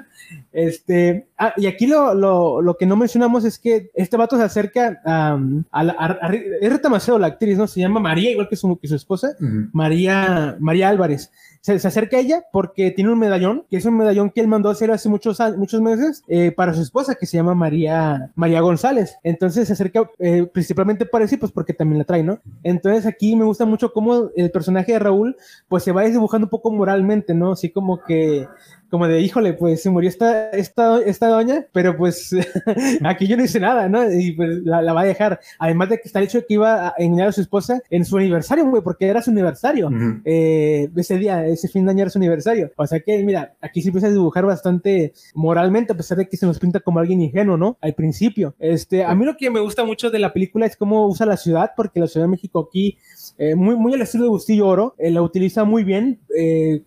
Este, 0.51 1.28
ah, 1.38 1.54
y 1.58 1.67
aquí 1.67 1.88
lo, 1.88 2.13
lo, 2.13 2.62
lo, 2.62 2.78
que 2.78 2.86
no 2.86 2.95
mencionamos 2.95 3.45
es 3.45 3.60
que 3.60 3.91
este 3.93 4.17
vato 4.17 4.38
se 4.38 4.43
acerca 4.43 5.01
a, 5.06 5.39
a, 5.71 5.82
a, 5.82 6.34
es 6.34 6.71
Rita 6.71 6.89
la 7.19 7.28
actriz, 7.28 7.58
¿no? 7.58 7.67
Se 7.67 7.80
llama 7.80 7.99
María, 7.99 8.32
igual 8.32 8.49
que 8.49 8.56
su, 8.56 8.78
que 8.78 8.88
su 8.88 8.95
esposa, 8.95 9.36
María, 9.71 10.58
María 10.60 10.89
Álvarez 10.89 11.32
se, 11.65 11.88
acerca 11.88 12.17
a 12.17 12.19
ella 12.19 12.45
porque 12.51 12.91
tiene 12.91 13.12
un 13.12 13.17
medallón, 13.17 13.65
que 13.71 13.78
es 13.78 13.86
un 13.86 13.97
medallón 13.97 14.30
que 14.30 14.39
él 14.39 14.47
mandó 14.47 14.69
a 14.69 14.73
hacer 14.73 14.91
hace 14.91 15.10
muchos, 15.10 15.39
muchos 15.58 15.82
meses 15.82 16.23
eh, 16.28 16.51
para 16.51 16.75
su 16.75 16.82
esposa, 16.82 17.15
que 17.15 17.25
se 17.25 17.38
llama 17.38 17.56
María, 17.56 18.30
María 18.36 18.62
González. 18.62 19.17
Entonces 19.23 19.65
se 19.65 19.73
acerca 19.73 20.08
eh, 20.19 20.45
principalmente 20.45 21.08
para 21.08 21.25
eso, 21.25 21.39
pues 21.39 21.51
porque 21.51 21.73
también 21.73 21.97
la 21.97 22.04
trae, 22.04 22.21
¿no? 22.21 22.38
Entonces 22.62 23.08
aquí 23.08 23.36
me 23.36 23.45
gusta 23.45 23.65
mucho 23.65 23.91
cómo 23.93 24.30
el 24.36 24.51
personaje 24.51 24.91
de 24.91 24.99
Raúl, 24.99 25.36
pues 25.67 25.84
se 25.84 25.91
va 25.91 26.04
desdibujando 26.04 26.45
un 26.45 26.51
poco 26.51 26.69
moralmente, 26.69 27.34
¿no? 27.34 27.54
Así 27.54 27.71
como 27.71 27.99
que 28.04 28.47
como 28.89 29.08
de, 29.08 29.21
híjole, 29.21 29.54
pues 29.54 29.82
se 29.82 29.89
murió 29.89 30.10
esta, 30.10 30.50
esta, 30.52 31.02
esta 31.02 31.28
doña, 31.28 31.65
pero 31.71 31.98
pues 31.98 32.36
aquí 33.04 33.28
yo 33.28 33.38
no 33.38 33.43
hice 33.43 33.60
nada, 33.60 33.89
¿no? 33.89 34.12
Y 34.12 34.34
pues 34.34 34.62
la, 34.63 34.93
va 34.93 35.02
a 35.02 35.06
dejar. 35.06 35.39
Además 35.60 35.89
de 35.89 35.98
que 35.98 36.08
está 36.08 36.19
el 36.19 36.26
hecho 36.26 36.39
de 36.39 36.45
que 36.45 36.54
iba 36.56 36.88
a 36.88 36.93
engañar 36.98 37.30
a 37.30 37.32
su 37.32 37.41
esposa 37.41 37.82
en 37.89 38.06
su 38.06 38.17
aniversario, 38.17 38.65
güey, 38.65 38.82
porque 38.82 39.08
era 39.08 39.21
su 39.21 39.32
aniversario. 39.32 39.89
eh, 40.26 40.89
ese 40.95 41.17
día, 41.17 41.45
ese 41.45 41.67
fin 41.67 41.86
de 41.86 41.91
año 41.91 42.02
era 42.04 42.10
su 42.10 42.17
aniversario. 42.17 42.71
O 42.76 42.88
sea 42.88 43.00
que, 43.00 43.24
mira, 43.24 43.56
aquí 43.62 43.82
se 43.82 43.89
empieza 43.89 44.08
a 44.08 44.12
dibujar 44.12 44.45
bastante 44.45 45.13
moralmente, 45.34 45.93
a 45.93 45.98
pesar 45.98 46.17
de 46.17 46.28
que 46.28 46.38
se 46.38 46.45
nos 46.45 46.60
pinta 46.60 46.80
como 46.80 47.00
alguien 47.00 47.21
ingenuo, 47.21 47.58
¿no? 47.58 47.78
Al 47.82 47.93
principio. 47.93 48.56
Este, 48.60 49.04
a 49.04 49.13
mí 49.15 49.26
lo 49.26 49.36
que 49.38 49.50
me 49.50 49.60
gusta 49.60 49.84
mucho 49.84 50.10
de 50.10 50.19
la 50.19 50.34
película 50.34 50.65
es 50.65 50.76
cómo 50.76 51.08
usa 51.08 51.26
la 51.26 51.38
ciudad, 51.38 51.71
porque 51.76 52.00
la 52.00 52.08
Ciudad 52.08 52.26
de 52.26 52.32
México 52.32 52.67
aquí 52.67 52.98
eh, 53.38 53.56
muy, 53.56 53.76
muy 53.76 53.93
al 53.93 54.02
estilo 54.02 54.24
de 54.24 54.30
Bustillo 54.30 54.67
Oro, 54.67 54.95
eh, 54.98 55.12
la 55.12 55.21
utiliza 55.21 55.65
muy 55.65 55.84
bien 55.84 56.19
eh, 56.38 56.84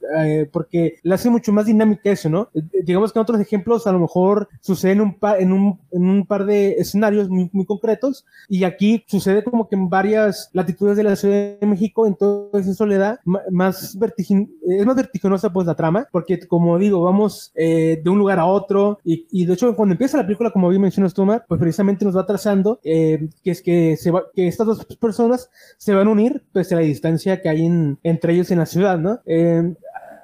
porque 0.51 0.97
la 1.03 1.17
hace 1.17 1.29
mucho 1.29 1.53
más 1.53 1.67
dinámica 1.67 2.11
eso, 2.11 2.31
¿no? 2.31 2.49
digamos 2.85 3.13
que 3.13 3.19
en 3.19 3.23
otros 3.23 3.41
ejemplos 3.41 3.87
a 3.87 3.93
lo 3.93 3.99
mejor 3.99 4.49
sucede 4.61 4.93
en 4.93 5.01
un, 5.03 5.19
en 5.39 5.53
un, 5.53 5.79
en 5.91 6.09
un 6.09 6.27
par 6.27 6.47
de 6.47 6.73
escenarios 6.73 7.29
muy, 7.29 7.51
muy, 7.53 7.67
concretos 7.67 8.25
y 8.49 8.65
aquí 8.65 9.05
sucede 9.07 9.45
como 9.45 9.69
que 9.69 9.77
en 9.77 9.91
varias 9.91 10.49
latitudes 10.55 10.97
de 10.97 11.03
la 11.03 11.17
Ciudad 11.17 11.59
de 11.61 11.67
México, 11.67 12.07
entonces 12.07 12.67
eso 12.67 12.87
le 12.87 12.97
da 12.97 13.21
más 13.51 13.99
vertigin 13.99 14.51
es 14.67 14.87
más 14.87 14.97
vertiginosa 14.97 15.53
pues 15.53 15.67
la 15.67 15.75
trama, 15.75 16.09
porque 16.11 16.39
como 16.47 16.79
digo, 16.79 17.03
vamos 17.03 17.53
de 17.55 18.03
un 18.07 18.19
lugar 18.19 18.39
a 18.39 18.47
otro 18.47 18.99
y, 19.05 19.27
y, 19.31 19.45
de 19.45 19.55
hecho 19.55 19.75
cuando 19.77 19.93
empieza 19.93 20.17
la 20.17 20.25
película, 20.25 20.51
como 20.51 20.69
bien 20.69 20.81
mencionas 20.81 21.13
tú, 21.13 21.27
pues 21.27 21.61
precisamente 21.61 22.05
nos 22.05 22.17
va 22.17 22.25
trazando 22.25 22.81
que 22.83 23.29
es 23.45 23.61
que, 23.61 23.97
se 23.97 24.11
va, 24.11 24.25
que 24.35 24.49
estas 24.49 24.67
dos 24.67 24.85
personas 24.97 25.51
se 25.77 25.93
van 25.93 26.07
a 26.07 26.11
unir 26.11 26.38
pues 26.53 26.71
la 26.71 26.81
distancia 26.81 27.41
que 27.41 27.49
hay 27.49 27.97
entre 28.03 28.33
ellos 28.33 28.51
en 28.51 28.59
la 28.59 28.67
ciudad, 28.67 28.99
¿no? 28.99 29.21
Eh, 29.27 29.75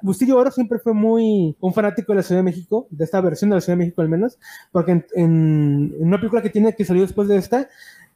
Bustillo 0.02 0.36
Oro 0.36 0.50
siempre 0.50 0.78
fue 0.78 0.92
muy 0.92 1.56
un 1.60 1.72
fanático 1.72 2.12
de 2.12 2.16
la 2.16 2.22
Ciudad 2.22 2.40
de 2.40 2.44
México, 2.44 2.86
de 2.90 3.04
esta 3.04 3.22
versión 3.22 3.48
de 3.48 3.56
la 3.56 3.60
Ciudad 3.62 3.78
de 3.78 3.84
México 3.84 4.02
al 4.02 4.10
menos, 4.10 4.38
porque 4.70 4.92
en, 4.92 5.06
en 5.14 5.94
una 5.98 6.18
película 6.18 6.42
que 6.42 6.50
tiene 6.50 6.74
que 6.74 6.84
salió 6.84 7.02
después 7.02 7.26
de 7.26 7.38
esta, 7.38 7.68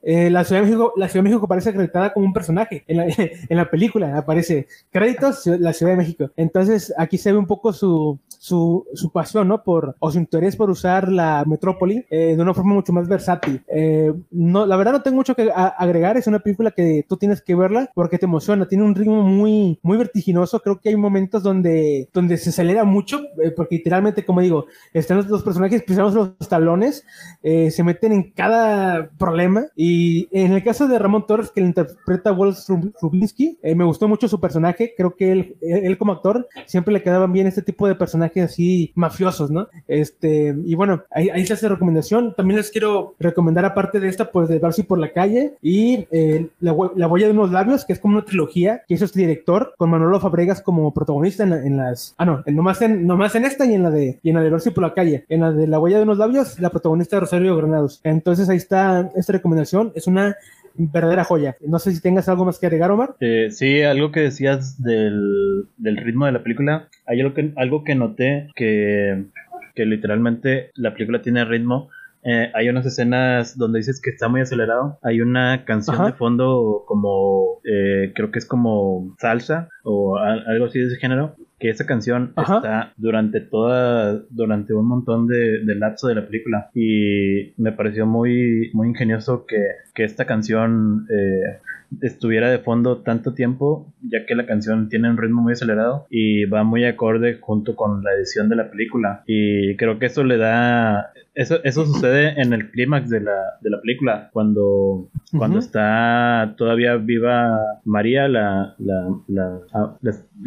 eh, 0.03 0.31
la, 0.31 0.45
Ciudad 0.45 0.63
de 0.63 0.67
México, 0.67 0.93
la 0.97 1.09
Ciudad 1.09 1.25
de 1.25 1.31
México 1.31 1.45
aparece 1.47 1.71
acreditada 1.71 2.13
como 2.13 2.27
un 2.27 2.33
personaje 2.33 2.85
en 2.87 2.97
la, 2.99 3.07
en 3.49 3.57
la 3.57 3.71
película, 3.71 4.17
aparece 4.17 4.69
créditos 4.91 5.47
la 5.47 5.73
Ciudad 5.73 5.93
de 5.93 5.99
México. 5.99 6.31
Entonces 6.37 6.95
aquí 6.97 7.19
se 7.19 7.33
ve 7.33 7.39
un 7.39 7.47
poco 7.47 7.73
su, 7.73 8.19
su, 8.29 8.87
su 8.95 9.11
pasión, 9.11 9.49
¿no? 9.49 9.63
Por, 9.63 9.97
o 9.99 10.11
su 10.11 10.19
interés 10.19 10.57
por 10.57 10.71
usar 10.71 11.11
la 11.11 11.45
metrópoli 11.47 12.05
eh, 12.11 12.37
de 12.37 12.43
una 12.43 12.55
forma 12.55 12.75
mucho 12.75 12.93
más 12.93 13.09
versátil. 13.09 13.63
Eh, 13.69 14.13
no, 14.31 14.67
la 14.67 14.77
verdad 14.77 14.93
no 14.93 15.03
tengo 15.03 15.17
mucho 15.17 15.35
que 15.35 15.51
agregar, 15.55 16.17
es 16.17 16.27
una 16.27 16.39
película 16.39 16.71
que 16.71 17.05
tú 17.09 17.17
tienes 17.17 17.43
que 17.43 17.55
verla 17.55 17.91
porque 17.95 18.19
te 18.19 18.27
emociona, 18.27 18.69
tiene 18.69 18.85
un 18.85 18.95
ritmo 18.95 19.23
muy, 19.23 19.79
muy 19.83 19.99
vertiginoso, 19.99 20.61
creo 20.61 20.81
que 20.81 20.91
hay 20.91 20.97
momentos 20.97 21.43
donde, 21.43 22.09
donde 22.13 22.37
se 22.37 22.51
acelera 22.51 22.85
mucho, 22.85 23.21
porque 23.57 23.77
literalmente, 23.77 24.25
como 24.25 24.41
digo, 24.41 24.67
están 24.93 25.19
los, 25.19 25.27
los 25.27 25.43
personajes 25.43 25.83
pisando 25.83 26.37
los 26.39 26.49
talones, 26.49 27.05
se 27.43 27.83
meten 27.83 28.13
en 28.13 28.31
cada 28.33 29.11
problema 29.19 29.67
y 29.75 29.88
y 29.89 30.29
en 30.33 30.53
el 30.53 30.63
caso 30.63 30.87
de 30.87 30.99
Ramón 30.99 31.27
Torres, 31.27 31.51
que 31.51 31.63
le 31.63 31.69
interpreta 31.69 32.31
Wolf 32.31 32.59
Rubinsky, 33.01 33.59
eh, 33.63 33.75
me 33.75 33.85
gustó 33.85 34.07
mucho 34.07 34.29
su 34.29 34.39
personaje. 34.39 34.93
Creo 34.95 35.17
que 35.17 35.33
él, 35.33 35.57
él, 35.63 35.97
como 35.97 36.13
actor 36.13 36.47
siempre 36.67 36.93
le 36.93 37.03
quedaban 37.03 37.33
bien 37.33 37.47
este 37.47 37.63
tipo 37.63 37.89
de 37.89 37.95
personajes 37.95 38.45
así 38.45 38.93
mafiosos, 38.95 39.51
¿no? 39.51 39.69
Este, 39.87 40.55
y 40.63 40.75
bueno, 40.75 41.05
ahí, 41.11 41.31
ahí 41.31 41.47
se 41.47 41.55
hace 41.55 41.71
recomendación. 41.71 42.35
También 42.37 42.59
les 42.59 42.71
quiero 42.71 43.15
recomendar, 43.19 43.65
aparte 43.65 43.99
de 43.99 44.09
esta, 44.09 44.31
pues 44.31 44.51
de 44.51 44.59
Darcy 44.59 44.83
por 44.83 44.99
la 44.99 45.11
calle 45.11 45.55
y 45.63 46.07
eh, 46.11 46.49
la, 46.61 46.77
la, 46.95 47.09
huella 47.09 47.27
de 47.27 47.33
unos 47.33 47.51
labios, 47.51 47.87
que 47.87 47.95
es 47.95 47.99
como 47.99 48.17
una 48.17 48.27
trilogía 48.27 48.83
que 48.87 48.95
hizo 48.95 49.07
este 49.07 49.21
director 49.21 49.75
con 49.79 49.89
Manolo 49.89 50.21
Fabregas 50.21 50.61
como 50.61 50.93
protagonista 50.93 51.45
en, 51.45 51.79
las. 51.79 52.15
Ah, 52.19 52.27
no, 52.27 52.45
nomás 52.47 52.83
en, 52.83 53.07
nomás 53.07 53.35
en 53.37 53.47
esta 53.47 53.65
y 53.65 53.73
en 53.73 53.85
la 53.85 53.91
de 53.91 54.19
y 54.23 54.29
en 54.29 54.37
la 54.37 54.43
de 54.43 54.51
Darcy 54.51 54.71
por 54.71 54.83
la 54.83 54.93
calle. 54.93 55.25
En 55.31 55.41
la 55.41 55.53
de 55.53 55.67
la 55.67 55.81
huella 55.81 55.97
de 55.97 56.03
unos 56.03 56.19
labios, 56.19 56.61
la 56.61 56.69
protagonista 56.69 57.19
Rosario 57.19 57.57
Granados. 57.57 58.01
Entonces 58.05 58.51
ahí 58.51 58.59
está 58.59 59.11
esta 59.17 59.33
recomendación 59.33 59.78
es 59.95 60.07
una 60.07 60.37
verdadera 60.75 61.25
joya. 61.25 61.57
No 61.67 61.79
sé 61.79 61.93
si 61.93 62.01
tengas 62.01 62.29
algo 62.29 62.45
más 62.45 62.59
que 62.59 62.67
agregar, 62.67 62.91
Omar. 62.91 63.17
Eh, 63.21 63.49
sí, 63.51 63.83
algo 63.83 64.13
que 64.13 64.21
decías 64.21 64.81
del, 64.81 65.67
ritmo 65.79 66.27
de 66.27 66.33
la 66.33 66.43
película. 66.43 66.89
Hay 67.07 67.21
algo 67.21 67.35
que, 67.35 67.53
algo 67.57 67.85
que 67.85 67.95
noté 67.95 68.49
que, 68.55 69.27
que 69.75 69.87
literalmente 69.87 70.71
la 70.75 70.93
película 70.93 71.23
tiene 71.23 71.45
ritmo 71.45 71.91
eh, 72.25 72.51
hay 72.55 72.69
unas 72.69 72.85
escenas 72.85 73.57
donde 73.57 73.79
dices 73.79 74.01
que 74.03 74.11
está 74.11 74.29
muy 74.29 74.41
acelerado. 74.41 74.99
Hay 75.03 75.21
una 75.21 75.65
canción 75.65 76.05
de 76.05 76.13
fondo 76.13 76.85
como, 76.87 77.61
eh, 77.65 78.13
creo 78.15 78.31
que 78.31 78.39
es 78.39 78.47
como 78.47 79.15
salsa 79.19 79.69
o 79.85 80.19
algo 80.19 80.67
así 80.67 80.79
de 80.79 80.89
ese 80.89 80.97
género, 80.97 81.37
que 81.59 81.71
esa 81.71 81.87
canción 81.87 82.33
está 82.37 82.93
durante 82.97 83.41
toda, 83.41 84.23
durante 84.31 84.75
un 84.75 84.87
montón 84.87 85.27
de, 85.27 85.65
de, 85.65 85.75
lapso 85.75 86.09
de 86.09 86.15
la 86.15 86.27
película 86.27 86.71
y 86.75 87.53
me 87.57 87.73
pareció 87.73 88.07
muy, 88.07 88.71
muy 88.73 88.89
ingenioso 88.89 89.45
que, 89.47 89.63
que 89.95 90.05
esta 90.05 90.25
canción 90.25 91.07
eh, 91.11 91.59
estuviera 92.03 92.51
de 92.51 92.59
fondo 92.59 92.99
tanto 92.99 93.35
tiempo, 93.35 93.93
ya 94.03 94.27
que 94.27 94.35
la 94.35 94.47
canción 94.47 94.89
tiene 94.89 95.11
un 95.11 95.17
ritmo 95.17 95.43
muy 95.43 95.53
acelerado 95.53 96.07
y 96.11 96.45
va 96.45 96.65
muy 96.65 96.85
acorde 96.85 97.39
junto 97.41 97.77
con 97.77 98.03
la 98.03 98.13
edición 98.13 98.49
de 98.49 98.57
la 98.57 98.71
película. 98.71 99.23
Y 99.27 99.77
creo 99.77 99.99
que 99.99 100.07
eso 100.07 100.25
le 100.25 100.37
da. 100.37 101.13
Eso, 101.39 101.63
eso 101.63 101.87
sucede 101.87 102.35
en 102.43 102.53
el 102.53 102.69
clímax 102.73 103.09
de 103.11 103.21
la, 103.21 103.59
de 103.61 103.71
la 103.71 103.81
película, 103.81 104.29
cuando, 104.33 105.09
cuando 105.31 105.61
está 105.61 106.53
todavía 106.57 106.97
viva 106.97 107.61
María, 107.85 108.27
la, 108.27 108.75
la, 108.79 109.09
la, 109.29 109.61
ah, 109.73 109.97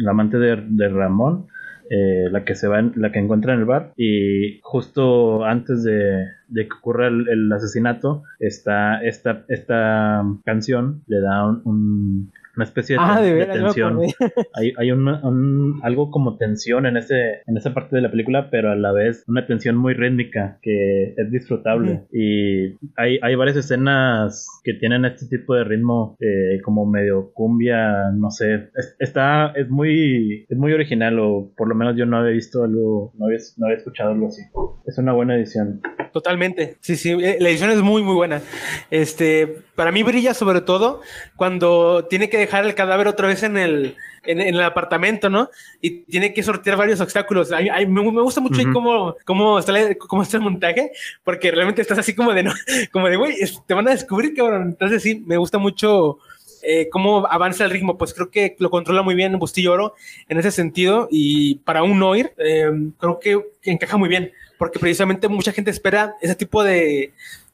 amante 0.06 0.36
de, 0.36 0.62
de 0.68 0.88
Ramón. 0.90 1.46
Eh, 1.90 2.28
la 2.30 2.44
que 2.44 2.54
se 2.54 2.68
va 2.68 2.80
la 2.94 3.10
que 3.10 3.18
encuentra 3.18 3.52
en 3.52 3.60
el 3.60 3.64
bar 3.66 3.92
y 3.98 4.60
justo 4.62 5.44
antes 5.44 5.82
de, 5.82 6.26
de 6.48 6.68
que 6.68 6.74
ocurra 6.78 7.08
el, 7.08 7.52
asesinato 7.52 8.22
está 8.38 9.02
esta 9.02 9.44
esta 9.48 10.24
canción 10.44 11.02
le 11.06 11.20
da 11.20 11.44
un 11.44 12.32
una 12.56 12.64
especie 12.64 12.96
de, 12.96 13.02
ah, 13.02 13.52
tensión. 13.52 14.00
hay, 14.54 14.72
hay 14.76 14.92
un, 14.92 15.80
algo 15.82 16.10
como 16.10 16.36
tensión 16.36 16.86
en 16.86 16.96
ese 16.96 17.42
en 17.46 17.56
esa 17.56 17.74
parte 17.74 17.96
de 17.96 18.02
la 18.02 18.10
película, 18.10 18.48
pero 18.50 18.70
a 18.70 18.76
la 18.76 18.92
vez 18.92 19.24
una 19.26 19.46
tensión 19.46 19.76
muy 19.76 19.94
rítmica 19.94 20.58
que 20.62 21.14
es 21.16 21.30
disfrutable. 21.30 22.02
Y 22.12 22.76
hay, 22.96 23.18
hay 23.22 23.34
varias 23.34 23.56
escenas 23.56 24.46
que 24.64 24.74
tienen 24.74 25.04
este 25.04 25.26
tipo 25.26 25.54
de 25.54 25.64
ritmo 25.64 26.16
eh, 26.20 26.60
como 26.62 26.86
medio 26.86 27.32
cumbia, 27.32 28.10
no 28.14 28.30
sé. 28.30 28.70
está, 28.98 29.52
es 29.54 29.68
muy, 29.68 30.46
es 30.48 30.58
muy 30.58 30.72
original, 30.72 31.18
o 31.18 31.52
por 31.56 31.68
lo 31.68 31.74
menos 31.74 31.96
yo 31.96 32.06
no 32.06 32.18
había 32.18 32.32
visto 32.32 32.64
algo, 32.64 33.12
no 33.16 33.26
había, 33.26 33.38
no 33.56 33.66
había 33.66 33.78
escuchado 33.78 34.12
algo 34.12 34.28
así. 34.28 34.42
Es 34.86 34.98
una 34.98 35.12
buena 35.12 35.36
edición. 35.36 35.80
Totalmente. 36.12 36.76
Sí, 36.80 36.96
sí, 36.96 37.10
eh, 37.12 37.38
la 37.40 37.48
edición 37.48 37.70
es 37.70 37.80
muy, 37.80 38.02
muy 38.02 38.14
buena. 38.14 38.42
Este, 38.90 39.62
para 39.74 39.92
mí 39.92 40.02
brilla 40.02 40.34
sobre 40.34 40.60
todo 40.60 41.00
cuando 41.36 42.04
tiene 42.04 42.28
que 42.28 42.38
dejar 42.42 42.64
el 42.64 42.74
cadáver 42.74 43.08
otra 43.08 43.28
vez 43.28 43.42
en 43.42 43.56
el, 43.56 43.96
en, 44.24 44.40
el 44.40 44.62
apartamento, 44.62 45.30
¿no? 45.30 45.50
Y 45.80 46.02
tiene 46.02 46.32
que 46.32 46.42
sortear 46.42 46.76
varios 46.76 47.00
obstáculos. 47.00 47.50
me, 47.50 48.10
gusta 48.22 48.40
mucho 48.40 48.62
cómo, 48.72 49.16
cómo, 49.24 49.58
está 49.58 49.72
cómo 49.96 50.22
está 50.22 50.36
el 50.36 50.42
montaje, 50.42 50.92
porque 51.24 51.50
realmente 51.50 51.82
estás 51.82 51.98
así 51.98 52.14
como 52.14 52.32
de, 52.32 52.42
no, 52.44 52.52
como 52.92 53.08
de, 53.08 53.16
güey, 53.16 53.36
te 53.66 53.74
van 53.74 53.88
a 53.88 53.92
descubrir, 53.92 54.34
cabrón. 54.34 54.68
Entonces 54.68 55.02
sí, 55.02 55.22
me 55.26 55.36
gusta 55.36 55.58
mucho 55.58 56.18
eh, 56.62 56.88
cómo 56.90 57.26
avanza 57.26 57.64
el 57.64 57.70
ritmo, 57.70 57.98
pues 57.98 58.14
creo 58.14 58.30
que 58.30 58.54
lo 58.58 58.70
controla 58.70 59.02
muy 59.02 59.16
bien 59.16 59.36
Bustillo 59.38 59.72
Oro 59.72 59.94
en 60.28 60.38
ese 60.38 60.52
sentido 60.52 61.08
y 61.10 61.56
para 61.56 61.82
un 61.82 61.98
Noir 61.98 62.32
eh, 62.38 62.70
creo 62.98 63.18
que 63.18 63.42
encaja 63.64 63.96
muy 63.96 64.08
bien 64.08 64.30
porque 64.58 64.78
precisamente 64.78 65.26
mucha 65.26 65.50
gente 65.50 65.72
espera 65.72 66.14
ese 66.20 66.36
tipo 66.36 66.62
de, 66.62 67.12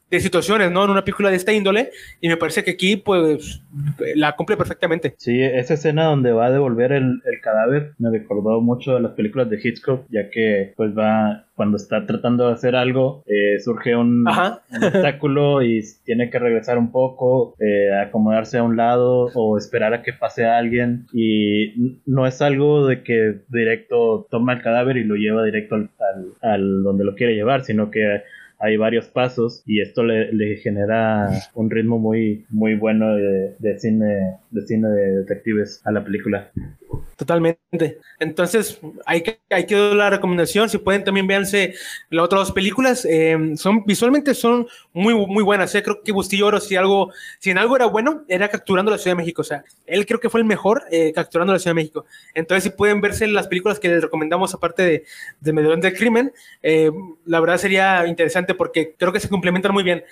de 0.09 0.19
situaciones, 0.19 0.71
¿no? 0.71 0.85
En 0.85 0.91
una 0.91 1.03
película 1.03 1.29
de 1.29 1.35
esta 1.35 1.53
índole, 1.53 1.91
y 2.21 2.29
me 2.29 2.37
parece 2.37 2.63
que 2.63 2.71
aquí, 2.71 2.97
pues, 2.97 3.61
la 4.15 4.35
cumple 4.35 4.57
perfectamente. 4.57 5.13
Sí, 5.17 5.41
esa 5.41 5.75
escena 5.75 6.05
donde 6.05 6.31
va 6.31 6.47
a 6.47 6.51
devolver 6.51 6.91
el, 6.91 7.21
el 7.25 7.41
cadáver 7.41 7.93
me 7.99 8.09
recordó 8.09 8.61
mucho 8.61 8.95
de 8.95 9.01
las 9.01 9.11
películas 9.13 9.49
de 9.49 9.59
Hitchcock, 9.63 10.05
ya 10.09 10.29
que, 10.29 10.73
pues, 10.75 10.97
va, 10.97 11.45
cuando 11.55 11.77
está 11.77 12.05
tratando 12.05 12.47
de 12.47 12.53
hacer 12.53 12.75
algo, 12.75 13.23
eh, 13.27 13.59
surge 13.59 13.95
un, 13.95 14.25
obstáculo 14.27 15.61
y 15.63 15.81
tiene 16.05 16.29
que 16.29 16.39
regresar 16.39 16.77
un 16.77 16.91
poco, 16.91 17.55
eh, 17.59 17.93
acomodarse 17.93 18.57
a 18.57 18.63
un 18.63 18.77
lado 18.77 19.29
o 19.35 19.57
esperar 19.57 19.93
a 19.93 20.01
que 20.01 20.13
pase 20.13 20.45
a 20.45 20.57
alguien, 20.57 21.05
y 21.13 21.99
no 22.05 22.25
es 22.25 22.41
algo 22.41 22.87
de 22.87 23.03
que 23.03 23.41
directo 23.49 24.27
toma 24.31 24.53
el 24.53 24.61
cadáver 24.61 24.97
y 24.97 25.03
lo 25.03 25.15
lleva 25.15 25.43
directo 25.43 25.75
al, 25.75 25.89
al 26.41 26.83
donde 26.83 27.03
lo 27.03 27.15
quiere 27.15 27.35
llevar, 27.35 27.63
sino 27.63 27.91
que 27.91 28.23
hay 28.59 28.77
varios 28.77 29.07
pasos 29.07 29.63
y 29.65 29.81
esto 29.81 30.03
le, 30.03 30.31
le 30.33 30.57
genera 30.57 31.29
un 31.53 31.69
ritmo 31.69 31.97
muy, 31.97 32.45
muy 32.49 32.75
bueno 32.75 33.15
de, 33.15 33.55
de, 33.57 33.79
cine, 33.79 34.37
de 34.51 34.61
cine 34.67 34.89
de 34.89 35.17
detectives 35.19 35.81
a 35.85 35.91
la 35.91 36.03
película. 36.03 36.51
Totalmente. 37.15 37.99
Entonces, 38.19 38.79
hay 39.05 39.21
que, 39.21 39.39
hay 39.49 39.65
que 39.65 39.75
dar 39.75 39.93
la 39.93 40.09
recomendación. 40.09 40.69
Si 40.69 40.77
pueden, 40.77 41.03
también 41.03 41.27
véanse 41.27 41.73
las 42.09 42.25
otras 42.25 42.41
dos 42.41 42.51
películas. 42.51 43.05
Eh, 43.05 43.53
son, 43.55 43.83
visualmente 43.85 44.33
son 44.33 44.67
muy, 44.93 45.13
muy 45.13 45.43
buenas. 45.43 45.73
¿eh? 45.75 45.83
Creo 45.83 46.01
que 46.01 46.11
Bustillo 46.11 46.47
Oro, 46.47 46.59
si 46.59 46.75
algo, 46.75 47.11
si 47.39 47.49
en 47.51 47.57
algo 47.57 47.75
era 47.75 47.85
bueno, 47.85 48.23
era 48.27 48.49
capturando 48.49 48.91
la 48.91 48.97
Ciudad 48.97 49.15
de 49.15 49.21
México. 49.21 49.41
O 49.41 49.45
sea, 49.45 49.63
él 49.85 50.05
creo 50.05 50.19
que 50.19 50.29
fue 50.29 50.39
el 50.39 50.45
mejor 50.45 50.83
eh, 50.91 51.11
capturando 51.13 51.53
la 51.53 51.59
Ciudad 51.59 51.71
de 51.71 51.81
México. 51.81 52.05
Entonces, 52.33 52.63
si 52.63 52.69
pueden 52.71 53.01
verse 53.01 53.27
las 53.27 53.47
películas 53.47 53.79
que 53.79 53.89
les 53.89 54.01
recomendamos, 54.01 54.53
aparte 54.53 54.83
de, 54.83 55.05
de 55.39 55.53
Medellín 55.53 55.81
del 55.81 55.93
Crimen, 55.93 56.33
eh, 56.63 56.91
la 57.25 57.39
verdad 57.39 57.57
sería 57.57 58.07
interesante 58.07 58.53
porque 58.53 58.95
creo 58.97 59.11
que 59.13 59.19
se 59.19 59.29
complementan 59.29 59.73
muy 59.73 59.83
bien. 59.83 60.03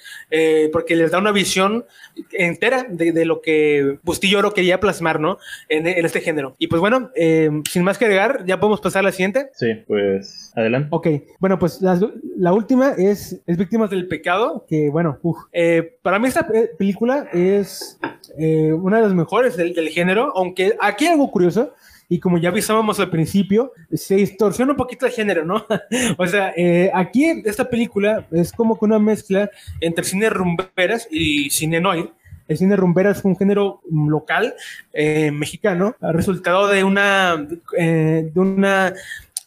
porque 0.72 0.96
les 0.96 1.12
da 1.12 1.18
una 1.20 1.32
visión 1.32 1.86
entera 2.32 2.86
de, 2.90 3.12
de, 3.12 3.26
lo 3.26 3.42
que 3.42 3.98
Bustillo 4.04 4.40
Oro 4.40 4.54
quería 4.54 4.80
plasmar, 4.80 5.20
¿no? 5.20 5.38
En, 5.70 5.88
en 5.88 6.06
este 6.06 6.22
género. 6.22 6.56
Y 6.58 6.68
pues 6.68 6.76
bueno, 6.80 7.11
eh, 7.15 7.49
sin 7.69 7.84
más 7.84 7.97
que 7.97 8.05
agregar, 8.05 8.45
¿ya 8.45 8.59
podemos 8.59 8.82
pasar 8.82 9.01
a 9.01 9.03
la 9.03 9.11
siguiente? 9.11 9.49
Sí, 9.53 9.67
pues 9.88 10.51
adelante. 10.55 10.89
Ok, 10.91 11.07
bueno, 11.39 11.59
pues 11.59 11.82
la, 11.82 12.53
última 12.53 12.91
es, 12.91 13.41
es 13.45 13.57
Víctimas 13.57 13.89
del 13.89 14.07
Pecado, 14.07 14.65
que 14.67 14.89
bueno, 14.89 15.19
eh, 15.53 15.97
para 16.01 16.19
mí 16.19 16.28
esta 16.28 16.47
película 16.78 17.28
es 17.34 17.99
eh, 18.38 18.73
una 18.73 18.97
de 18.97 19.03
las 19.03 19.13
mejores 19.13 19.55
del, 19.57 19.73
género, 19.89 20.34
aunque 20.36 20.75
aquí 20.80 21.05
hay 21.05 21.13
algo 21.13 21.32
curioso, 21.32 21.73
y 22.09 22.19
como 22.19 22.38
ya 22.38 22.49
avisábamos 22.49 22.99
al 22.99 23.09
principio, 23.09 23.73
se 23.91 24.15
distorsiona 24.15 24.71
un 24.71 24.78
poquito 24.78 25.05
el 25.05 25.11
género, 25.11 25.43
¿no? 25.45 25.65
o 26.17 26.28
sea, 26.28 26.53
aquí 26.93 27.25
esta 27.45 27.69
película 27.69 28.25
es 28.32 28.51
como 28.51 28.80
que 28.80 28.86
una 28.86 28.99
mezcla 28.99 29.49
entre 29.82 30.05
cine 30.05 30.30
rumberas 30.30 31.07
y 31.11 31.49
cine 31.49 31.82
noir, 31.82 32.11
el 32.48 32.58
cine 32.58 32.76
rumbera 32.76 33.12
es 33.12 33.24
un 33.24 33.36
género 33.36 33.82
local 33.91 34.56
eh, 34.93 35.32
mexicano, 35.32 35.95
resultado 36.02 36.68
de 36.68 36.84
una, 36.84 37.48
eh, 37.78 38.30
de 38.34 38.39
una, 38.39 38.93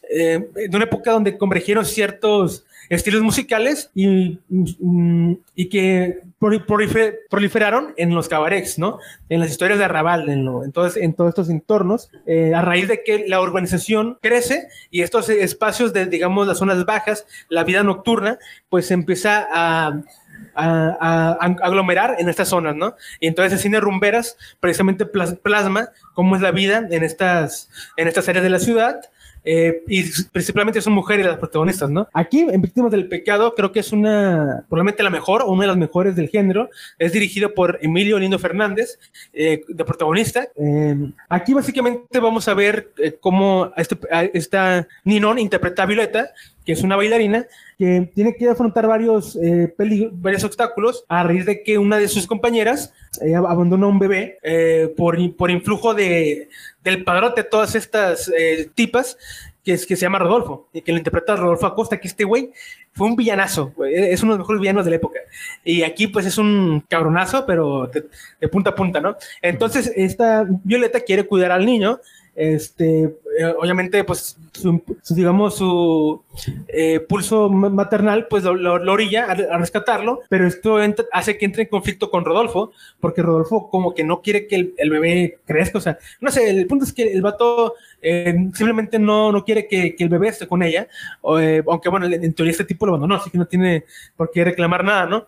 eh, 0.09 0.47
de 0.55 0.75
una 0.75 0.85
época 0.85 1.11
donde 1.11 1.37
convergieron 1.37 1.85
ciertos 1.85 2.65
estilos 2.89 3.21
musicales 3.21 3.89
y, 3.95 4.37
mm, 4.49 5.33
y 5.55 5.69
que 5.69 6.23
proliferaron 7.29 7.93
en 7.95 8.13
los 8.13 8.27
cabarets, 8.27 8.77
¿no? 8.77 8.99
En 9.29 9.39
las 9.39 9.49
historias 9.49 9.79
de 9.79 9.85
arrabal, 9.85 10.27
en, 10.27 10.45
entonces, 10.65 11.01
en 11.01 11.13
todos 11.13 11.29
estos 11.29 11.49
entornos, 11.49 12.09
a 12.53 12.61
raíz 12.61 12.89
de 12.89 13.01
que 13.03 13.25
la 13.29 13.39
urbanización 13.39 14.17
crece 14.21 14.67
y 14.89 15.03
estos 15.03 15.29
espacios 15.29 15.93
de, 15.93 16.05
digamos, 16.07 16.47
las 16.47 16.57
zonas 16.57 16.83
bajas, 16.83 17.25
la 17.47 17.63
vida 17.63 17.81
nocturna, 17.83 18.39
pues 18.69 18.91
empieza 18.91 19.47
a 19.53 20.01
a, 20.55 21.37
aglomerar 21.61 22.15
en 22.19 22.29
estas 22.29 22.49
zonas, 22.49 22.75
¿no? 22.75 22.95
Y 23.19 23.27
entonces 23.27 23.53
el 23.53 23.59
cine 23.59 23.79
rumberas 23.79 24.37
precisamente 24.59 25.05
plasma 25.05 25.89
cómo 26.13 26.35
es 26.35 26.41
la 26.41 26.51
vida 26.51 26.87
en 26.89 27.03
estas, 27.03 27.69
en 27.97 28.07
estas 28.07 28.27
áreas 28.29 28.43
de 28.43 28.49
la 28.49 28.59
ciudad. 28.59 29.01
Eh, 29.43 29.81
y 29.87 30.03
principalmente 30.31 30.81
son 30.81 30.93
mujeres 30.93 31.25
las 31.25 31.37
protagonistas, 31.37 31.89
¿no? 31.89 32.07
Aquí, 32.13 32.41
en 32.41 32.61
Víctimas 32.61 32.91
del 32.91 33.07
Pecado, 33.07 33.55
creo 33.55 33.71
que 33.71 33.79
es 33.79 33.91
una, 33.91 34.65
probablemente 34.69 35.01
la 35.01 35.09
mejor, 35.09 35.43
una 35.47 35.61
de 35.61 35.67
las 35.67 35.77
mejores 35.77 36.15
del 36.15 36.29
género. 36.29 36.69
Es 36.99 37.13
dirigido 37.13 37.53
por 37.53 37.79
Emilio 37.81 38.19
Lindo 38.19 38.37
Fernández, 38.37 38.99
eh, 39.33 39.63
de 39.67 39.85
protagonista. 39.85 40.47
Eh, 40.55 41.11
aquí, 41.29 41.53
básicamente, 41.53 42.19
vamos 42.19 42.47
a 42.47 42.53
ver 42.53 42.91
cómo 43.19 43.71
este, 43.77 43.97
esta 44.33 44.87
Ninon 45.03 45.39
interpreta 45.39 45.83
a 45.83 45.87
Violeta, 45.87 46.31
que 46.65 46.73
es 46.73 46.83
una 46.83 46.95
bailarina 46.95 47.47
que 47.77 48.11
tiene 48.13 48.35
que 48.35 48.47
afrontar 48.47 48.87
varios, 48.87 49.35
eh, 49.41 49.73
varios 50.13 50.43
obstáculos 50.43 51.05
a 51.07 51.23
raíz 51.23 51.45
de 51.45 51.63
que 51.63 51.77
una 51.77 51.97
de 51.97 52.07
sus 52.07 52.27
compañeras 52.27 52.93
eh, 53.21 53.35
abandona 53.35 53.87
un 53.87 53.99
bebé 53.99 54.37
eh, 54.43 54.93
por, 54.95 55.17
por 55.35 55.49
influjo 55.49 55.93
de, 55.93 56.49
del 56.83 57.03
padrote 57.03 57.43
de 57.43 57.49
todas 57.49 57.75
estas 57.75 58.31
eh, 58.37 58.69
tipas 58.75 59.17
que, 59.63 59.73
es, 59.73 59.85
que 59.85 59.95
se 59.95 60.03
llama 60.03 60.19
Rodolfo, 60.19 60.69
y 60.73 60.81
que 60.81 60.91
lo 60.91 60.97
interpreta 60.97 61.35
Rodolfo 61.35 61.67
Acosta, 61.67 61.99
que 61.99 62.07
este 62.07 62.23
güey 62.23 62.51
fue 62.93 63.07
un 63.07 63.15
villanazo, 63.15 63.73
es 63.87 64.23
uno 64.23 64.33
de 64.33 64.39
los 64.39 64.45
mejores 64.45 64.61
villanos 64.61 64.85
de 64.85 64.91
la 64.91 64.97
época. 64.97 65.19
Y 65.63 65.83
aquí 65.83 66.07
pues 66.07 66.25
es 66.25 66.37
un 66.39 66.83
cabronazo, 66.89 67.45
pero 67.45 67.87
de 67.87 68.47
punta 68.47 68.71
a 68.71 68.75
punta, 68.75 68.99
¿no? 68.99 69.17
Entonces 69.41 69.91
esta 69.95 70.47
Violeta 70.63 70.99
quiere 71.01 71.25
cuidar 71.25 71.51
al 71.51 71.65
niño, 71.65 71.99
este, 72.35 73.13
eh, 73.37 73.45
obviamente, 73.45 74.03
pues, 74.03 74.37
su, 74.51 74.81
digamos, 75.09 75.55
su 75.55 76.21
eh, 76.67 76.99
pulso 76.99 77.49
maternal, 77.49 78.27
pues 78.29 78.43
lo, 78.43 78.73
orilla 78.91 79.25
a, 79.25 79.57
rescatarlo, 79.57 80.21
pero 80.29 80.45
esto 80.45 80.77
hace 81.11 81.37
que 81.37 81.45
entre 81.45 81.63
en 81.63 81.69
conflicto 81.69 82.11
con 82.11 82.25
Rodolfo, 82.25 82.71
porque 82.99 83.21
Rodolfo 83.21 83.69
como 83.69 83.93
que 83.93 84.03
no 84.03 84.21
quiere 84.21 84.47
que 84.47 84.73
el, 84.75 84.89
bebé 84.89 85.39
crezca, 85.45 85.77
o 85.77 85.81
sea, 85.81 85.97
no 86.19 86.29
sé, 86.29 86.49
el 86.49 86.67
punto 86.67 86.83
es 86.83 86.93
que 86.93 87.11
el 87.11 87.21
vato 87.21 87.75
eh, 88.01 88.35
simplemente 88.53 88.99
no, 88.99 89.31
no 89.31 89.45
quiere 89.45 89.67
que, 89.67 89.95
que, 89.95 90.03
el 90.03 90.09
bebé 90.09 90.27
esté 90.29 90.47
con 90.47 90.61
ella, 90.63 90.87
aunque 91.23 91.89
bueno, 91.89 92.07
en 92.07 92.33
teoría 92.33 92.51
este 92.51 92.65
tipo 92.65 92.85
lo 92.85 92.93
abandonó, 92.93 93.15
así 93.15 93.29
que 93.29 93.37
no 93.37 93.45
tiene 93.45 93.85
por 94.17 94.31
qué 94.31 94.43
reclamar 94.43 94.83
nada, 94.83 95.05
¿no? 95.05 95.27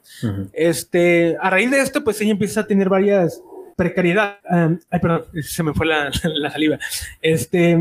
Este, 0.51 1.37
a 1.39 1.49
raíz 1.49 1.71
de 1.71 1.79
esto, 1.79 2.03
pues 2.03 2.19
ella 2.21 2.31
empieza 2.31 2.61
a 2.61 2.67
tener 2.67 2.89
varias 2.89 3.41
precariedad. 3.75 4.37
ay, 4.89 4.99
perdón, 4.99 5.25
se 5.41 5.63
me 5.63 5.73
fue 5.73 5.85
la, 5.85 6.11
la 6.23 6.49
saliva. 6.51 6.79
Este, 7.21 7.77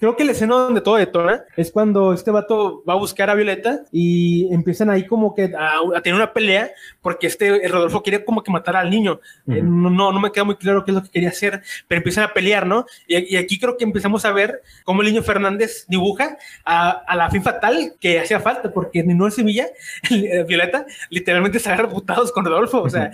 Creo 0.00 0.16
que 0.16 0.24
la 0.24 0.32
escena 0.32 0.54
donde 0.54 0.80
todo 0.80 0.96
detona 0.96 1.44
es 1.58 1.70
cuando 1.70 2.14
este 2.14 2.30
vato 2.30 2.82
va 2.88 2.94
a 2.94 2.96
buscar 2.96 3.28
a 3.28 3.34
Violeta 3.34 3.82
y 3.92 4.52
empiezan 4.52 4.88
ahí 4.88 5.06
como 5.06 5.34
que 5.34 5.52
a, 5.54 6.00
tener 6.02 6.14
una 6.14 6.32
pelea 6.32 6.70
porque 7.02 7.26
este 7.26 7.68
Rodolfo 7.68 8.02
quiere 8.02 8.24
como 8.24 8.42
que 8.42 8.50
matar 8.50 8.76
al 8.76 8.88
niño. 8.88 9.20
Eh, 9.46 9.60
no, 9.62 9.90
no 9.90 10.18
me 10.18 10.32
queda 10.32 10.44
muy 10.44 10.56
claro 10.56 10.86
qué 10.86 10.92
es 10.92 10.94
lo 10.94 11.02
que 11.02 11.10
quería 11.10 11.28
hacer, 11.28 11.60
pero 11.86 11.98
empiezan 11.98 12.24
a 12.24 12.32
pelear, 12.32 12.66
¿no? 12.66 12.86
Y, 13.06 13.36
aquí 13.36 13.58
creo 13.58 13.76
que 13.76 13.84
empezamos 13.84 14.24
a 14.24 14.32
ver 14.32 14.62
cómo 14.84 15.02
el 15.02 15.08
niño 15.08 15.22
Fernández 15.22 15.84
dibuja 15.86 16.38
a, 16.64 17.04
la 17.14 17.28
fin 17.28 17.42
fatal 17.42 17.92
que 18.00 18.20
hacía 18.20 18.40
falta 18.40 18.72
porque 18.72 19.00
en 19.00 19.30
Sevilla, 19.30 19.66
eh, 20.10 20.44
Violeta 20.48 20.86
literalmente 21.10 21.58
se 21.58 21.68
agarra 21.68 21.90
putados 21.90 22.32
con 22.32 22.46
Rodolfo, 22.46 22.80
o 22.80 22.88
sea, 22.88 23.12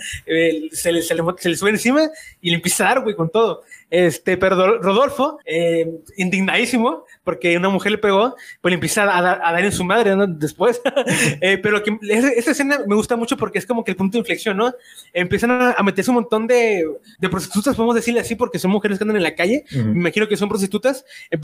se, 0.71 0.93
le, 0.93 1.03
se, 1.03 1.15
le, 1.15 1.57
sube 1.57 1.71
encima 1.71 2.03
y 2.41 2.51
le 2.51 2.57
empieza 2.57 2.85
a 2.85 2.95
dar, 2.95 3.03
güey, 3.03 3.17
con 3.17 3.29
todo. 3.29 3.65
Este, 3.89 4.37
pero 4.37 4.81
Rodolfo, 4.81 5.39
eh, 5.45 6.01
indignadísimo, 6.17 7.05
porque 7.23 7.57
una 7.57 7.69
mujer 7.69 7.93
le 7.93 7.99
pegó, 7.99 8.35
pues 8.61 8.71
le 8.71 8.75
empieza 8.75 9.03
a, 9.03 9.23
dar 9.23 9.65
en 9.65 9.71
su 9.71 9.85
madre 9.85 10.15
después. 10.29 10.81
eh, 11.41 11.59
pero 11.59 11.83
que 11.83 11.97
esa, 12.09 12.51
escena 12.51 12.81
me 12.87 12.97
gusta 12.97 13.15
mucho 13.17 13.37
porque 13.37 13.59
es 13.59 13.67
como 13.67 13.85
que 13.85 13.93
el 13.93 13.97
punto 13.97 14.15
de 14.15 14.21
inflexión, 14.21 14.57
¿no? 14.57 14.75
Empiezan 15.13 15.51
a, 15.51 15.83
meterse 15.85 16.11
un 16.11 16.17
montón 16.17 16.49
de, 16.49 16.85
de, 17.19 17.29
prostitutas, 17.29 17.77
podemos 17.77 17.95
decirle 17.95 18.21
así, 18.21 18.35
porque 18.35 18.59
son 18.59 18.73
mujeres 18.73 18.99
que 18.99 19.05
andan 19.05 19.19
en 19.19 19.23
la 19.23 19.37
calle. 19.37 19.65
Me 19.71 20.01
imagino 20.01 20.27
que 20.27 20.37
son 20.37 20.49
prostitutas. 20.49 21.05
Eh, 21.31 21.39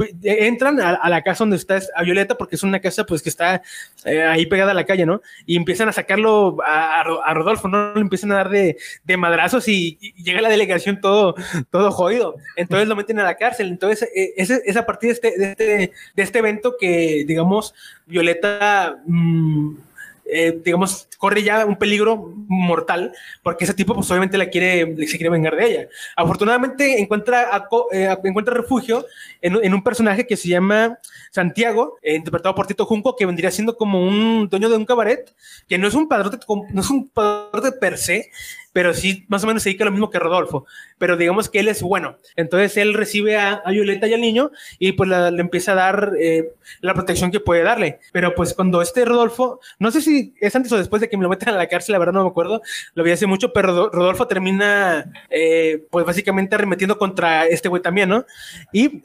entran 0.47 0.81
a, 0.81 1.09
la 1.09 1.23
casa 1.23 1.45
donde 1.45 1.57
está 1.57 1.81
a 1.95 2.03
Violeta, 2.03 2.37
porque 2.37 2.57
es 2.57 2.63
una 2.65 2.81
casa 2.81 3.05
pues 3.07 3.23
que 3.23 3.29
está 3.29 3.63
ahí 4.05 4.47
pegada 4.47 4.73
a 4.73 4.75
la 4.75 4.85
calle, 4.85 5.07
¿no? 5.07 5.23
Y 5.47 5.57
empiezan 5.57 5.89
a 5.89 5.93
sacarlo 5.93 6.57
a, 6.65 7.05
Rodolfo, 7.35 7.69
¿no? 7.69 7.95
Le 7.95 8.01
empiezan 8.01 8.33
a 8.33 8.37
dar 8.37 8.51
de, 8.51 8.77
de 9.05 9.17
madrazos 9.17 9.69
y, 9.69 9.99
y, 10.01 10.25
llega 10.25 10.41
la 10.41 10.49
delegación 10.49 11.01
todo, 11.01 11.37
todo 11.71 11.93
jodido. 11.93 12.32
Entonces 12.57 12.89
lo 12.89 12.97
meten 12.97 13.19
a 13.21 13.25
la 13.25 13.37
cárcel. 13.37 13.69
Entonces 13.69 14.09
eh, 14.15 14.35
es, 14.37 14.77
a 14.77 14.87
partir 14.87 15.19
de 15.21 15.93
este, 16.17 16.39
evento 16.39 16.77
que, 16.79 17.25
digamos, 17.27 17.75
Violeta... 18.07 19.01
Mm, 19.07 19.77
eh, 20.25 20.61
digamos, 20.65 21.09
corre 21.19 21.43
ya 21.43 21.67
un 21.67 21.77
peligro 21.77 22.33
mortal, 22.49 23.13
porque 23.43 23.65
ese 23.65 23.75
tipo, 23.75 23.93
pues 23.95 24.11
obviamente 24.11 24.39
la 24.39 24.49
quiere, 24.49 24.97
se 25.07 25.19
quiere 25.19 25.29
vengar 25.29 25.57
de 25.57 25.67
ella. 25.67 25.89
Afortunadamente 26.17 27.01
encuentra, 27.01 27.51
eh, 27.93 28.17
encuentra 28.25 28.55
refugio 28.55 29.05
en, 29.43 29.75
un 29.75 29.83
personaje 29.83 30.27
que 30.27 30.39
se 30.39 30.49
llama 30.49 30.99
Santiago, 31.33 31.99
interpretado 32.03 32.55
por 32.55 32.67
Tito 32.67 32.87
Junco, 32.87 33.15
que 33.15 33.27
vendría 33.27 33.51
siendo 33.51 33.77
como 33.77 34.01
un 34.01 34.49
dueño 34.49 34.71
de 34.71 34.77
un 34.77 34.87
cabaret, 34.87 35.35
que 35.69 35.77
no 35.77 35.87
es 35.87 35.95
un 35.95 36.09
padrote, 36.09 36.39
no 36.71 36.81
es 36.81 36.89
un 36.89 37.09
padrote 37.09 37.73
per 37.73 37.99
se, 37.99 38.31
pero 38.73 38.95
sí 38.95 39.25
más 39.29 39.45
o 39.45 39.47
menos 39.47 39.63
se 39.63 39.71
dedica 39.71 39.85
lo 39.85 39.91
mismo 39.91 40.11
que 40.11 40.19
Rodolfo, 40.19 40.67
pero 40.99 41.17
digamos 41.17 41.49
que 41.49 41.61
él 41.61 41.69
es 41.69 41.83
bueno. 41.83 42.19
Entonces 42.37 42.77
él 42.77 42.95
recibe 42.95 43.39
a, 43.39 43.63
Violeta 43.67 44.07
y 44.07 44.15
al 44.15 44.21
niño 44.21 44.51
y 44.79 44.93
pues 44.93 45.09
le 45.09 45.41
empieza 45.41 45.73
a 45.73 45.77
dar 45.77 46.13
eh, 46.19 46.53
la 46.81 46.95
protección 46.95 47.31
que 47.31 47.41
puede 47.41 47.63
darle. 47.63 48.01
Pero 48.13 48.35
pues 48.35 48.55
cuando 48.55 48.83
este 48.83 49.05
Rodolfo, 49.05 49.61
no 49.79 49.91
sé 49.91 50.01
si 50.01 50.35
es 50.41 50.55
antes 50.55 50.73
o 50.73 50.77
después 50.77 51.01
de 51.01 51.09
que 51.09 51.17
me 51.17 51.23
lo 51.23 51.29
metan 51.29 51.55
a 51.55 51.59
la 51.59 51.69
cárcel, 51.69 51.93
la 51.93 51.99
verdad 51.99 52.13
no 52.15 52.25
me 52.25 52.31
acuerdo, 52.31 52.63
lo 52.95 53.05
vi 53.05 53.11
hace 53.11 53.27
mucho, 53.27 53.53
pero 53.53 53.91
Rodolfo 53.91 54.27
termina 54.27 55.11
eh, 55.31 55.87
pues 55.91 56.05
básicamente 56.05 56.55
arremetiendo 56.55 56.99
contra 56.99 57.47
este 57.47 57.69
güey 57.69 57.83
también, 57.83 58.09
¿no? 58.09 58.27
Y 58.73 59.03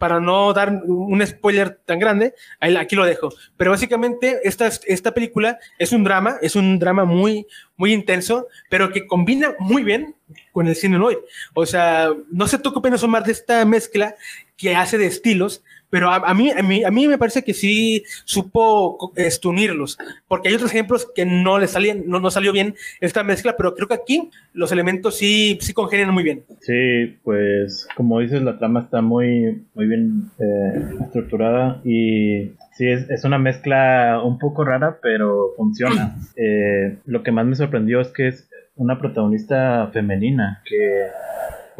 para 0.00 0.18
no 0.18 0.50
dar 0.54 0.82
un 0.86 1.24
spoiler 1.26 1.78
tan 1.84 1.98
grande, 1.98 2.34
aquí 2.58 2.96
lo 2.96 3.04
dejo. 3.04 3.28
Pero 3.58 3.70
básicamente 3.70 4.40
esta, 4.44 4.66
esta 4.86 5.12
película 5.12 5.58
es 5.78 5.92
un 5.92 6.04
drama, 6.04 6.38
es 6.40 6.56
un 6.56 6.78
drama 6.78 7.04
muy, 7.04 7.46
muy 7.76 7.92
intenso, 7.92 8.48
pero 8.70 8.92
que 8.92 9.06
combina 9.06 9.54
muy 9.58 9.84
bien 9.84 10.16
con 10.52 10.66
el 10.66 10.74
cine 10.74 10.96
hoy. 10.96 11.18
O 11.52 11.66
sea, 11.66 12.08
no 12.30 12.48
sé 12.48 12.58
tú 12.58 12.72
qué 12.72 12.78
opinas, 12.78 13.02
Omar, 13.02 13.24
de 13.24 13.32
esta 13.32 13.62
mezcla 13.66 14.14
que 14.56 14.74
hace 14.74 14.96
de 14.96 15.06
estilos, 15.06 15.62
pero 15.90 16.10
a, 16.10 16.34
mí, 16.34 16.50
a, 16.50 16.62
mí, 16.62 16.84
a 16.84 16.90
mí 16.90 17.08
me 17.08 17.18
parece 17.18 17.42
que 17.42 17.52
sí 17.52 18.04
supo 18.24 19.12
este, 19.16 19.48
unirlos, 19.48 19.98
porque 20.28 20.48
hay 20.48 20.54
otros 20.54 20.70
ejemplos 20.70 21.08
que 21.14 21.26
no 21.26 21.58
le 21.58 21.66
salían, 21.66 22.04
no, 22.06 22.20
no 22.20 22.30
salió 22.30 22.52
bien 22.52 22.74
esta 23.00 23.24
mezcla, 23.24 23.56
pero 23.56 23.74
creo 23.74 23.88
que 23.88 23.94
aquí 23.94 24.30
los 24.52 24.72
elementos 24.72 25.16
sí, 25.16 25.58
sí 25.60 25.72
congenian 25.72 26.14
muy 26.14 26.22
bien. 26.22 26.44
Sí, 26.60 27.18
pues 27.24 27.88
como 27.96 28.20
dices, 28.20 28.42
la 28.42 28.58
trama 28.58 28.80
está 28.80 29.02
muy, 29.02 29.66
muy 29.74 29.86
bien 29.86 30.30
eh, 30.38 31.04
estructurada 31.04 31.80
y 31.84 32.52
sí, 32.72 32.88
es, 32.88 33.10
es, 33.10 33.24
una 33.24 33.38
mezcla 33.38 34.20
un 34.24 34.38
poco 34.38 34.64
rara, 34.64 34.98
pero 35.02 35.52
funciona. 35.56 36.16
Eh, 36.42 36.96
lo 37.04 37.22
que 37.22 37.32
más 37.32 37.44
me 37.44 37.54
sorprendió 37.54 38.00
es 38.00 38.08
que 38.08 38.28
es 38.28 38.48
una 38.76 38.98
protagonista 38.98 39.90
femenina 39.92 40.62
que 40.64 41.06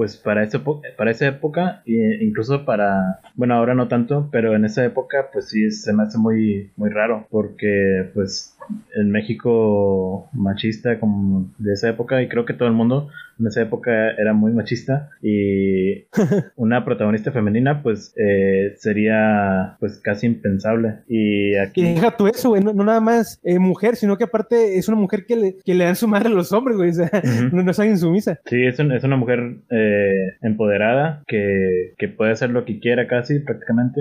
pues 0.01 0.17
para, 0.17 0.43
ese, 0.45 0.59
para 0.97 1.11
esa 1.11 1.27
época, 1.27 1.83
e 1.85 2.25
incluso 2.25 2.65
para, 2.65 3.21
bueno, 3.35 3.55
ahora 3.55 3.75
no 3.75 3.87
tanto, 3.87 4.31
pero 4.33 4.57
en 4.57 4.65
esa 4.65 4.83
época, 4.83 5.29
pues 5.31 5.51
sí, 5.51 5.71
se 5.71 5.93
me 5.93 6.05
hace 6.05 6.17
muy, 6.17 6.71
muy 6.77 6.89
raro, 6.89 7.27
porque 7.29 8.09
pues 8.15 8.57
el 8.95 9.07
México 9.07 10.29
machista 10.33 10.99
como 10.99 11.51
de 11.59 11.73
esa 11.73 11.89
época, 11.89 12.23
y 12.23 12.29
creo 12.29 12.45
que 12.45 12.55
todo 12.55 12.69
el 12.69 12.75
mundo 12.75 13.09
en 13.39 13.47
esa 13.47 13.63
época 13.63 14.11
era 14.19 14.35
muy 14.35 14.53
machista, 14.53 15.11
y 15.23 16.05
una 16.57 16.85
protagonista 16.85 17.33
femenina, 17.33 17.83
pues 17.83 18.15
eh, 18.17 18.75
sería 18.77 19.77
pues 19.81 19.99
casi 19.99 20.27
impensable. 20.27 20.97
Y 21.09 21.57
aquí... 21.57 21.81
Y 21.81 21.95
deja 21.95 22.17
tú 22.17 22.27
eso, 22.27 22.51
güey, 22.51 22.63
no, 22.63 22.73
nada 22.73 23.01
más 23.01 23.41
eh, 23.43 23.59
mujer, 23.59 23.97
sino 23.97 24.17
que 24.17 24.25
aparte 24.25 24.79
es 24.79 24.89
una 24.89 24.99
mujer 24.99 25.25
que 25.27 25.37
le, 25.37 25.57
que 25.65 25.75
le 25.75 25.85
dan 25.85 25.97
su 25.97 26.07
madre 26.07 26.29
a 26.29 26.33
los 26.33 26.53
hombres, 26.53 26.77
güey, 26.77 26.91
o 26.91 26.93
sea, 26.93 27.11
no, 27.53 27.63
no 27.63 27.71
es 27.71 27.79
alguien 27.79 27.99
sumisa. 27.99 28.41
Sí, 28.47 28.65
es, 28.65 28.79
es 28.79 29.05
una 29.05 29.17
mujer 29.17 29.57
eh, 29.71 30.37
empoderada 30.43 31.23
que, 31.27 31.95
que, 31.97 32.09
puede 32.09 32.33
hacer 32.33 32.51
lo 32.51 32.65
que 32.65 32.81
quiera 32.81 33.07
casi 33.07 33.39
prácticamente, 33.39 34.01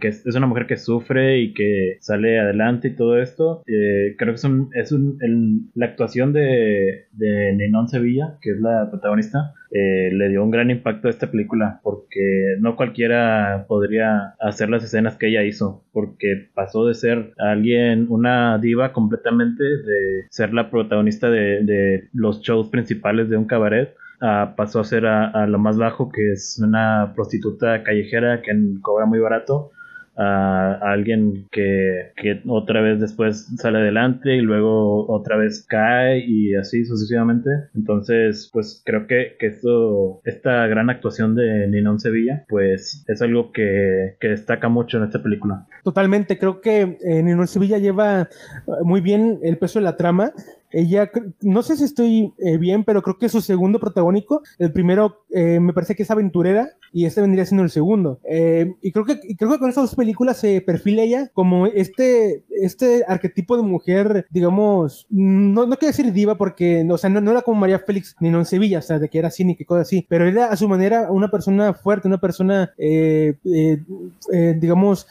que 0.00 0.08
es, 0.08 0.24
es, 0.24 0.36
una 0.36 0.46
mujer 0.46 0.66
que 0.66 0.76
sufre 0.76 1.40
y 1.40 1.52
que 1.52 1.96
sale 2.00 2.38
adelante 2.38 2.88
y 2.88 2.96
todo 2.96 3.20
esto. 3.20 3.62
Creo 4.16 4.32
que 4.32 4.36
es, 4.36 4.44
un, 4.44 4.70
es 4.74 4.92
un, 4.92 5.70
la 5.74 5.86
actuación 5.86 6.32
de, 6.32 7.06
de 7.12 7.52
Ninón 7.54 7.88
Sevilla, 7.88 8.38
que 8.40 8.50
es 8.50 8.60
la 8.60 8.88
protagonista, 8.90 9.54
eh, 9.72 10.10
le 10.12 10.28
dio 10.28 10.42
un 10.42 10.50
gran 10.50 10.68
impacto 10.70 11.06
a 11.06 11.10
esta 11.10 11.30
película 11.30 11.78
porque 11.84 12.56
no 12.58 12.74
cualquiera 12.74 13.66
podría 13.68 14.34
hacer 14.40 14.68
las 14.68 14.82
escenas 14.82 15.16
que 15.16 15.28
ella 15.28 15.44
hizo 15.44 15.84
porque 15.92 16.48
pasó 16.54 16.86
de 16.86 16.94
ser 16.94 17.34
alguien, 17.38 18.06
una 18.08 18.58
diva 18.58 18.92
completamente, 18.92 19.62
de 19.62 20.26
ser 20.28 20.52
la 20.54 20.70
protagonista 20.70 21.30
de, 21.30 22.08
los 22.12 22.40
shows 22.40 22.68
principales 22.68 23.28
de 23.28 23.36
un 23.36 23.44
cabaret 23.44 23.94
pasó 24.56 24.80
a 24.80 24.84
ser 24.84 25.06
a, 25.06 25.46
lo 25.46 25.58
más 25.58 25.78
bajo 25.78 26.10
que 26.10 26.32
es 26.32 26.60
una 26.62 27.12
prostituta 27.14 27.84
callejera 27.84 28.42
que 28.42 28.52
cobra 28.82 29.06
muy 29.06 29.20
barato 29.20 29.70
a, 30.16 30.78
alguien 30.82 31.46
que, 31.50 32.12
que, 32.16 32.42
otra 32.48 32.80
vez 32.80 33.00
después 33.00 33.48
sale 33.56 33.78
adelante 33.78 34.36
y 34.36 34.40
luego 34.40 35.10
otra 35.10 35.36
vez 35.36 35.64
cae 35.68 36.24
y 36.26 36.54
así 36.54 36.84
sucesivamente. 36.84 37.50
Entonces, 37.74 38.50
pues 38.52 38.82
creo 38.84 39.06
que, 39.06 39.36
que 39.38 39.46
esto, 39.46 40.20
esta 40.24 40.66
gran 40.66 40.90
actuación 40.90 41.34
de 41.34 41.68
Ninón 41.68 42.00
Sevilla, 42.00 42.44
pues 42.48 43.04
es 43.06 43.22
algo 43.22 43.52
que, 43.52 44.16
que 44.20 44.28
destaca 44.28 44.68
mucho 44.68 44.98
en 44.98 45.04
esta 45.04 45.22
película. 45.22 45.66
Totalmente, 45.84 46.38
creo 46.38 46.60
que 46.60 46.98
eh, 47.00 47.22
Ninón 47.22 47.48
Sevilla 47.48 47.78
lleva 47.78 48.28
muy 48.82 49.00
bien 49.00 49.38
el 49.42 49.58
peso 49.58 49.78
de 49.78 49.84
la 49.84 49.96
trama 49.96 50.32
ella, 50.72 51.10
no 51.40 51.62
sé 51.62 51.76
si 51.76 51.84
estoy 51.84 52.32
eh, 52.38 52.56
bien, 52.58 52.84
pero 52.84 53.02
creo 53.02 53.18
que 53.18 53.26
es 53.26 53.32
su 53.32 53.40
segundo 53.40 53.80
protagónico. 53.80 54.42
El 54.58 54.72
primero 54.72 55.24
eh, 55.30 55.58
me 55.60 55.72
parece 55.72 55.94
que 55.94 56.04
es 56.04 56.10
aventurera 56.10 56.68
y 56.92 57.04
este 57.04 57.20
vendría 57.20 57.44
siendo 57.44 57.64
el 57.64 57.70
segundo. 57.70 58.20
Eh, 58.24 58.74
y 58.80 58.92
creo 58.92 59.04
que, 59.04 59.20
creo 59.36 59.50
que 59.52 59.58
con 59.58 59.70
esas 59.70 59.84
dos 59.84 59.94
películas 59.94 60.38
se 60.38 60.60
perfila 60.60 61.02
ella 61.02 61.30
como 61.32 61.66
este, 61.66 62.44
este 62.50 63.04
arquetipo 63.06 63.56
de 63.56 63.62
mujer, 63.62 64.26
digamos, 64.30 65.06
no, 65.10 65.66
no 65.66 65.76
quiero 65.76 65.90
decir 65.90 66.12
diva 66.12 66.36
porque, 66.36 66.86
o 66.88 66.98
sea, 66.98 67.10
no, 67.10 67.30
era 67.30 67.42
como 67.42 67.60
María 67.60 67.78
Félix 67.80 68.14
ni 68.20 68.30
no 68.30 68.38
en 68.38 68.46
Sevilla, 68.46 68.78
o 68.78 68.82
sea, 68.82 68.98
de 68.98 69.08
que 69.08 69.18
era 69.18 69.30
cínica 69.30 69.62
y 69.62 69.66
cosas 69.66 69.88
así, 69.88 70.06
pero 70.08 70.26
era 70.26 70.46
a 70.46 70.56
su 70.56 70.68
manera 70.68 71.10
una 71.10 71.30
persona 71.30 71.74
fuerte, 71.74 72.08
una 72.08 72.18
persona, 72.18 72.72
digamos, 74.56 75.06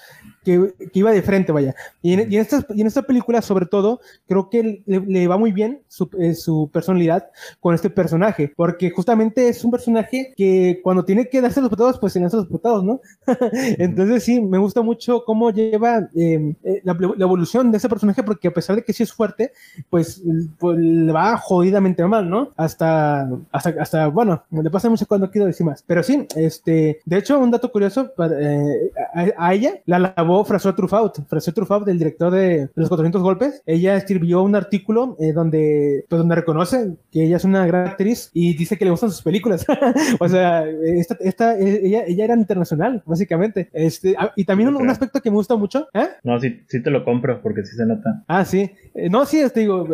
que, 0.50 1.00
iba 1.00 1.12
de 1.12 1.22
frente, 1.22 1.52
vaya. 1.52 1.76
Y 2.02 2.14
en, 2.14 2.32
y 2.32 2.36
en, 2.36 2.42
esta, 2.42 2.66
y 2.70 2.82
en 2.82 2.88
esta 2.88 3.04
película, 3.04 3.42
sobre 3.42 3.66
todo, 3.66 4.00
creo 4.28 4.50
que 4.50 4.84
le, 4.86 5.28
va 5.28 5.38
muy 5.38 5.52
bien 5.52 5.82
su, 5.88 6.10
eh, 6.20 6.34
su, 6.34 6.70
personalidad 6.72 7.30
con 7.60 7.76
este 7.76 7.90
personaje, 7.90 8.52
porque 8.56 8.90
justamente 8.90 9.50
es 9.50 9.64
un 9.64 9.72
personaje 9.72 10.34
que 10.36 10.80
cuando 10.84 11.06
tiene 11.06 11.28
que 11.28 11.42
darse 11.42 11.62
los 11.62 11.70
putados, 11.70 12.00
pues 12.00 12.14
se 12.14 12.20
lanza 12.20 12.38
los 12.38 12.48
putados, 12.48 12.84
¿no? 12.84 13.02
Entonces 13.78 14.24
sí, 14.24 14.42
me 14.42 14.58
gusta 14.58 14.82
mucho 14.82 15.24
cómo 15.26 15.52
lleva 15.52 16.10
em, 16.16 16.56
eh, 16.64 16.82
la, 16.84 16.98
evolución 17.20 17.72
de 17.72 17.78
ese 17.78 17.90
personaje, 17.90 18.24
porque 18.24 18.48
a 18.48 18.54
pesar 18.54 18.76
de 18.76 18.84
que 18.84 18.94
sí 18.94 19.04
es 19.04 19.14
fuerte, 19.14 19.52
pues, 19.90 20.22
pues 20.58 20.78
le 20.78 21.12
va 21.12 21.38
jodidamente 21.38 22.06
mal, 22.06 22.30
¿no? 22.30 22.52
Hasta, 22.56 23.30
hasta, 23.52 23.70
hasta 23.80 24.08
bueno, 24.08 24.44
le 24.52 24.70
pasa 24.70 24.90
mucho 24.90 25.06
cuando 25.06 25.30
quiero 25.30 25.48
decir 25.48 25.66
más. 25.66 25.84
Pero 25.86 26.04
sí, 26.04 26.28
este, 26.36 27.00
de 27.06 27.18
hecho, 27.18 27.40
un 27.40 27.52
dato 27.52 27.72
curioso, 27.72 28.12
eh, 28.40 28.92
a, 29.38 29.54
ella 29.54 29.74
la 29.86 30.14
lavó 30.16 30.39
François 30.46 30.76
Truffaut, 30.76 31.16
François 31.28 31.54
Truffaut, 31.54 31.86
del 31.86 31.98
director 31.98 32.32
de, 32.32 32.70
Los 32.76 32.90
400 32.90 33.22
Golpes. 33.22 33.62
Ella 33.66 33.96
escribió 33.96 34.42
un 34.42 34.56
artículo 34.56 35.16
eh, 35.20 35.34
donde, 35.34 36.06
pues, 36.10 36.20
donde 36.20 36.36
reconoce 36.36 36.96
que 37.12 37.26
ella 37.26 37.38
es 37.38 37.44
una 37.44 37.66
gran 37.66 37.88
actriz 37.88 38.30
y 38.34 38.56
dice 38.56 38.78
que 38.78 38.86
le 38.86 38.92
gustan 38.92 39.12
sus 39.12 39.22
películas. 39.22 39.66
o 40.20 40.30
sea, 40.30 40.66
esta, 40.68 41.18
esta, 41.20 41.58
ella, 41.58 42.04
ella 42.06 42.24
era 42.24 42.36
internacional, 42.36 43.04
básicamente. 43.06 43.70
Este, 43.74 44.16
ah, 44.18 44.32
y 44.36 44.46
también 44.46 44.76
un, 44.76 44.90
aspecto 44.90 45.22
que 45.22 45.30
me 45.30 45.38
gusta 45.38 45.56
mucho. 45.56 45.88
¿eh? 45.94 46.08
No, 46.24 46.40
sí, 46.40 46.62
sí 46.68 46.82
te 46.82 46.90
lo 46.90 47.04
compro 47.04 47.42
porque 47.42 47.64
sí 47.64 47.76
se 47.76 47.86
nota. 47.86 48.24
Ah, 48.28 48.46
sí. 48.46 48.72
no, 49.10 49.26
sí, 49.26 49.40
este, 49.40 49.62
digo, 49.62 49.88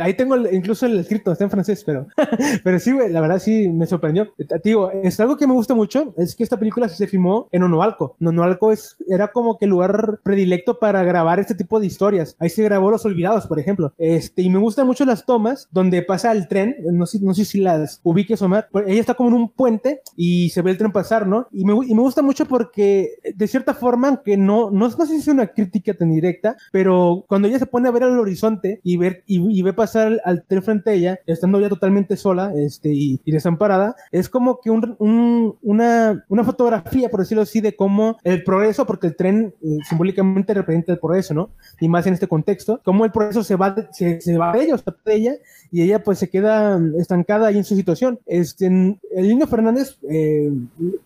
ahí 0.00 0.14
tengo 0.14 0.36
incluso 0.36 0.86
el 0.86 0.98
escrito, 0.98 1.32
está 1.32 1.44
en 1.44 1.50
francés, 1.50 1.82
pero, 1.84 2.06
pero 2.64 2.78
sí, 2.78 2.92
la 3.08 3.20
verdad 3.20 3.38
sí 3.38 3.68
me 3.68 3.86
sorprendió. 3.86 4.32
Digo, 4.62 4.90
es 4.90 5.18
algo 5.20 5.36
que 5.36 5.46
me 5.46 5.52
gusta 5.52 5.74
mucho, 5.74 6.14
es 6.16 6.34
que 6.34 6.42
esta 6.42 6.58
película 6.58 6.88
se 6.88 7.06
filmó 7.06 7.48
en 7.52 7.62
Onoalco. 7.62 8.16
Onoalco 8.20 8.72
es, 8.72 8.96
era 9.08 9.28
como 9.28 9.58
que 9.58 9.64
el 9.64 9.70
lugar 9.70 9.79
predilecto 10.22 10.78
para 10.78 11.02
grabar 11.04 11.40
este 11.40 11.54
tipo 11.54 11.80
de 11.80 11.86
historias. 11.86 12.36
Ahí 12.38 12.50
se 12.50 12.62
grabó 12.62 12.90
Los 12.90 13.04
Olvidados, 13.04 13.46
por 13.46 13.58
ejemplo. 13.58 13.92
Este, 13.98 14.42
y 14.42 14.50
me 14.50 14.58
gustan 14.58 14.86
mucho 14.86 15.04
las 15.04 15.24
tomas 15.24 15.68
donde 15.70 16.02
pasa 16.02 16.32
el 16.32 16.48
tren, 16.48 16.76
no 16.92 17.06
sé, 17.06 17.20
no 17.20 17.34
sé 17.34 17.44
si 17.44 17.60
las 17.60 18.00
ubiques, 18.02 18.42
Omar. 18.42 18.68
Ella 18.86 19.00
está 19.00 19.14
como 19.14 19.30
en 19.30 19.36
un 19.36 19.48
puente 19.50 20.00
y 20.16 20.50
se 20.50 20.62
ve 20.62 20.70
el 20.72 20.78
tren 20.78 20.92
pasar, 20.92 21.26
¿no? 21.26 21.48
Y 21.52 21.64
me, 21.64 21.74
y 21.86 21.94
me 21.94 22.02
gusta 22.02 22.22
mucho 22.22 22.46
porque, 22.46 23.18
de 23.34 23.48
cierta 23.48 23.74
forma, 23.74 24.08
aunque 24.08 24.36
no, 24.36 24.70
no, 24.70 24.88
no 24.88 25.06
sé 25.06 25.14
si 25.14 25.16
es 25.16 25.28
una 25.28 25.48
crítica 25.48 25.94
tan 25.94 26.10
directa, 26.10 26.56
pero 26.72 27.24
cuando 27.28 27.48
ella 27.48 27.58
se 27.58 27.66
pone 27.66 27.88
a 27.88 27.92
ver 27.92 28.04
al 28.04 28.18
horizonte 28.18 28.80
y, 28.82 28.96
ver, 28.96 29.22
y, 29.26 29.62
ve 29.62 29.72
pasar 29.72 30.20
al, 30.24 30.44
tren 30.44 30.62
frente 30.62 30.90
a 30.90 30.92
ella, 30.94 31.20
estando 31.26 31.60
ya 31.60 31.68
totalmente 31.68 32.16
sola 32.16 32.52
este, 32.56 32.90
y, 32.92 33.20
desamparada, 33.26 33.94
es 34.10 34.28
como 34.28 34.60
que 34.60 34.70
un, 34.70 34.96
un, 34.98 35.56
una, 35.62 36.24
una 36.28 36.44
fotografía, 36.44 37.10
por 37.10 37.20
decirlo 37.20 37.42
así, 37.42 37.60
de 37.60 37.76
cómo 37.76 38.18
el 38.24 38.42
progreso, 38.42 38.86
porque 38.86 39.08
el 39.08 39.16
tren 39.16 39.54
simbólicamente 39.88 40.54
representa 40.54 40.92
el 40.92 40.98
progreso, 40.98 41.34
¿no? 41.34 41.50
Y 41.80 41.88
más 41.88 42.06
en 42.06 42.14
este 42.14 42.28
contexto, 42.28 42.80
cómo 42.84 43.04
el 43.04 43.12
progreso 43.12 43.42
se 43.42 43.56
va, 43.56 43.70
de, 43.70 43.88
se, 43.92 44.36
va 44.36 44.52
de 44.52 44.64
ellos, 44.64 44.84
de 44.84 45.14
ella, 45.14 45.32
y 45.70 45.82
ella 45.82 46.02
pues 46.02 46.18
se 46.18 46.28
queda 46.28 46.80
estancada 46.98 47.48
ahí 47.48 47.58
en 47.58 47.64
su 47.64 47.76
situación. 47.76 48.18
Este, 48.26 48.66
el 48.66 49.28
niño 49.28 49.46
Fernández, 49.46 49.98
eh, 50.08 50.50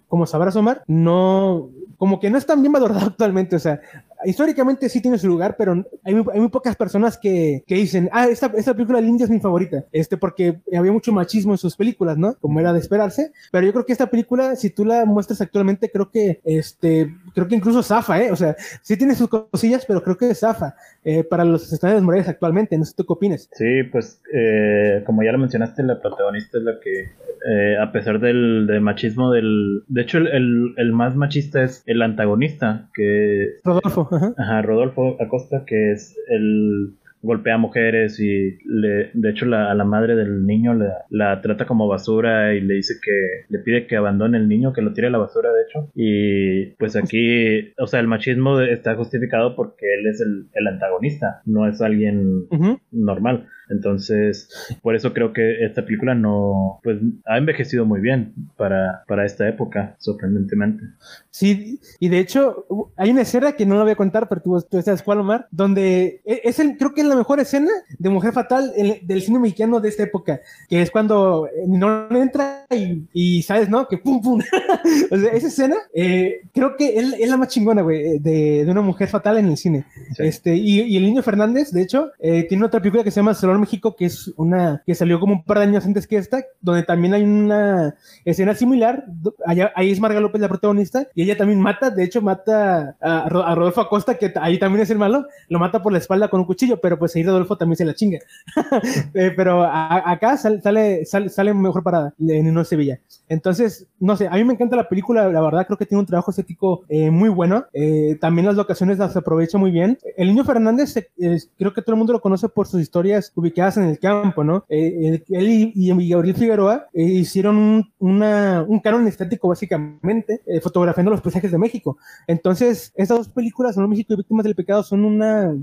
como 0.09 0.27
sabrás 0.27 0.57
Omar, 0.57 0.83
no, 0.87 1.69
como 1.99 2.21
que 2.21 2.31
no 2.31 2.39
es 2.39 2.47
tan 2.47 2.61
bien 2.61 2.73
valorado 2.73 3.07
actualmente, 3.07 3.57
o 3.57 3.61
sea, 3.61 3.81
históricamente 4.25 4.89
sí 4.89 5.01
tiene 5.01 5.19
su 5.19 5.29
lugar, 5.29 5.57
pero 5.57 5.85
hay 6.05 6.15
muy, 6.15 6.25
hay 6.33 6.41
muy 6.41 6.49
pocas 6.49 6.77
personas 6.77 7.19
que, 7.19 7.65
que, 7.67 7.75
dicen, 7.75 8.09
ah, 8.13 8.27
esta, 8.29 8.53
esta 8.57 8.75
película 8.75 9.01
de 9.01 9.07
India 9.07 9.25
es 9.25 9.31
mi 9.31 9.41
favorita, 9.41 9.85
este, 9.93 10.17
porque 10.17 10.61
había 10.77 10.93
mucho 10.93 11.13
machismo 11.13 11.53
en 11.53 11.59
sus 11.59 11.77
películas, 11.77 12.17
¿no? 12.17 12.35
Como 12.41 12.61
era 12.61 12.73
de 12.73 12.79
esperarse, 12.79 13.33
pero 13.51 13.67
yo 13.67 13.73
creo 13.73 13.87
que 13.87 13.93
esta 13.93 14.11
película, 14.11 14.57
si 14.57 14.71
tú 14.71 14.85
la 14.85 15.05
muestras 15.05 15.41
actualmente, 15.41 15.91
creo 15.91 16.11
que, 16.11 16.41
este, 16.45 17.15
creo 17.35 17.49
que 17.49 17.57
incluso 17.57 17.83
zafa, 17.83 18.23
¿eh? 18.23 18.33
O 18.33 18.37
sea, 18.37 18.57
sí 18.83 18.97
tiene 18.97 19.15
sus 19.15 19.29
cosillas, 19.29 19.85
pero 19.87 20.03
creo 20.03 20.17
que 20.17 20.35
zafa 20.35 20.75
eh, 21.05 21.25
para 21.25 21.45
los 21.45 21.73
estándares 21.73 22.03
morales 22.03 22.29
actualmente, 22.29 22.77
no 22.79 22.85
sé 22.85 22.95
tú 22.97 23.05
qué 23.05 23.13
opinas. 23.13 23.49
Sí, 23.53 23.83
pues, 23.91 24.21
eh, 24.33 25.03
como 25.07 25.23
ya 25.23 25.33
lo 25.33 25.39
mencionaste, 25.39 25.83
la 25.83 26.01
protagonista 26.01 26.59
es 26.59 26.65
la 26.65 26.81
que, 26.81 27.11
eh, 27.51 27.77
a 27.81 27.93
pesar 27.93 28.21
del, 28.21 28.67
del, 28.67 28.81
machismo 28.81 29.31
del... 29.31 29.83
De 29.89 30.03
hecho, 30.03 30.19
el, 30.19 30.29
el, 30.29 30.75
el 30.77 30.93
más 30.93 31.15
machista 31.17 31.63
es 31.63 31.83
el 31.87 32.03
antagonista, 32.03 32.89
que... 32.95 33.57
Rodolfo. 33.65 34.09
Ajá. 34.17 34.63
Rodolfo 34.63 35.17
Acosta, 35.21 35.65
que 35.67 35.93
es 35.93 36.17
el 36.29 36.95
golpea 37.25 37.55
a 37.55 37.59
mujeres 37.59 38.21
y 38.21 38.59
le, 38.67 39.11
de 39.15 39.31
hecho 39.31 39.47
la, 39.47 39.71
a 39.71 39.75
la 39.75 39.85
madre 39.85 40.15
del 40.15 40.45
niño 40.47 40.75
la, 40.75 41.05
la, 41.09 41.41
trata 41.41 41.67
como 41.67 41.89
basura 41.89 42.55
y 42.55 42.61
le 42.61 42.75
dice 42.75 42.97
que 43.03 43.47
le 43.49 43.61
pide 43.61 43.87
que 43.87 43.97
abandone 43.97 44.37
el 44.37 44.47
niño, 44.47 44.75
que 44.75 44.83
lo 44.83 44.93
tire 44.93 45.07
a 45.07 45.11
la 45.11 45.19
basura 45.19 45.51
de 45.51 45.63
hecho. 45.63 45.91
Y 45.95 46.67
pues 46.77 46.97
aquí, 46.97 47.73
o 47.79 47.87
sea, 47.87 48.01
el 48.01 48.09
machismo 48.09 48.61
está 48.61 48.95
justificado 48.95 49.57
porque 49.57 49.87
él 49.95 50.07
es 50.07 50.21
el, 50.21 50.49
el 50.53 50.67
antagonista, 50.67 51.41
no 51.47 51.67
es 51.67 51.81
alguien 51.81 52.47
normal. 52.91 53.49
Entonces, 53.71 54.49
por 54.83 54.95
eso 54.95 55.13
creo 55.13 55.33
que 55.33 55.65
esta 55.65 55.85
película 55.85 56.15
no, 56.15 56.81
pues, 56.83 56.99
ha 57.25 57.39
envejecido 57.39 57.87
muy 57.87 58.01
bien 58.01 58.35
para, 58.57 59.05
para 59.07 59.25
esta 59.25 59.49
época, 59.49 59.97
sorprendentemente. 59.99 60.85
Sí, 61.31 61.81
y 61.99 62.09
de 62.09 62.19
hecho, 62.19 62.67
hay 62.97 63.11
una 63.11 63.23
escena 63.23 63.53
que 63.53 63.67
no 63.67 63.77
la 63.77 63.83
voy 63.83 63.93
a 63.93 63.97
contar, 63.97 64.29
pero 64.29 64.41
tú, 64.41 64.61
tú 64.71 64.83
sabes 64.83 65.03
cuál, 65.03 65.21
Omar, 65.21 65.49
donde 65.51 66.21
e, 66.25 66.43
es 66.45 66.59
el, 66.59 66.77
creo 66.77 66.93
que 66.95 67.01
es 67.01 67.07
la 67.07 67.17
mejor 67.17 67.41
escena 67.41 67.71
de 67.99 68.09
Mujer 68.09 68.33
Fatal 68.33 68.73
del 69.03 69.23
cine 69.23 69.39
mexicano 69.39 69.81
de 69.81 69.89
esta 69.89 70.03
época, 70.03 70.41
que 70.69 70.83
es 70.83 70.91
cuando 70.91 71.47
eh, 71.47 71.65
no 71.67 72.09
entra 72.11 72.67
y, 72.71 73.05
y 73.13 73.43
sabes, 73.43 73.69
¿no? 73.69 73.89
Que 73.89 73.99
pum, 73.99 74.21
pum. 74.21 74.41
o 75.11 75.17
sea, 75.17 75.33
esa 75.33 75.49
escena, 75.49 75.77
eh, 75.95 76.43
creo 76.53 76.77
que 76.77 76.99
es, 76.99 77.15
es, 77.19 77.29
la 77.29 77.37
más 77.37 77.49
chingona, 77.49 77.83
güey, 77.83 78.19
de, 78.19 78.65
de, 78.65 78.71
una 78.71 78.83
Mujer 78.83 79.09
Fatal 79.09 79.39
en 79.39 79.47
el 79.47 79.57
cine. 79.57 79.85
Este, 80.19 80.55
y, 80.55 80.83
y, 80.83 80.97
el 80.97 81.05
niño 81.05 81.23
Fernández, 81.23 81.73
de 81.73 81.83
hecho, 81.83 82.13
eh, 82.19 82.45
tiene 82.49 82.65
otra 82.65 82.81
película 82.81 83.05
que 83.05 83.11
se 83.11 83.21
llama 83.21 83.35
México, 83.59 83.97
que 83.97 84.07
es 84.07 84.33
una 84.37 84.83
que 84.87 84.95
salió 84.95 85.21
como 85.21 85.35
un 85.35 85.45
par 85.45 85.59
de 85.59 85.65
años 85.65 85.85
antes 85.85 86.07
que 86.07 86.17
esta, 86.17 86.45
donde 86.61 86.83
también 86.83 87.15
hay 87.15 87.23
una 87.23 87.95
escena 88.25 88.55
similar. 88.55 89.05
Allá, 89.47 89.73
ahí 89.75 89.91
es 89.91 90.01
Marga 90.01 90.21
López 90.21 90.41
la 90.41 90.49
protagonista 90.49 91.09
y 91.15 91.23
ella 91.23 91.37
también 91.37 91.61
mata, 91.61 91.91
de 91.91 92.05
hecho, 92.05 92.23
mata 92.23 92.97
a, 93.01 93.29
Rodolfo 93.29 93.81
Acosta, 93.81 94.17
que 94.17 94.33
ahí 94.41 94.59
también 94.59 94.83
es 94.83 94.91
el 94.91 94.99
malo, 94.99 95.27
lo 95.49 95.59
mata 95.59 95.83
por 95.83 95.93
la 95.93 95.99
espalda 95.99 96.29
con 96.29 96.41
un 96.41 96.47
cuchillo, 96.47 96.81
pero 96.81 96.99
pues 96.99 97.15
ahí 97.17 97.23
Rodolfo 97.23 97.57
también 97.57 97.77
se 97.77 97.85
la 97.85 97.95
chinga. 97.95 98.19
Eh, 99.15 99.33
pero 99.37 99.65
acá 99.65 100.37
sale, 100.37 101.05
sale, 101.05 101.29
sale, 101.29 101.55
mejor 101.55 101.83
parada 101.83 102.15
en 102.19 102.53
No 102.53 102.65
Sevilla. 102.65 103.01
Entonces, 103.29 103.87
no 104.01 104.17
sé, 104.17 104.27
a 104.27 104.33
mí 104.33 104.45
me 104.45 104.55
encanta 104.55 104.77
la 104.77 104.89
película, 104.89 105.29
la 105.29 105.41
verdad 105.41 105.67
creo 105.67 105.79
que 105.79 105.87
tiene 105.87 106.01
un 106.01 106.07
trabajo 106.07 106.31
estético 106.31 106.85
eh, 106.89 107.11
muy 107.11 107.29
bueno. 107.29 107.67
Eh, 107.73 108.17
también 108.21 108.47
las 108.47 108.57
locaciones 108.57 108.99
las 108.99 109.17
aprovecha 109.17 109.59
muy 109.59 109.71
bien. 109.71 109.99
El 110.17 110.29
niño 110.29 110.45
Fernández, 110.45 110.95
creo 111.17 111.73
que 111.73 111.83
todo 111.83 111.93
el 111.95 111.99
mundo 111.99 112.13
lo 112.13 112.21
conoce 112.21 112.49
por 112.49 112.67
sus 112.67 112.81
historias 112.81 113.31
ubicadas 113.45 113.77
en 113.77 113.85
el 113.85 113.99
campo, 113.99 114.43
¿no? 114.43 114.65
Eh, 114.69 115.23
él 115.29 115.73
y, 115.75 116.09
Gabriel 116.09 116.35
Figueroa 116.35 116.87
eh, 116.93 117.03
hicieron 117.03 117.57
un, 117.57 117.93
una, 117.99 118.65
un 118.67 118.81
canon 118.81 119.07
estético, 119.07 119.49
básicamente, 119.49 120.41
eh, 120.47 120.61
fotografiando 120.61 121.11
los 121.11 121.21
paisajes 121.21 121.53
de 121.53 121.59
México. 121.59 121.99
Entonces, 122.27 122.93
estas 122.97 123.19
dos 123.19 123.29
películas, 123.29 123.77
Honor 123.77 123.91
México 123.91 124.15
y 124.15 124.17
Víctimas 124.17 124.45
del 124.45 124.55
Pecado, 124.55 124.83
son 124.83 125.05
una 125.05 125.55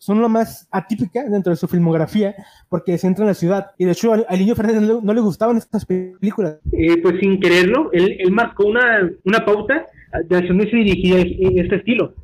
son 0.00 0.20
lo 0.20 0.28
más 0.28 0.68
atípica 0.70 1.24
dentro 1.24 1.50
de 1.50 1.56
su 1.56 1.66
filmografía 1.66 2.32
porque 2.68 2.96
se 2.98 3.08
entra 3.08 3.24
en 3.24 3.28
la 3.28 3.34
ciudad. 3.34 3.72
Y 3.78 3.84
de 3.84 3.92
hecho, 3.92 4.12
al, 4.12 4.38
niño 4.38 4.54
Fernández 4.54 5.02
no, 5.02 5.12
le 5.12 5.20
gustaban 5.20 5.56
estas 5.56 5.84
películas. 5.84 6.58
pues 7.02 7.20
sin 7.20 7.40
quererlo, 7.40 7.90
él, 7.92 8.16
él 8.20 8.30
marcó 8.30 8.66
una, 8.66 9.10
una 9.24 9.44
pauta 9.44 9.86
de 10.24 10.36
hacia 10.36 10.48
dónde 10.48 10.70
se 10.70 10.76
dirigía 10.76 11.18
este 11.18 11.76
estilo. 11.76 12.14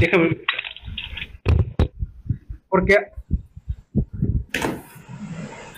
Déjame. 0.00 0.36
Porque 2.68 2.96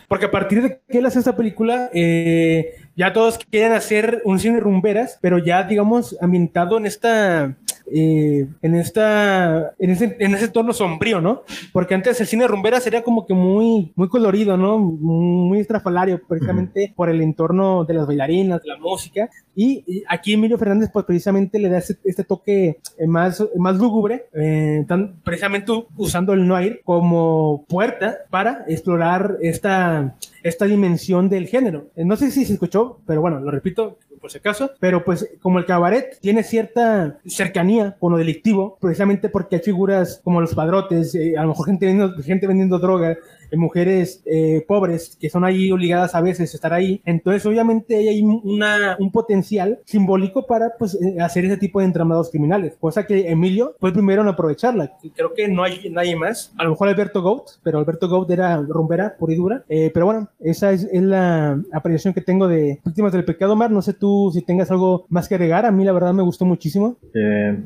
porque 0.09 0.27
a 0.27 0.31
partir 0.31 0.63
de 0.63 0.81
que 0.89 0.99
él 0.99 1.07
hace 1.07 1.19
esta 1.19 1.37
película, 1.37 1.91
eh, 1.93 2.77
ya 2.97 3.13
todos 3.13 3.39
quieren 3.39 3.73
hacer 3.73 4.23
un 4.25 4.39
cine 4.39 4.59
rumberas, 4.59 5.19
pero 5.21 5.39
ya, 5.39 5.63
digamos, 5.65 6.17
ambientado 6.21 6.79
en 6.79 6.87
esta 6.87 7.55
eh, 7.93 8.47
en 8.63 8.75
esta 8.75 9.75
en 9.79 9.91
ese, 9.91 10.17
en 10.21 10.35
ese 10.35 10.49
tono 10.49 10.73
sombrío, 10.73 11.21
¿no? 11.21 11.43
Porque 11.73 11.95
antes 11.95 12.21
el 12.21 12.27
cine 12.27 12.47
rumbera 12.47 12.81
sería 12.81 13.03
como 13.03 13.27
que 13.27 13.35
muy 13.35 13.93
muy 13.97 14.09
colorido, 14.09 14.57
¿no? 14.57 14.79
Muy 14.79 15.61
estrafalario, 15.61 16.21
precisamente 16.27 16.93
por 16.97 17.11
el 17.11 17.23
entorno 17.23 17.85
de 17.85 17.95
las 17.95 18.07
bailarinas, 18.07 18.63
de 18.63 18.69
la 18.69 18.79
música. 18.79 19.29
Y, 19.61 20.05
aquí 20.09 20.35
Emilio 20.35 20.57
Fernández, 20.57 20.89
pues 20.93 21.05
precisamente 21.05 21.59
le 21.59 21.69
da 21.69 21.79
este, 21.79 22.23
toque 22.23 22.79
eh, 22.97 23.07
más, 23.09 23.45
más 23.57 23.77
lúgubre, 23.77 24.27
eh, 24.33 24.87
precisamente 25.25 25.73
usando 25.97 26.33
el 26.33 26.47
noir 26.47 26.81
como 26.85 27.65
puerta 27.69 28.19
para 28.31 28.65
explorar 28.69 29.37
esta, 29.43 30.17
esta 30.45 30.65
dimensión 30.67 31.29
del 31.29 31.49
género. 31.49 31.89
No 31.97 32.17
sé 32.17 32.31
si 32.31 32.45
se 32.45 32.53
escuchó, 32.53 33.01
pero 33.05 33.21
bueno, 33.21 33.41
lo 33.41 33.51
repito, 33.51 33.99
por 34.19 34.31
si 34.31 34.39
acaso, 34.39 34.73
pero 34.81 35.05
pues 35.05 35.29
como 35.41 35.59
el 35.59 35.67
cabaret 35.67 36.19
tiene 36.21 36.43
cierta 36.43 37.19
cercanía 37.27 37.97
con 37.99 38.13
lo 38.13 38.19
delictivo, 38.19 38.79
precisamente 38.81 39.29
porque 39.29 39.57
hay 39.57 39.63
figuras 39.63 40.21
como 40.25 40.41
los 40.41 40.55
padrotes, 40.55 41.15
eh, 41.15 41.37
a 41.37 41.43
lo 41.43 41.49
mejor 41.49 41.67
gente 41.67 41.87
vendiendo, 41.87 42.23
gente 42.23 42.47
vendiendo 42.47 42.79
droga, 42.79 43.17
mujeres 43.57 44.23
eh, 44.27 44.65
pobres 44.67 45.17
que 45.21 45.31
son 45.31 45.45
ahí 45.45 45.71
obligadas 45.71 46.15
a 46.15 46.21
veces 46.21 46.53
a 46.53 46.57
estar 46.57 46.73
ahí. 46.73 47.01
Entonces, 47.05 47.45
obviamente, 47.47 47.97
hay 47.97 48.23
una, 48.23 48.97
un 48.99 49.11
potencial 49.11 49.81
simbólico 49.85 50.47
para 50.47 50.73
pues, 50.79 50.95
eh, 51.01 51.21
hacer 51.21 51.45
ese 51.45 51.57
tipo 51.57 51.81
de 51.81 51.87
entramados 51.87 52.31
criminales, 52.31 52.77
cosa 52.81 53.07
que 53.07 53.31
Emilio 53.31 53.75
fue 53.81 53.91
el 53.91 53.95
primero 53.95 54.23
en 54.23 54.29
aprovecharla. 54.29 54.93
Creo 55.15 55.35
que 55.35 55.49
no 55.49 55.63
hay 55.63 55.89
nadie 55.91 56.17
más. 56.17 56.53
A 56.59 56.65
lo 56.65 56.71
mejor 56.71 56.89
Alberto 56.89 57.23
Goat, 57.23 57.45
pero 57.63 57.79
Alberto 57.79 58.09
Goat 58.09 58.31
era 58.31 58.57
rumbera 58.57 59.17
por 59.19 59.31
y 59.31 59.37
dura. 59.37 59.65
Eh, 59.69 59.91
pero 59.93 60.07
bueno, 60.07 60.29
esa 60.41 60.73
es, 60.73 60.89
es, 60.91 61.03
la 61.03 61.63
apreciación 61.73 62.15
que 62.15 62.21
tengo 62.21 62.49
de 62.49 62.81
Víctimas 62.85 63.13
del 63.13 63.25
Pecado 63.25 63.57
Mar. 63.57 63.71
No 63.71 63.83
sé 63.83 63.95
tú 63.95 64.31
si 64.33 64.43
tengas 64.43 64.71
algo 64.71 65.07
más 65.09 65.29
que 65.29 65.35
agregar. 65.35 65.67
A 65.67 65.71
mí, 65.71 65.85
la 65.85 65.93
verdad, 65.93 66.13
me 66.13 66.23
gustó 66.23 66.45
muchísimo. 66.45 66.97
Eh, 67.15 67.59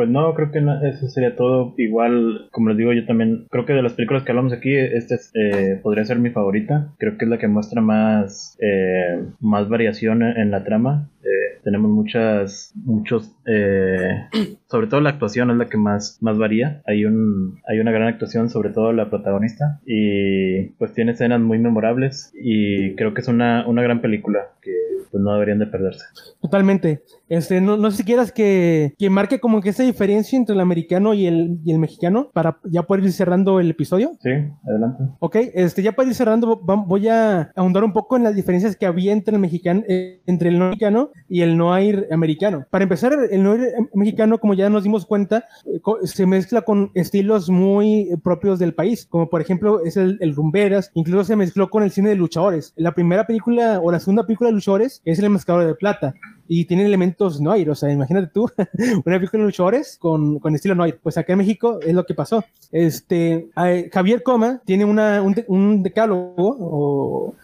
pues 0.00 0.08
no, 0.08 0.32
creo 0.32 0.50
que 0.50 0.62
no, 0.62 0.82
eso 0.82 1.08
sería 1.08 1.36
todo. 1.36 1.74
Igual, 1.76 2.48
como 2.52 2.70
les 2.70 2.78
digo, 2.78 2.94
yo 2.94 3.04
también 3.04 3.46
creo 3.50 3.66
que 3.66 3.74
de 3.74 3.82
las 3.82 3.92
películas 3.92 4.22
que 4.22 4.32
hablamos 4.32 4.50
aquí, 4.54 4.74
esta 4.74 5.16
eh, 5.34 5.78
podría 5.82 6.06
ser 6.06 6.18
mi 6.18 6.30
favorita. 6.30 6.94
Creo 6.96 7.18
que 7.18 7.26
es 7.26 7.30
la 7.30 7.36
que 7.36 7.48
muestra 7.48 7.82
más, 7.82 8.56
eh, 8.62 9.22
más 9.40 9.68
variación 9.68 10.22
en, 10.22 10.50
la 10.50 10.64
trama. 10.64 11.10
Eh, 11.22 11.60
tenemos 11.62 11.90
muchas, 11.90 12.72
muchos, 12.82 13.36
sobre 14.68 14.86
todo 14.86 15.02
la 15.02 15.10
actuación 15.10 15.50
es 15.50 15.58
la 15.58 15.68
que 15.68 15.76
más, 15.76 16.16
más 16.22 16.38
varía. 16.38 16.80
Hay 16.86 17.04
un, 17.04 17.60
hay 17.68 17.78
una 17.78 17.92
gran 17.92 18.08
actuación, 18.08 18.48
sobre 18.48 18.70
todo 18.70 18.94
la 18.94 19.10
protagonista, 19.10 19.80
y 19.84 20.70
pues 20.78 20.94
tiene 20.94 21.12
escenas 21.12 21.42
muy 21.42 21.58
memorables 21.58 22.32
y 22.42 22.94
creo 22.94 23.12
que 23.12 23.20
es 23.20 23.28
una, 23.28 23.68
una 23.68 23.82
gran 23.82 24.00
película 24.00 24.46
que 24.62 24.79
pues 25.10 25.22
no 25.22 25.32
deberían 25.32 25.58
de 25.58 25.66
perderse. 25.66 26.04
Totalmente. 26.40 27.02
Este, 27.28 27.60
no, 27.60 27.76
no 27.76 27.90
sé 27.90 27.98
si 27.98 28.04
quieras 28.04 28.32
que, 28.32 28.94
que 28.98 29.10
marque 29.10 29.40
como 29.40 29.60
que 29.60 29.70
esa 29.70 29.82
diferencia 29.82 30.36
entre 30.36 30.54
el 30.54 30.60
americano 30.60 31.14
y 31.14 31.26
el, 31.26 31.58
y 31.64 31.72
el 31.72 31.78
mexicano 31.78 32.30
para 32.32 32.58
ya 32.64 32.82
poder 32.82 33.04
ir 33.04 33.12
cerrando 33.12 33.60
el 33.60 33.70
episodio. 33.70 34.12
Sí, 34.20 34.30
adelante. 34.66 35.04
Ok, 35.20 35.36
este, 35.54 35.82
ya 35.82 35.92
para 35.92 36.08
ir 36.08 36.14
cerrando, 36.14 36.56
voy 36.56 37.08
a 37.08 37.52
ahondar 37.54 37.84
un 37.84 37.92
poco 37.92 38.16
en 38.16 38.24
las 38.24 38.34
diferencias 38.34 38.76
que 38.76 38.86
había 38.86 39.12
entre 39.12 39.34
el 39.34 39.40
mexicano, 39.40 39.82
eh, 39.88 40.20
entre 40.26 40.48
el 40.48 40.58
no 40.58 40.66
mexicano 40.66 41.10
y 41.28 41.42
el 41.42 41.56
noir 41.56 42.08
americano. 42.10 42.66
Para 42.70 42.84
empezar, 42.84 43.12
el 43.30 43.42
noir 43.42 43.60
mexicano, 43.94 44.38
como 44.38 44.54
ya 44.54 44.68
nos 44.70 44.82
dimos 44.82 45.06
cuenta, 45.06 45.44
eh, 45.66 45.80
se 46.04 46.26
mezcla 46.26 46.62
con 46.62 46.90
estilos 46.94 47.48
muy 47.50 48.08
propios 48.22 48.58
del 48.58 48.74
país, 48.74 49.06
como 49.06 49.30
por 49.30 49.40
ejemplo 49.40 49.84
es 49.84 49.96
el, 49.96 50.18
el 50.20 50.34
rumberas, 50.34 50.90
incluso 50.94 51.24
se 51.24 51.36
mezcló 51.36 51.70
con 51.70 51.82
el 51.82 51.90
cine 51.90 52.10
de 52.10 52.16
luchadores. 52.16 52.72
La 52.76 52.92
primera 52.92 53.26
película 53.26 53.80
o 53.82 53.92
la 53.92 54.00
segunda 54.00 54.26
película 54.26 54.48
de 54.48 54.54
luchadores 54.54 54.99
es 55.04 55.18
El 55.18 55.30
Mascador 55.30 55.66
de 55.66 55.74
Plata 55.74 56.14
y 56.52 56.64
tiene 56.64 56.84
elementos 56.84 57.40
noir, 57.40 57.70
o 57.70 57.74
sea, 57.76 57.92
imagínate 57.92 58.26
tú, 58.26 58.50
una 59.04 59.16
película 59.16 59.40
de 59.40 59.46
luchadores 59.46 59.96
con, 59.98 60.40
con 60.40 60.54
estilo 60.54 60.74
noir. 60.74 60.98
Pues 61.00 61.16
acá 61.16 61.32
en 61.32 61.38
México 61.38 61.78
es 61.80 61.94
lo 61.94 62.04
que 62.04 62.14
pasó. 62.14 62.44
Este, 62.72 63.48
Javier 63.92 64.22
Coma 64.24 64.60
tiene 64.64 64.84
una, 64.84 65.22
un, 65.22 65.36
un 65.46 65.82
decálogo 65.82 66.56
o 66.58 67.34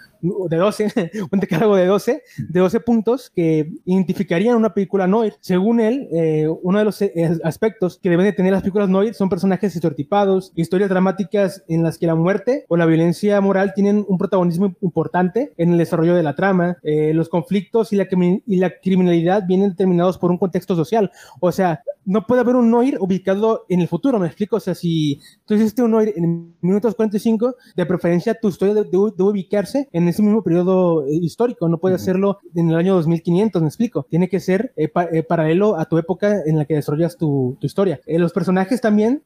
de 0.49 0.57
12, 0.57 1.11
un 1.33 1.41
decálogo 1.41 1.77
de 1.77 1.87
12, 1.87 2.22
de 2.49 2.61
12 2.61 2.81
puntos 2.81 3.31
que 3.31 3.70
identificarían 3.85 4.57
una 4.57 4.74
película 4.74 5.07
noir. 5.07 5.35
Según 5.41 5.81
él, 5.81 6.09
eh, 6.12 6.49
uno 6.62 6.79
de 6.79 6.85
los 6.85 7.01
eh, 7.03 7.39
aspectos 7.45 7.99
que 7.99 8.11
deben 8.11 8.27
de 8.27 8.33
tener 8.33 8.53
las 8.53 8.62
películas 8.62 8.89
noir 8.89 9.14
son 9.14 9.29
personajes 9.29 9.74
estereotipados, 9.74 10.53
historias 10.55 10.91
dramáticas 10.91 11.64
en 11.68 11.83
las 11.83 11.99
que 11.99 12.07
la 12.07 12.14
muerte 12.14 12.64
o 12.68 12.77
la 12.77 12.87
violencia 12.87 13.41
moral 13.41 13.72
tienen 13.74 14.05
un 14.09 14.18
protagonismo 14.18 14.74
importante 14.81 15.53
en 15.57 15.72
el 15.72 15.79
desarrollo 15.79 16.14
de 16.14 16.22
la 16.22 16.35
trama. 16.35 16.79
Eh, 16.83 17.12
los 17.14 17.29
conflictos 17.29 17.93
y 17.93 17.97
la, 17.97 18.07
y 18.47 18.57
la 18.57 18.72
criminalidad 18.81 19.47
vienen 19.47 19.70
determinados 19.70 20.18
por 20.18 20.31
un 20.31 20.39
contexto 20.39 20.77
social. 20.77 21.11
O 21.41 21.53
sea, 21.53 21.83
no 22.07 22.26
puede 22.26 22.40
haber 22.40 22.57
un 22.57 22.70
Noir 22.70 22.96
ubicado 23.00 23.64
en 23.68 23.80
el 23.80 23.88
futuro, 23.88 24.18
me 24.18 24.26
explico. 24.26 24.57
O 24.57 24.61
sea, 24.61 24.74
si 24.74 25.20
tú 25.44 25.54
hiciste 25.54 25.82
un 25.82 25.90
Noir 25.90 26.14
en 26.16 26.54
minutos 26.61 26.94
45, 26.94 27.57
de 27.76 27.86
preferencia 27.86 28.34
tu 28.34 28.48
historia 28.48 28.74
debe, 28.74 29.12
ubicarse 29.18 29.88
en 29.92 30.09
ese 30.09 30.22
mismo 30.22 30.42
periodo 30.42 31.04
eh, 31.07 31.11
histórico, 31.11 31.68
no 31.68 31.78
puede 31.78 31.96
hacerlo 31.96 32.38
en 32.54 32.70
el 32.70 32.76
año 32.76 32.94
2500, 32.94 33.61
me 33.61 33.68
explico. 33.68 34.07
Tiene 34.09 34.28
que 34.28 34.40
ser 34.40 34.72
eh, 34.76 34.88
eh, 35.12 35.22
paralelo 35.22 35.78
a 35.78 35.86
tu 35.86 35.98
época 35.98 36.42
en 36.46 36.57
la 36.57 36.64
que 36.64 36.74
desarrollas 36.74 37.16
tu, 37.16 37.57
tu 37.61 37.66
historia. 37.66 38.00
los 38.07 38.32
personajes 38.32 38.80
también, 38.80 39.22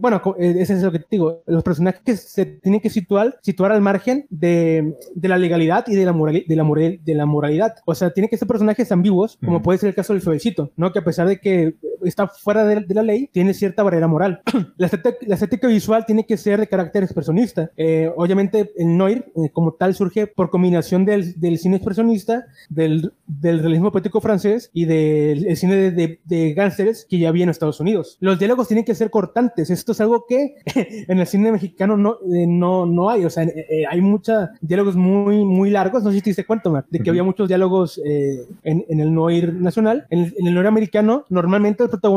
bueno, 0.00 0.22
ese 0.38 0.74
es 0.74 0.82
lo 0.82 0.92
que 0.92 1.00
te 1.00 1.06
digo, 1.10 1.42
los 1.46 1.62
personajes 1.62 2.20
se 2.20 2.46
tienen 2.46 2.80
que 2.80 2.90
situar, 2.90 3.38
situar 3.42 3.72
al 3.72 3.80
margen 3.80 4.26
de, 4.30 4.96
de 5.14 5.28
la 5.28 5.38
legalidad 5.38 5.84
y 5.88 5.96
de 5.96 6.04
la, 6.04 6.12
moral, 6.12 6.44
de, 6.46 6.56
la 6.56 6.64
moral, 6.64 7.00
de 7.02 7.14
la 7.14 7.26
moralidad. 7.26 7.76
O 7.86 7.94
sea, 7.94 8.10
tienen 8.10 8.28
que 8.28 8.36
ser 8.36 8.46
personajes 8.46 8.92
ambiguos, 8.92 9.38
como 9.44 9.62
puede 9.62 9.78
ser 9.78 9.88
el 9.88 9.94
caso 9.94 10.12
del 10.12 10.22
Suavecito, 10.22 10.72
¿no? 10.76 10.92
Que 10.92 11.00
a 11.00 11.04
pesar 11.04 11.26
de 11.26 11.40
que 11.40 11.74
está 12.04 12.19
fuera 12.28 12.64
de, 12.64 12.84
la 12.94 13.02
ley, 13.02 13.28
tiene 13.32 13.54
cierta 13.54 13.82
barrera 13.82 14.08
moral. 14.08 14.42
la, 14.76 14.86
estética, 14.86 15.68
visual 15.68 16.04
tiene 16.06 16.24
que 16.24 16.36
ser 16.36 16.60
de 16.60 16.66
carácter 16.66 17.02
expresionista. 17.02 17.70
Eh, 17.76 18.10
obviamente, 18.16 18.72
el 18.76 18.96
Noir, 18.96 19.32
eh, 19.36 19.50
como 19.52 19.72
tal, 19.72 19.94
surge 19.94 20.26
por 20.26 20.50
combinación 20.50 21.04
del, 21.04 21.38
del 21.40 21.58
cine 21.58 21.76
expresionista, 21.76 22.46
del, 22.68 23.12
del, 23.26 23.60
realismo 23.60 23.92
poético 23.92 24.20
francés 24.20 24.70
y 24.72 24.84
del 24.84 25.56
cine 25.56 25.76
de, 25.76 25.90
de, 25.90 26.20
de 26.24 26.54
gángsteres 26.54 27.06
que 27.08 27.18
ya 27.18 27.28
había 27.28 27.44
en 27.44 27.50
Estados 27.50 27.80
Unidos. 27.80 28.16
Los 28.20 28.38
diálogos 28.38 28.68
tienen 28.68 28.84
que 28.84 28.94
ser 28.94 29.10
cortantes. 29.10 29.70
Esto 29.70 29.92
es 29.92 30.00
algo 30.00 30.24
que 30.28 30.56
en 30.74 31.18
el 31.18 31.26
cine 31.26 31.52
mexicano 31.52 31.96
no, 31.96 32.18
eh, 32.32 32.46
no, 32.46 32.86
no 32.86 33.10
hay. 33.10 33.24
O 33.24 33.30
sea, 33.30 33.46
hay 33.90 34.00
muchos 34.00 34.48
diálogos 34.60 34.96
muy, 34.96 35.44
muy 35.44 35.70
largos. 35.70 36.02
No 36.02 36.10
sé 36.10 36.16
si 36.16 36.22
te 36.22 36.30
diste 36.30 36.46
cuenta, 36.46 36.60
de 36.90 36.98
que 36.98 37.10
había 37.10 37.22
muchos 37.22 37.48
diálogos 37.48 38.00
en, 38.04 38.84
en, 38.88 39.00
el 39.00 39.14
Noir 39.14 39.54
nacional. 39.54 40.06
En 40.10 40.20
el, 40.20 40.34
en 40.38 40.46
el 40.46 40.54
Noir 40.54 40.66
americano, 40.66 41.24
normalmente 41.28 41.82
el 41.84 41.90
protagonista 41.90 42.09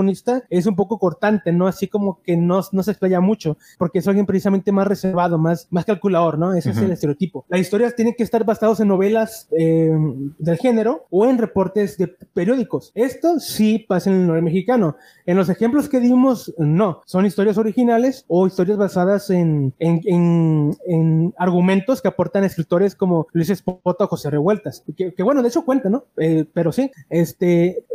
es 0.50 0.66
un 0.66 0.76
poco 0.76 0.98
cortante, 0.98 1.52
¿no? 1.52 1.68
Así 1.68 1.88
como 1.88 2.22
que 2.24 2.38
no, 2.38 2.62
no 2.72 2.84
se 2.84 2.92
explaya 2.92 3.20
mucho, 3.20 3.58
porque 3.78 4.00
es 4.00 4.08
alguien 4.08 4.26
precisamente 4.26 4.72
más 4.72 4.88
reservado, 4.88 5.38
más, 5.38 5.68
más 5.70 5.86
calculador, 5.86 6.38
¿no? 6.38 6.54
Ese 6.54 6.72
es 6.72 6.78
el 6.78 6.92
estereotipo. 6.92 7.46
Las 7.50 7.62
historias 7.62 7.96
tienen 7.96 8.14
que 8.18 8.24
estar 8.24 8.44
basadas 8.44 8.80
en 8.80 8.88
novelas 8.88 9.48
eh, 9.58 9.92
del 10.40 10.58
género 10.58 11.06
o 11.10 11.26
en 11.26 11.38
reportes 11.38 11.98
de 11.98 12.08
periódicos. 12.08 12.92
Esto 12.96 13.40
sí 13.40 13.80
pasa 13.80 14.10
en 14.10 14.18
el 14.18 14.28
norte 14.28 14.42
mexicano. 14.42 14.96
En 15.26 15.38
los 15.38 15.50
ejemplos 15.50 15.90
que 15.90 16.00
dimos, 16.00 16.54
no. 16.58 17.02
Son 17.06 17.26
historias 17.26 17.58
originales 17.58 18.26
o 18.28 18.48
historias 18.48 18.78
basadas 18.78 19.30
en, 19.30 19.74
en, 19.80 20.02
en, 20.06 20.78
en 20.88 21.34
argumentos 21.38 22.02
que 22.02 22.08
aportan 22.08 22.44
escritores 22.44 22.96
como 22.96 23.28
Luis 23.34 23.50
Espota 23.50 24.06
o 24.06 24.08
José 24.08 24.30
Revueltas. 24.30 24.84
Que, 24.96 25.14
que 25.14 25.24
bueno, 25.24 25.42
de 25.42 25.50
hecho 25.50 25.66
cuenta, 25.66 25.90
¿no? 25.90 26.06
Eh, 26.18 26.46
pero 26.54 26.72
sí, 26.72 26.92
este, 27.10 27.86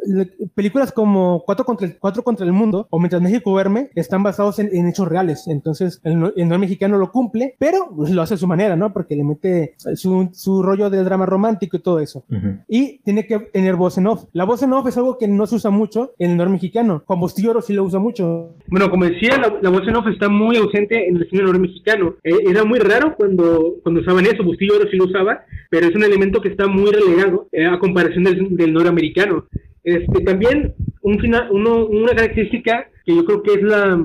películas 0.54 0.92
como 0.92 1.42
Cuatro 1.44 1.64
contra 1.64 1.87
el 1.88 1.98
Cuatro 1.98 2.22
contra 2.22 2.46
el 2.46 2.52
Mundo 2.52 2.86
o 2.90 2.98
Mientras 2.98 3.22
México 3.22 3.50
Duerme 3.50 3.90
están 3.94 4.22
basados 4.22 4.58
en, 4.58 4.86
hechos 4.88 5.08
reales. 5.08 5.48
Entonces, 5.48 6.00
el, 6.04 6.32
el 6.36 6.58
mexicano 6.58 6.98
lo 6.98 7.10
cumple, 7.10 7.54
pero 7.58 7.90
lo 7.96 8.22
hace 8.22 8.34
a 8.34 8.36
su 8.36 8.46
manera, 8.46 8.76
¿no? 8.76 8.92
Porque 8.92 9.16
le 9.16 9.24
mete 9.24 9.74
su, 9.94 10.30
su 10.32 10.62
rollo 10.62 10.90
del 10.90 11.04
drama 11.04 11.26
romántico 11.26 11.76
y 11.76 11.80
todo 11.80 12.00
eso. 12.00 12.24
Y 12.68 12.98
tiene 12.98 13.26
que 13.26 13.38
tener 13.38 13.76
voz 13.76 13.98
en 13.98 14.06
off. 14.06 14.24
La 14.32 14.44
voz 14.44 14.62
en 14.62 14.72
off 14.72 14.86
es 14.86 14.96
algo 14.96 15.18
que 15.18 15.28
no 15.28 15.46
se 15.46 15.56
usa 15.56 15.70
mucho 15.70 16.12
en 16.18 16.32
el 16.32 16.36
norte 16.36 16.52
mexicano. 16.52 17.02
Juan 17.06 17.20
Bustillo 17.20 17.60
sí 17.60 17.72
lo 17.72 17.84
usa 17.84 17.98
mucho. 17.98 18.54
Bueno, 18.68 18.90
como 18.90 19.04
decía, 19.04 19.38
la, 19.38 19.70
voz 19.70 19.86
en 19.86 19.96
off 19.96 20.06
está 20.08 20.28
muy 20.28 20.56
ausente 20.56 21.08
en 21.08 21.16
el 21.16 21.28
cine 21.28 21.42
norte 21.42 21.60
mexicano. 21.60 22.14
Eh, 22.24 22.32
era 22.48 22.64
muy 22.64 22.78
raro 22.78 23.14
cuando, 23.16 23.76
cuando 23.82 24.00
usaban 24.00 24.26
eso. 24.26 24.42
Bustillo 24.44 24.74
sí 24.90 24.96
lo 24.96 25.06
usaba, 25.06 25.40
pero 25.70 25.86
es 25.86 25.94
un 25.94 26.04
elemento 26.04 26.40
que 26.40 26.48
está 26.48 26.66
muy 26.66 26.90
relegado 26.90 27.48
eh, 27.52 27.66
a 27.66 27.78
comparación 27.78 28.24
del, 28.24 28.56
del 28.56 28.72
norteamericano. 28.72 29.46
Este, 29.84 30.22
también 30.24 30.74
un 31.08 31.66
una 31.66 32.12
característica 32.14 32.88
que 33.04 33.16
yo 33.16 33.24
creo 33.24 33.42
que 33.42 33.54
es 33.54 33.62
la, 33.62 33.96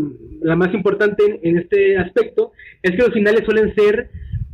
más 0.55 0.73
importante 0.73 1.39
en 1.43 1.57
este 1.57 1.97
aspecto 1.97 2.53
es 2.81 2.91
que 2.91 2.97
los 2.97 3.13
finales 3.13 3.43
suelen 3.45 3.73
ser 3.75 4.09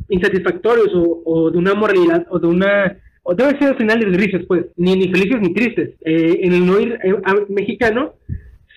insatisfactorios 0.08 0.90
o, 0.92 1.50
de 1.50 1.58
una 1.58 1.74
moralidad 1.74 2.26
o 2.30 2.38
de 2.38 2.46
una 2.48 2.96
o 3.22 3.34
deben 3.34 3.58
ser 3.58 3.76
finales 3.76 4.10
grises 4.10 4.44
pues 4.46 4.66
ni, 4.76 4.96
ni 4.96 5.08
felices 5.08 5.40
ni 5.40 5.54
tristes. 5.54 5.90
Eh, 6.04 6.40
en 6.42 6.52
el 6.52 6.66
noir 6.66 6.98
eh, 7.04 7.14
mexicano 7.48 8.14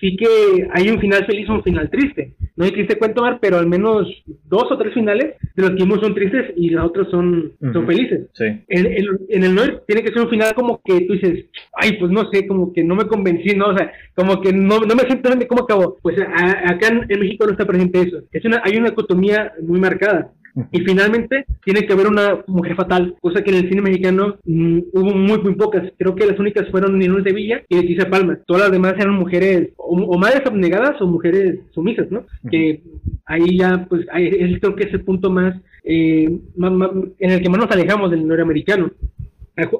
sí 0.04 0.16
que 0.16 0.68
hay 0.70 0.90
un 0.90 1.00
final 1.00 1.24
feliz 1.24 1.48
o 1.48 1.54
un 1.54 1.62
final 1.62 1.88
triste. 1.88 2.34
No 2.56 2.66
hay 2.66 2.72
triste 2.72 2.98
cuento 2.98 3.22
mar, 3.22 3.38
pero 3.40 3.56
al 3.56 3.66
menos 3.66 4.06
dos 4.44 4.70
o 4.70 4.76
tres 4.76 4.92
finales 4.92 5.34
de 5.56 5.62
los 5.62 5.70
que 5.70 5.82
vimos 5.82 6.00
son 6.00 6.14
tristes 6.14 6.52
y 6.56 6.68
los 6.68 6.84
otros 6.84 7.10
son, 7.10 7.52
son 7.72 7.86
felices. 7.86 8.28
En, 8.68 8.86
en, 9.28 9.44
el 9.44 9.54
Noir 9.54 9.80
tiene 9.86 10.02
que 10.02 10.12
ser 10.12 10.20
un 10.20 10.28
final 10.28 10.54
como 10.54 10.80
que 10.84 11.00
tú 11.06 11.14
dices, 11.14 11.46
ay, 11.74 11.96
pues 11.98 12.12
no 12.12 12.30
sé, 12.30 12.46
como 12.46 12.72
que 12.74 12.84
no 12.84 12.94
me 12.94 13.06
convencí, 13.06 13.56
¿no? 13.56 13.68
O 13.68 13.76
sea, 13.76 13.90
como 14.14 14.42
que 14.42 14.52
no, 14.52 14.80
no 14.80 14.94
me 14.94 15.04
siento 15.04 15.34
de 15.34 15.48
cómo 15.48 15.62
acabó. 15.62 15.96
Pues 16.02 16.18
acá 16.18 16.88
en, 16.88 17.20
México 17.20 17.46
no 17.46 17.52
está 17.52 17.64
presente 17.64 18.02
eso. 18.02 18.18
Es 18.30 18.44
una, 18.44 18.60
hay 18.62 18.76
una 18.76 18.90
dicotomía 18.90 19.52
muy 19.62 19.80
marcada. 19.80 20.32
Y 20.70 20.80
finalmente 20.80 21.46
tiene 21.64 21.84
que 21.84 21.92
haber 21.92 22.06
una 22.06 22.44
mujer 22.46 22.76
fatal, 22.76 23.16
cosa 23.20 23.42
que 23.42 23.50
en 23.50 23.56
el 23.56 23.68
cine 23.68 23.82
mexicano 23.82 24.36
mm, 24.44 24.78
hubo 24.92 25.14
muy, 25.14 25.38
muy 25.38 25.54
pocas. 25.54 25.90
Creo 25.98 26.14
que 26.14 26.26
las 26.26 26.38
únicas 26.38 26.68
fueron 26.70 27.00
Inés 27.02 27.24
de 27.24 27.32
Villa 27.32 27.62
y 27.68 27.76
Leticia 27.76 28.08
Palma. 28.08 28.38
Todas 28.46 28.62
las 28.64 28.72
demás 28.72 28.94
eran 28.96 29.14
mujeres 29.14 29.70
o, 29.76 30.16
madres 30.18 30.42
abnegadas 30.46 31.00
o 31.00 31.06
mujeres 31.06 31.58
sumisas, 31.72 32.10
¿no? 32.10 32.24
Que 32.50 32.82
ahí 33.26 33.58
ya, 33.58 33.86
pues, 33.88 34.06
ahí, 34.12 34.58
creo 34.60 34.76
que 34.76 34.84
es 34.84 34.94
el 34.94 35.04
punto 35.04 35.30
más, 35.30 35.54
eh, 35.82 36.24
en 36.24 37.30
el 37.30 37.42
que 37.42 37.48
más 37.48 37.58
nos 37.58 37.70
alejamos 37.70 38.10
del 38.10 38.26
norteamericano 38.26 38.90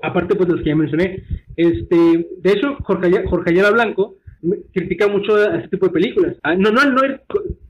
aparte 0.03 0.35
pues 0.35 0.49
de 0.49 0.55
los 0.55 0.63
que 0.63 0.71
ya 0.71 0.77
mencioné. 0.77 1.25
Este, 1.57 1.97
de 1.97 2.53
hecho, 2.53 2.77
Jorge, 2.83 3.25
Jorge 3.27 3.51
Ayala 3.51 3.71
Blanco 3.71 4.17
critica 4.73 5.09
mucho 5.09 5.37
a 5.37 5.57
este 5.57 5.69
tipo 5.71 5.87
de 5.87 5.93
películas. 5.93 6.37
Ah, 6.43 6.55
no, 6.55 6.71
no, 6.71 6.85
no 6.85 7.01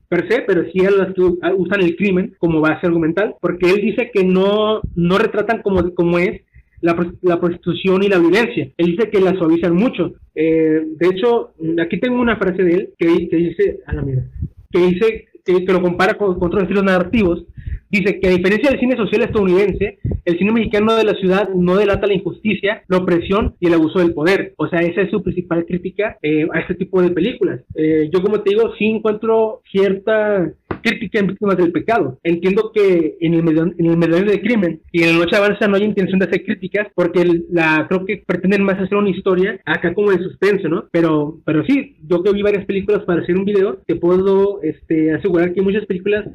per 0.07 0.29
se, 0.29 0.41
pero 0.41 0.63
sí 0.71 0.85
a 0.85 0.91
los 0.91 1.13
que 1.13 1.21
usan 1.21 1.81
el 1.81 1.95
crimen 1.95 2.35
como 2.37 2.61
base 2.61 2.85
argumental, 2.85 3.35
porque 3.41 3.69
él 3.69 3.81
dice 3.81 4.11
que 4.13 4.23
no, 4.23 4.81
no 4.95 5.17
retratan 5.17 5.61
como, 5.61 5.93
como 5.93 6.19
es 6.19 6.41
la, 6.81 6.95
la, 7.21 7.39
prostitución 7.39 8.03
y 8.03 8.09
la 8.09 8.19
violencia. 8.19 8.69
Él 8.77 8.85
dice 8.87 9.09
que 9.09 9.19
la 9.19 9.35
suavizan 9.35 9.75
mucho. 9.75 10.13
Eh, 10.35 10.81
de 10.97 11.07
hecho, 11.07 11.51
aquí 11.81 11.99
tengo 11.99 12.19
una 12.19 12.37
frase 12.37 12.63
de 12.63 12.73
él 12.73 12.89
que, 12.97 13.07
dice, 13.07 13.79
a 13.87 13.93
la 13.93 14.01
mira, 14.01 14.23
que 14.71 14.79
dice 14.79 15.25
que, 15.43 15.73
lo 15.73 15.81
compara 15.81 16.15
con, 16.15 16.37
otros 16.39 16.63
estilos 16.63 16.83
narrativos 16.83 17.43
Dice 17.89 18.19
que 18.19 18.27
a 18.27 18.31
diferencia 18.31 18.69
del 18.69 18.79
cine 18.79 18.97
social 18.97 19.21
estadounidense, 19.23 19.99
el 20.25 20.37
cine 20.37 20.51
mexicano 20.51 20.95
de 20.95 21.03
la 21.03 21.13
ciudad 21.13 21.49
no 21.49 21.77
delata 21.77 22.07
la 22.07 22.13
injusticia, 22.13 22.83
la 22.87 22.97
opresión 22.97 23.55
y 23.59 23.67
el 23.67 23.75
abuso 23.75 23.99
del 23.99 24.13
poder. 24.13 24.53
O 24.57 24.67
sea, 24.67 24.81
esa 24.81 25.01
es 25.01 25.11
su 25.11 25.23
principal 25.23 25.65
crítica 25.65 26.17
eh, 26.21 26.47
a 26.51 26.59
este 26.59 26.75
tipo 26.75 27.01
de 27.01 27.11
películas. 27.11 27.61
Eh, 27.75 28.09
yo, 28.11 28.21
como 28.21 28.41
te 28.41 28.49
digo, 28.49 28.73
sí 28.77 28.85
encuentro 28.85 29.61
cierta 29.71 30.51
crítica 30.81 31.19
en 31.19 31.27
víctimas 31.27 31.57
del 31.57 31.71
pecado. 31.71 32.19
Entiendo 32.23 32.71
que 32.73 33.17
en 33.19 33.33
el 33.33 33.43
medio, 33.43 33.63
en 33.63 33.85
el 33.85 33.97
medio 33.97 34.23
del 34.23 34.41
crimen 34.41 34.81
y 34.91 35.03
en 35.03 35.13
la 35.13 35.25
noche 35.25 35.35
avanza 35.35 35.67
no 35.67 35.75
hay 35.75 35.83
intención 35.83 36.19
de 36.19 36.25
hacer 36.25 36.43
críticas 36.43 36.87
porque 36.93 37.23
la 37.51 37.85
creo 37.87 38.05
que 38.05 38.23
pretenden 38.25 38.63
más 38.63 38.79
hacer 38.79 38.97
una 38.97 39.09
historia 39.09 39.59
acá 39.65 39.93
como 39.93 40.11
de 40.11 40.19
suspenso, 40.19 40.67
¿no? 40.67 40.85
Pero 40.91 41.39
pero 41.45 41.65
sí, 41.65 41.97
yo 42.07 42.23
que 42.23 42.31
vi 42.31 42.41
varias 42.41 42.65
películas 42.65 43.03
para 43.03 43.21
hacer 43.21 43.35
un 43.35 43.45
video, 43.45 43.77
te 43.85 43.95
puedo 43.95 44.61
este, 44.61 45.13
asegurar 45.13 45.53
que 45.53 45.61
muchas 45.61 45.85
películas 45.85 46.25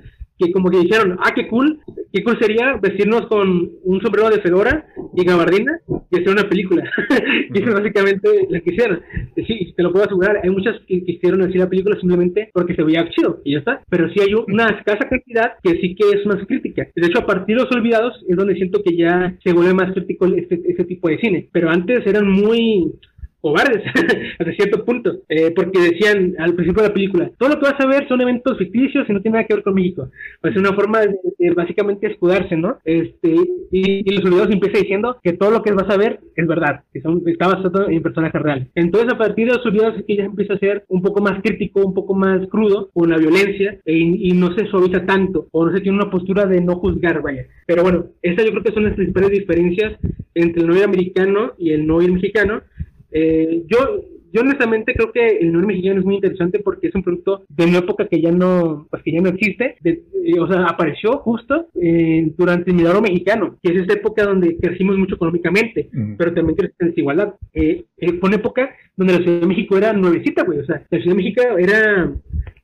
que 0.40 0.52
como 0.52 0.70
que 0.70 0.78
dijeron, 0.78 1.18
ah, 1.20 1.32
qué 1.34 1.46
cool, 1.48 1.80
qué 2.12 2.24
cool 2.24 2.38
sería 2.40 2.76
vestirnos 2.80 3.26
con 3.26 3.70
un 3.84 4.00
sombrero 4.00 4.30
de 4.30 4.40
fedora 4.40 4.86
y 5.14 5.24
gabardina 5.24 5.80
y 6.10 6.16
hacer 6.16 6.30
una 6.30 6.48
película. 6.48 6.82
y 7.54 7.58
eso 7.58 7.68
es 7.68 7.74
básicamente 7.74 8.28
lo 8.48 8.62
que 8.62 8.72
hicieron. 8.72 9.00
Sí, 9.36 9.74
te 9.76 9.82
lo 9.82 9.92
puedo 9.92 10.06
asegurar, 10.06 10.40
hay 10.42 10.50
muchas 10.50 10.76
que 10.86 11.04
quisieron 11.04 11.42
hacer 11.42 11.56
la 11.56 11.68
película 11.68 11.98
simplemente 12.00 12.50
porque 12.52 12.74
se 12.74 12.82
veía 12.82 13.08
chido 13.10 13.40
y 13.44 13.52
ya 13.52 13.58
está. 13.58 13.82
Pero 13.88 14.08
sí 14.10 14.20
hay 14.20 14.34
una 14.34 14.68
escasa 14.68 15.08
cantidad 15.08 15.52
que 15.62 15.78
sí 15.80 15.94
que 15.94 16.08
es 16.16 16.26
más 16.26 16.44
crítica. 16.46 16.88
De 16.94 17.06
hecho, 17.06 17.20
a 17.20 17.26
partir 17.26 17.56
de 17.56 17.62
Los 17.62 17.72
Olvidados 17.72 18.14
es 18.28 18.36
donde 18.36 18.54
siento 18.54 18.82
que 18.82 18.96
ya 18.96 19.36
se 19.44 19.52
vuelve 19.52 19.74
más 19.74 19.92
crítico 19.92 20.26
este, 20.26 20.60
este 20.64 20.84
tipo 20.84 21.08
de 21.08 21.18
cine. 21.18 21.48
Pero 21.52 21.68
antes 21.70 22.06
eran 22.06 22.28
muy 22.30 22.92
cobardes 23.40 23.82
hasta 24.38 24.52
cierto 24.52 24.84
punto, 24.84 25.18
eh, 25.28 25.52
porque 25.54 25.78
decían 25.78 26.34
al 26.38 26.54
principio 26.54 26.82
de 26.82 26.88
la 26.88 26.94
película, 26.94 27.30
todo 27.38 27.50
lo 27.50 27.58
que 27.58 27.70
vas 27.70 27.80
a 27.80 27.86
ver 27.86 28.06
son 28.08 28.20
eventos 28.20 28.58
ficticios 28.58 29.08
y 29.08 29.12
no 29.12 29.20
tiene 29.20 29.36
nada 29.36 29.46
que 29.46 29.54
ver 29.54 29.62
con 29.62 29.74
México. 29.74 30.08
Pues 30.40 30.54
es 30.54 30.60
una 30.60 30.74
forma 30.74 31.00
de, 31.00 31.50
básicamente 31.54 32.06
escudarse, 32.06 32.56
¿no? 32.56 32.78
Este, 32.84 33.34
y, 33.70 34.10
los 34.10 34.24
olvidados 34.24 34.52
empieza 34.52 34.78
diciendo 34.78 35.18
que 35.22 35.32
todo 35.32 35.50
lo 35.50 35.62
que 35.62 35.72
vas 35.72 35.88
a 35.88 35.96
ver 35.96 36.20
es 36.36 36.46
verdad, 36.46 36.82
que 36.92 37.00
son, 37.00 37.22
está 37.26 37.48
basado 37.48 37.88
en 37.88 38.02
personajes 38.02 38.40
reales. 38.40 38.68
Entonces 38.74 39.12
a 39.12 39.18
partir 39.18 39.46
de 39.46 39.56
los 39.56 39.66
olvidados 39.66 39.98
es 39.98 40.04
que 40.04 40.16
ya 40.16 40.24
empieza 40.24 40.54
a 40.54 40.58
ser 40.58 40.84
un 40.88 41.02
poco 41.02 41.22
más 41.22 41.40
crítico, 41.42 41.84
un 41.84 41.94
poco 41.94 42.14
más 42.14 42.46
crudo 42.48 42.90
con 42.92 43.10
la 43.10 43.18
violencia 43.18 43.78
e, 43.84 43.94
y 43.96 44.32
no 44.32 44.54
se 44.54 44.66
suaviza 44.66 45.06
tanto, 45.06 45.48
o 45.52 45.66
no 45.66 45.72
se 45.72 45.80
tiene 45.80 45.98
una 45.98 46.10
postura 46.10 46.46
de 46.46 46.60
no 46.60 46.76
juzgar, 46.76 47.22
vaya. 47.22 47.46
Pero 47.66 47.82
bueno, 47.82 48.06
estas 48.22 48.44
yo 48.44 48.50
creo 48.52 48.64
que 48.64 48.72
son 48.72 48.84
las 48.84 48.94
principales 48.94 49.30
diferencias 49.30 49.98
entre 50.34 50.62
el 50.62 50.68
noir 50.68 50.84
americano 50.84 51.52
y 51.58 51.72
el 51.72 51.86
noir 51.86 52.12
mexicano, 52.12 52.62
eh, 53.12 53.62
yo, 53.66 54.04
yo 54.32 54.42
honestamente 54.42 54.94
creo 54.94 55.10
que 55.12 55.38
el 55.38 55.52
noir 55.52 55.66
mexicano 55.66 56.00
es 56.00 56.06
muy 56.06 56.16
interesante 56.16 56.60
porque 56.60 56.88
es 56.88 56.94
un 56.94 57.02
producto 57.02 57.44
de 57.48 57.64
una 57.64 57.78
época 57.78 58.06
que 58.06 58.20
ya 58.20 58.30
no, 58.30 58.86
pues 58.90 59.02
que 59.02 59.12
ya 59.12 59.20
no 59.20 59.30
existe, 59.30 59.76
eh, 59.84 60.38
o 60.38 60.46
sea, 60.46 60.66
apareció 60.66 61.18
justo 61.18 61.66
eh, 61.80 62.32
durante 62.36 62.70
el 62.70 62.76
milagro 62.76 63.00
mexicano, 63.00 63.56
que 63.62 63.72
es 63.72 63.82
esa 63.82 63.94
época 63.94 64.24
donde 64.24 64.56
crecimos 64.56 64.96
mucho 64.96 65.16
económicamente, 65.16 65.88
pero 66.16 66.32
también 66.32 66.56
crecimos 66.56 66.80
en 66.80 66.88
desigualdad. 66.88 67.34
fue 67.52 68.28
una 68.28 68.36
época 68.36 68.70
donde 68.96 69.14
la 69.14 69.22
Ciudad 69.22 69.40
de 69.40 69.46
México 69.46 69.76
era 69.76 69.92
nuevecita, 69.92 70.44
güey, 70.44 70.60
o 70.60 70.64
sea, 70.64 70.84
la 70.90 70.98
Ciudad 70.98 71.16
de 71.16 71.22
México 71.22 71.42
era, 71.58 72.12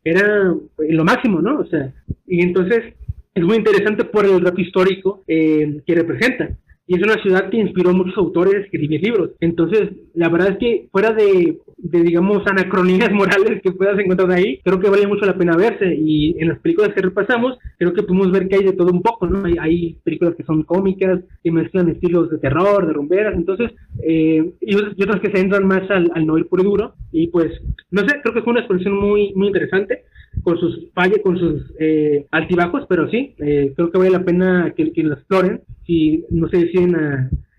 era 0.05 0.55
lo 0.79 1.05
máximo, 1.05 1.41
¿no? 1.41 1.61
O 1.61 1.67
sea, 1.67 1.93
y 2.27 2.43
entonces 2.43 2.95
es 3.35 3.45
muy 3.45 3.57
interesante 3.57 4.05
por 4.05 4.25
el 4.25 4.41
rato 4.41 4.61
histórico 4.61 5.25
que 5.27 5.83
representa 5.89 6.57
y 6.87 6.95
es 6.95 7.03
una 7.03 7.21
ciudad 7.23 7.51
que 7.51 7.57
inspiró 7.59 7.91
a 7.91 7.95
muchos 7.95 8.17
autores 8.17 8.55
a 8.55 8.59
escribir 8.59 9.03
libros. 9.03 9.31
Entonces, 9.41 9.91
la 10.15 10.29
verdad 10.29 10.53
es 10.53 10.59
que 10.59 10.89
fuera 10.93 11.13
de, 11.13 11.59
digamos, 11.77 12.47
anacronías 12.47 13.11
morales 13.13 13.61
que 13.63 13.73
puedas 13.73 13.99
encontrar 13.99 14.31
ahí, 14.31 14.61
creo 14.63 14.79
que 14.79 14.89
vale 14.89 15.07
mucho 15.07 15.27
la 15.27 15.37
pena 15.37 15.57
verse. 15.57 15.95
Y 15.95 16.37
en 16.39 16.49
las 16.49 16.61
películas 16.61 16.93
que 16.95 17.03
repasamos, 17.03 17.59
creo 17.79 17.93
que 17.93 18.05
pudimos 18.05 18.31
ver 18.31 18.47
que 18.49 18.57
hay 18.57 18.65
de 18.65 18.73
todo 18.73 18.93
un 18.93 19.03
poco, 19.03 19.27
¿no? 19.27 19.45
Hay, 19.61 19.99
películas 20.05 20.37
que 20.37 20.45
son 20.45 20.63
cómicas, 20.63 21.21
que 21.43 21.51
mezclan 21.51 21.89
estilos 21.89 22.31
de 22.31 22.39
terror, 22.39 22.87
de 22.87 22.93
rumberas, 22.93 23.35
entonces, 23.35 23.73
eh, 24.03 24.53
y, 24.61 24.75
otras 24.77 25.21
que 25.21 25.31
se 25.31 25.41
entran 25.41 25.67
más 25.67 25.91
al, 25.91 26.11
al 26.15 26.27
noir 26.27 26.47
puro 26.47 26.63
y 26.63 26.67
duro. 26.67 26.95
Y 27.11 27.27
pues, 27.29 27.51
no 27.91 28.03
sé, 28.03 28.21
creo 28.23 28.35
que 28.35 28.43
fue 28.43 28.53
una 28.53 28.61
exposición 28.61 28.97
muy, 28.97 29.33
muy 29.35 29.49
interesante 29.49 30.05
con 30.43 30.59
sus 30.59 30.91
fallas, 30.95 31.19
con 31.23 31.39
sus 31.39 31.63
eh, 31.79 32.27
altibajos, 32.31 32.85
pero 32.89 33.09
sí, 33.11 33.35
eh, 33.39 33.73
creo 33.75 33.91
que 33.91 33.99
vale 33.99 34.11
la 34.11 34.25
pena 34.25 34.73
que, 34.77 34.93
que 34.93 35.03
lo 35.03 35.15
exploren. 35.15 35.63
Si 35.87 36.25
no 36.31 36.49
se 36.49 36.59
deciden 36.59 36.97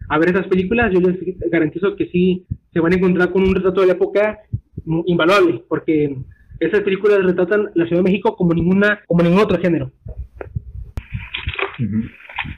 a, 0.09 0.17
ver 0.19 0.29
esas 0.29 0.47
películas, 0.47 0.91
yo 0.93 0.99
les 0.99 1.17
garantizo 1.51 1.95
que 1.95 2.07
sí 2.07 2.45
se 2.73 2.79
van 2.79 2.93
a 2.93 2.95
encontrar 2.97 3.31
con 3.31 3.43
un 3.43 3.55
retrato 3.55 3.81
de 3.81 3.87
la 3.87 3.93
época 3.93 4.39
invaluable, 5.05 5.63
porque 5.67 6.15
esas 6.59 6.81
películas 6.81 7.23
retratan 7.23 7.69
la 7.75 7.85
Ciudad 7.87 8.03
de 8.03 8.09
México 8.09 8.35
como 8.35 8.53
ninguna, 8.53 8.99
como 9.07 9.23
ningún 9.23 9.39
otro 9.39 9.59
género. 9.59 9.91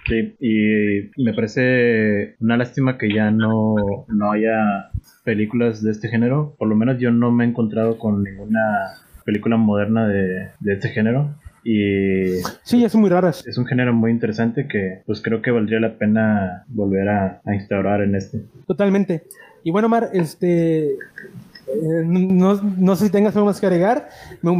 Sí, 0.07 0.35
y 0.39 1.21
me 1.21 1.33
parece 1.33 2.35
una 2.39 2.57
lástima 2.57 2.97
que 2.97 3.11
ya 3.13 3.31
no, 3.31 3.75
no 4.07 4.31
haya 4.31 4.91
películas 5.23 5.83
de 5.83 5.91
este 5.91 6.09
género. 6.09 6.55
Por 6.57 6.67
lo 6.67 6.75
menos 6.75 6.99
yo 6.99 7.11
no 7.11 7.31
me 7.31 7.43
he 7.43 7.47
encontrado 7.47 7.97
con 7.97 8.23
ninguna 8.23 8.59
película 9.25 9.57
moderna 9.57 10.07
de, 10.07 10.49
de 10.59 10.73
este 10.73 10.89
género. 10.89 11.35
Y 11.63 12.37
sí, 12.63 12.83
es 12.83 12.95
muy 12.95 13.09
raras. 13.09 13.45
Es 13.45 13.57
un 13.57 13.65
género 13.65 13.93
muy 13.93 14.11
interesante 14.11 14.67
que 14.67 15.01
pues 15.05 15.21
creo 15.21 15.41
que 15.41 15.51
valdría 15.51 15.79
la 15.79 15.97
pena 15.97 16.63
volver 16.67 17.09
a, 17.09 17.41
instaurar 17.53 18.01
en 18.01 18.15
este. 18.15 18.45
Totalmente. 18.67 19.23
Y 19.63 19.71
bueno, 19.71 19.89
Mar, 19.89 20.09
este 20.13 20.93
eh, 20.93 22.03
no, 22.05 22.55
no, 22.55 22.95
sé 22.95 23.05
si 23.05 23.11
tengas 23.11 23.35
algo 23.35 23.47
más 23.47 23.59
que 23.59 23.67
agregar, 23.67 24.09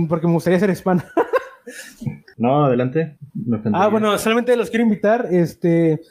porque 0.08 0.28
me 0.28 0.34
gustaría 0.34 0.60
ser 0.60 0.70
spam. 0.72 1.02
no, 2.38 2.66
adelante. 2.66 3.18
ah, 3.74 3.88
bueno, 3.88 4.18
solamente 4.18 4.56
los 4.56 4.70
quiero 4.70 4.84
invitar. 4.84 5.28
Este, 5.32 6.02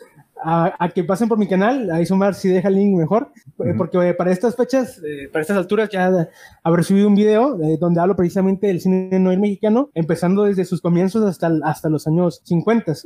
a, 0.43 0.89
que 0.95 1.05
pasen 1.05 1.29
por 1.29 1.39
mi 1.39 1.47
canal, 1.47 1.91
ahí 1.91 2.07
sumar 2.07 2.35
si 2.35 2.49
deja 2.49 2.69
el 2.69 2.77
link 2.77 2.97
mejor, 2.97 3.33
eh, 3.65 3.75
porque 3.77 4.15
para 4.15 4.31
estas 4.31 4.57
fechas, 4.57 5.01
eh, 5.05 5.29
para 5.33 5.43
estas 5.43 5.57
alturas 5.57 5.89
ya 5.91 6.29
habré 6.63 6.83
subido 6.83 7.09
un 7.09 7.15
video 7.15 7.61
eh, 7.63 7.77
donde 7.81 8.01
hablo 8.01 8.17
precisamente 8.17 8.67
del 8.67 8.81
cine 8.81 9.19
noir 9.19 9.39
mexicano, 9.39 9.91
empezando 9.95 10.45
desde 10.45 10.65
sus 10.65 10.81
comienzos 10.81 11.25
hasta, 11.25 11.51
hasta 11.65 11.89
los 11.89 12.07
años 12.07 12.41
50. 12.45 12.93
Es, 12.93 13.05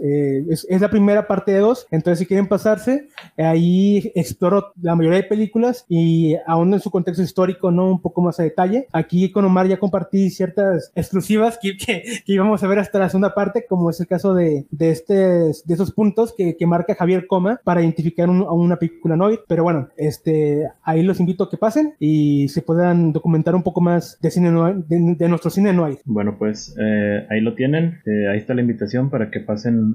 es, 0.68 0.80
la 0.80 0.91
primera 0.91 1.26
parte 1.26 1.53
de 1.53 1.59
dos, 1.59 1.87
entonces 1.91 2.18
si 2.18 2.26
quieren 2.26 2.49
pasarse, 2.49 3.09
ahí 3.37 4.11
exploro 4.14 4.72
la 4.80 4.95
mayoría 4.95 5.18
de 5.18 5.28
películas 5.28 5.85
y 5.89 6.37
aún 6.47 6.74
en 6.74 6.80
su 6.80 6.91
contexto 6.91 7.22
histórico, 7.22 7.70
¿no? 7.70 7.91
Un 7.91 8.01
poco 8.01 8.20
más 8.20 8.41
a 8.41 8.43
detalle. 8.43 8.89
Aquí 8.93 9.30
con 9.30 9.45
Omar 9.45 9.68
ya 9.68 9.78
compartí 9.78 10.30
ciertas 10.30 10.93
exclusivas 10.95 11.59
que, 11.61 11.76
que, 11.76 12.03
íbamos 12.26 12.62
a 12.62 12.66
ver 12.66 12.78
hasta 12.78 12.99
la 12.99 13.09
segunda 13.09 13.35
parte, 13.35 13.64
como 13.68 13.91
es 13.91 14.01
el 14.01 14.07
caso 14.07 14.35
de, 14.35 14.66
de, 14.70 14.91
este, 14.91 15.14
de 15.14 15.74
esos 15.74 15.93
puntos 15.93 16.35
que, 16.37 16.57
que 16.57 16.66
marca 16.66 16.95
Javier 16.95 17.22
coma 17.27 17.61
para 17.64 17.81
identificar 17.81 18.29
a 18.29 18.53
una 18.53 18.77
película 18.77 19.16
noir. 19.16 19.41
Pero 19.49 19.64
bueno, 19.64 19.89
este, 19.97 20.68
ahí 20.83 21.03
los 21.03 21.20
invito 21.20 21.45
a 21.45 21.51
que 21.51 21.57
pasen 21.57 21.95
y 21.99 22.49
se 22.49 22.62
puedan 22.62 23.12
documentar 23.12 23.55
un 23.55 23.62
poco 23.62 23.81
más 23.81 24.18
de 24.20 24.31
cine 24.31 24.51
de, 24.87 25.29
nuestro 25.29 25.51
cine 25.51 25.73
noir. 25.73 25.99
Bueno, 26.05 26.37
pues 26.39 26.75
eh, 26.81 27.27
ahí 27.31 27.41
lo 27.41 27.55
tienen. 27.55 28.01
Eh, 28.07 28.29
ahí 28.29 28.39
está 28.39 28.55
la 28.55 28.62
invitación 28.62 29.11
para 29.11 29.31
que 29.31 29.41
pasen 29.41 29.95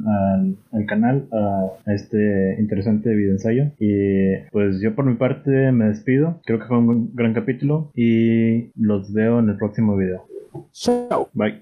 al, 0.72 0.86
canal 0.86 1.28
a, 1.32 1.92
este 1.94 2.58
interesante 2.60 3.14
video 3.14 3.32
ensayo. 3.32 3.72
Y 3.80 4.36
pues 4.52 4.80
yo 4.82 4.96
por 4.96 5.06
mi 5.06 5.16
parte 5.16 5.72
me 5.72 5.86
despido. 5.86 6.40
Creo 6.46 6.60
que 6.60 6.66
fue 6.66 6.78
un 6.78 7.12
gran 7.14 7.34
capítulo 7.34 7.92
y 7.96 8.72
los 8.76 9.14
veo 9.14 9.40
en 9.40 9.50
el 9.50 9.58
próximo 9.58 9.96
video. 9.96 10.26
Chao. 10.74 11.30
Bye. 11.34 11.56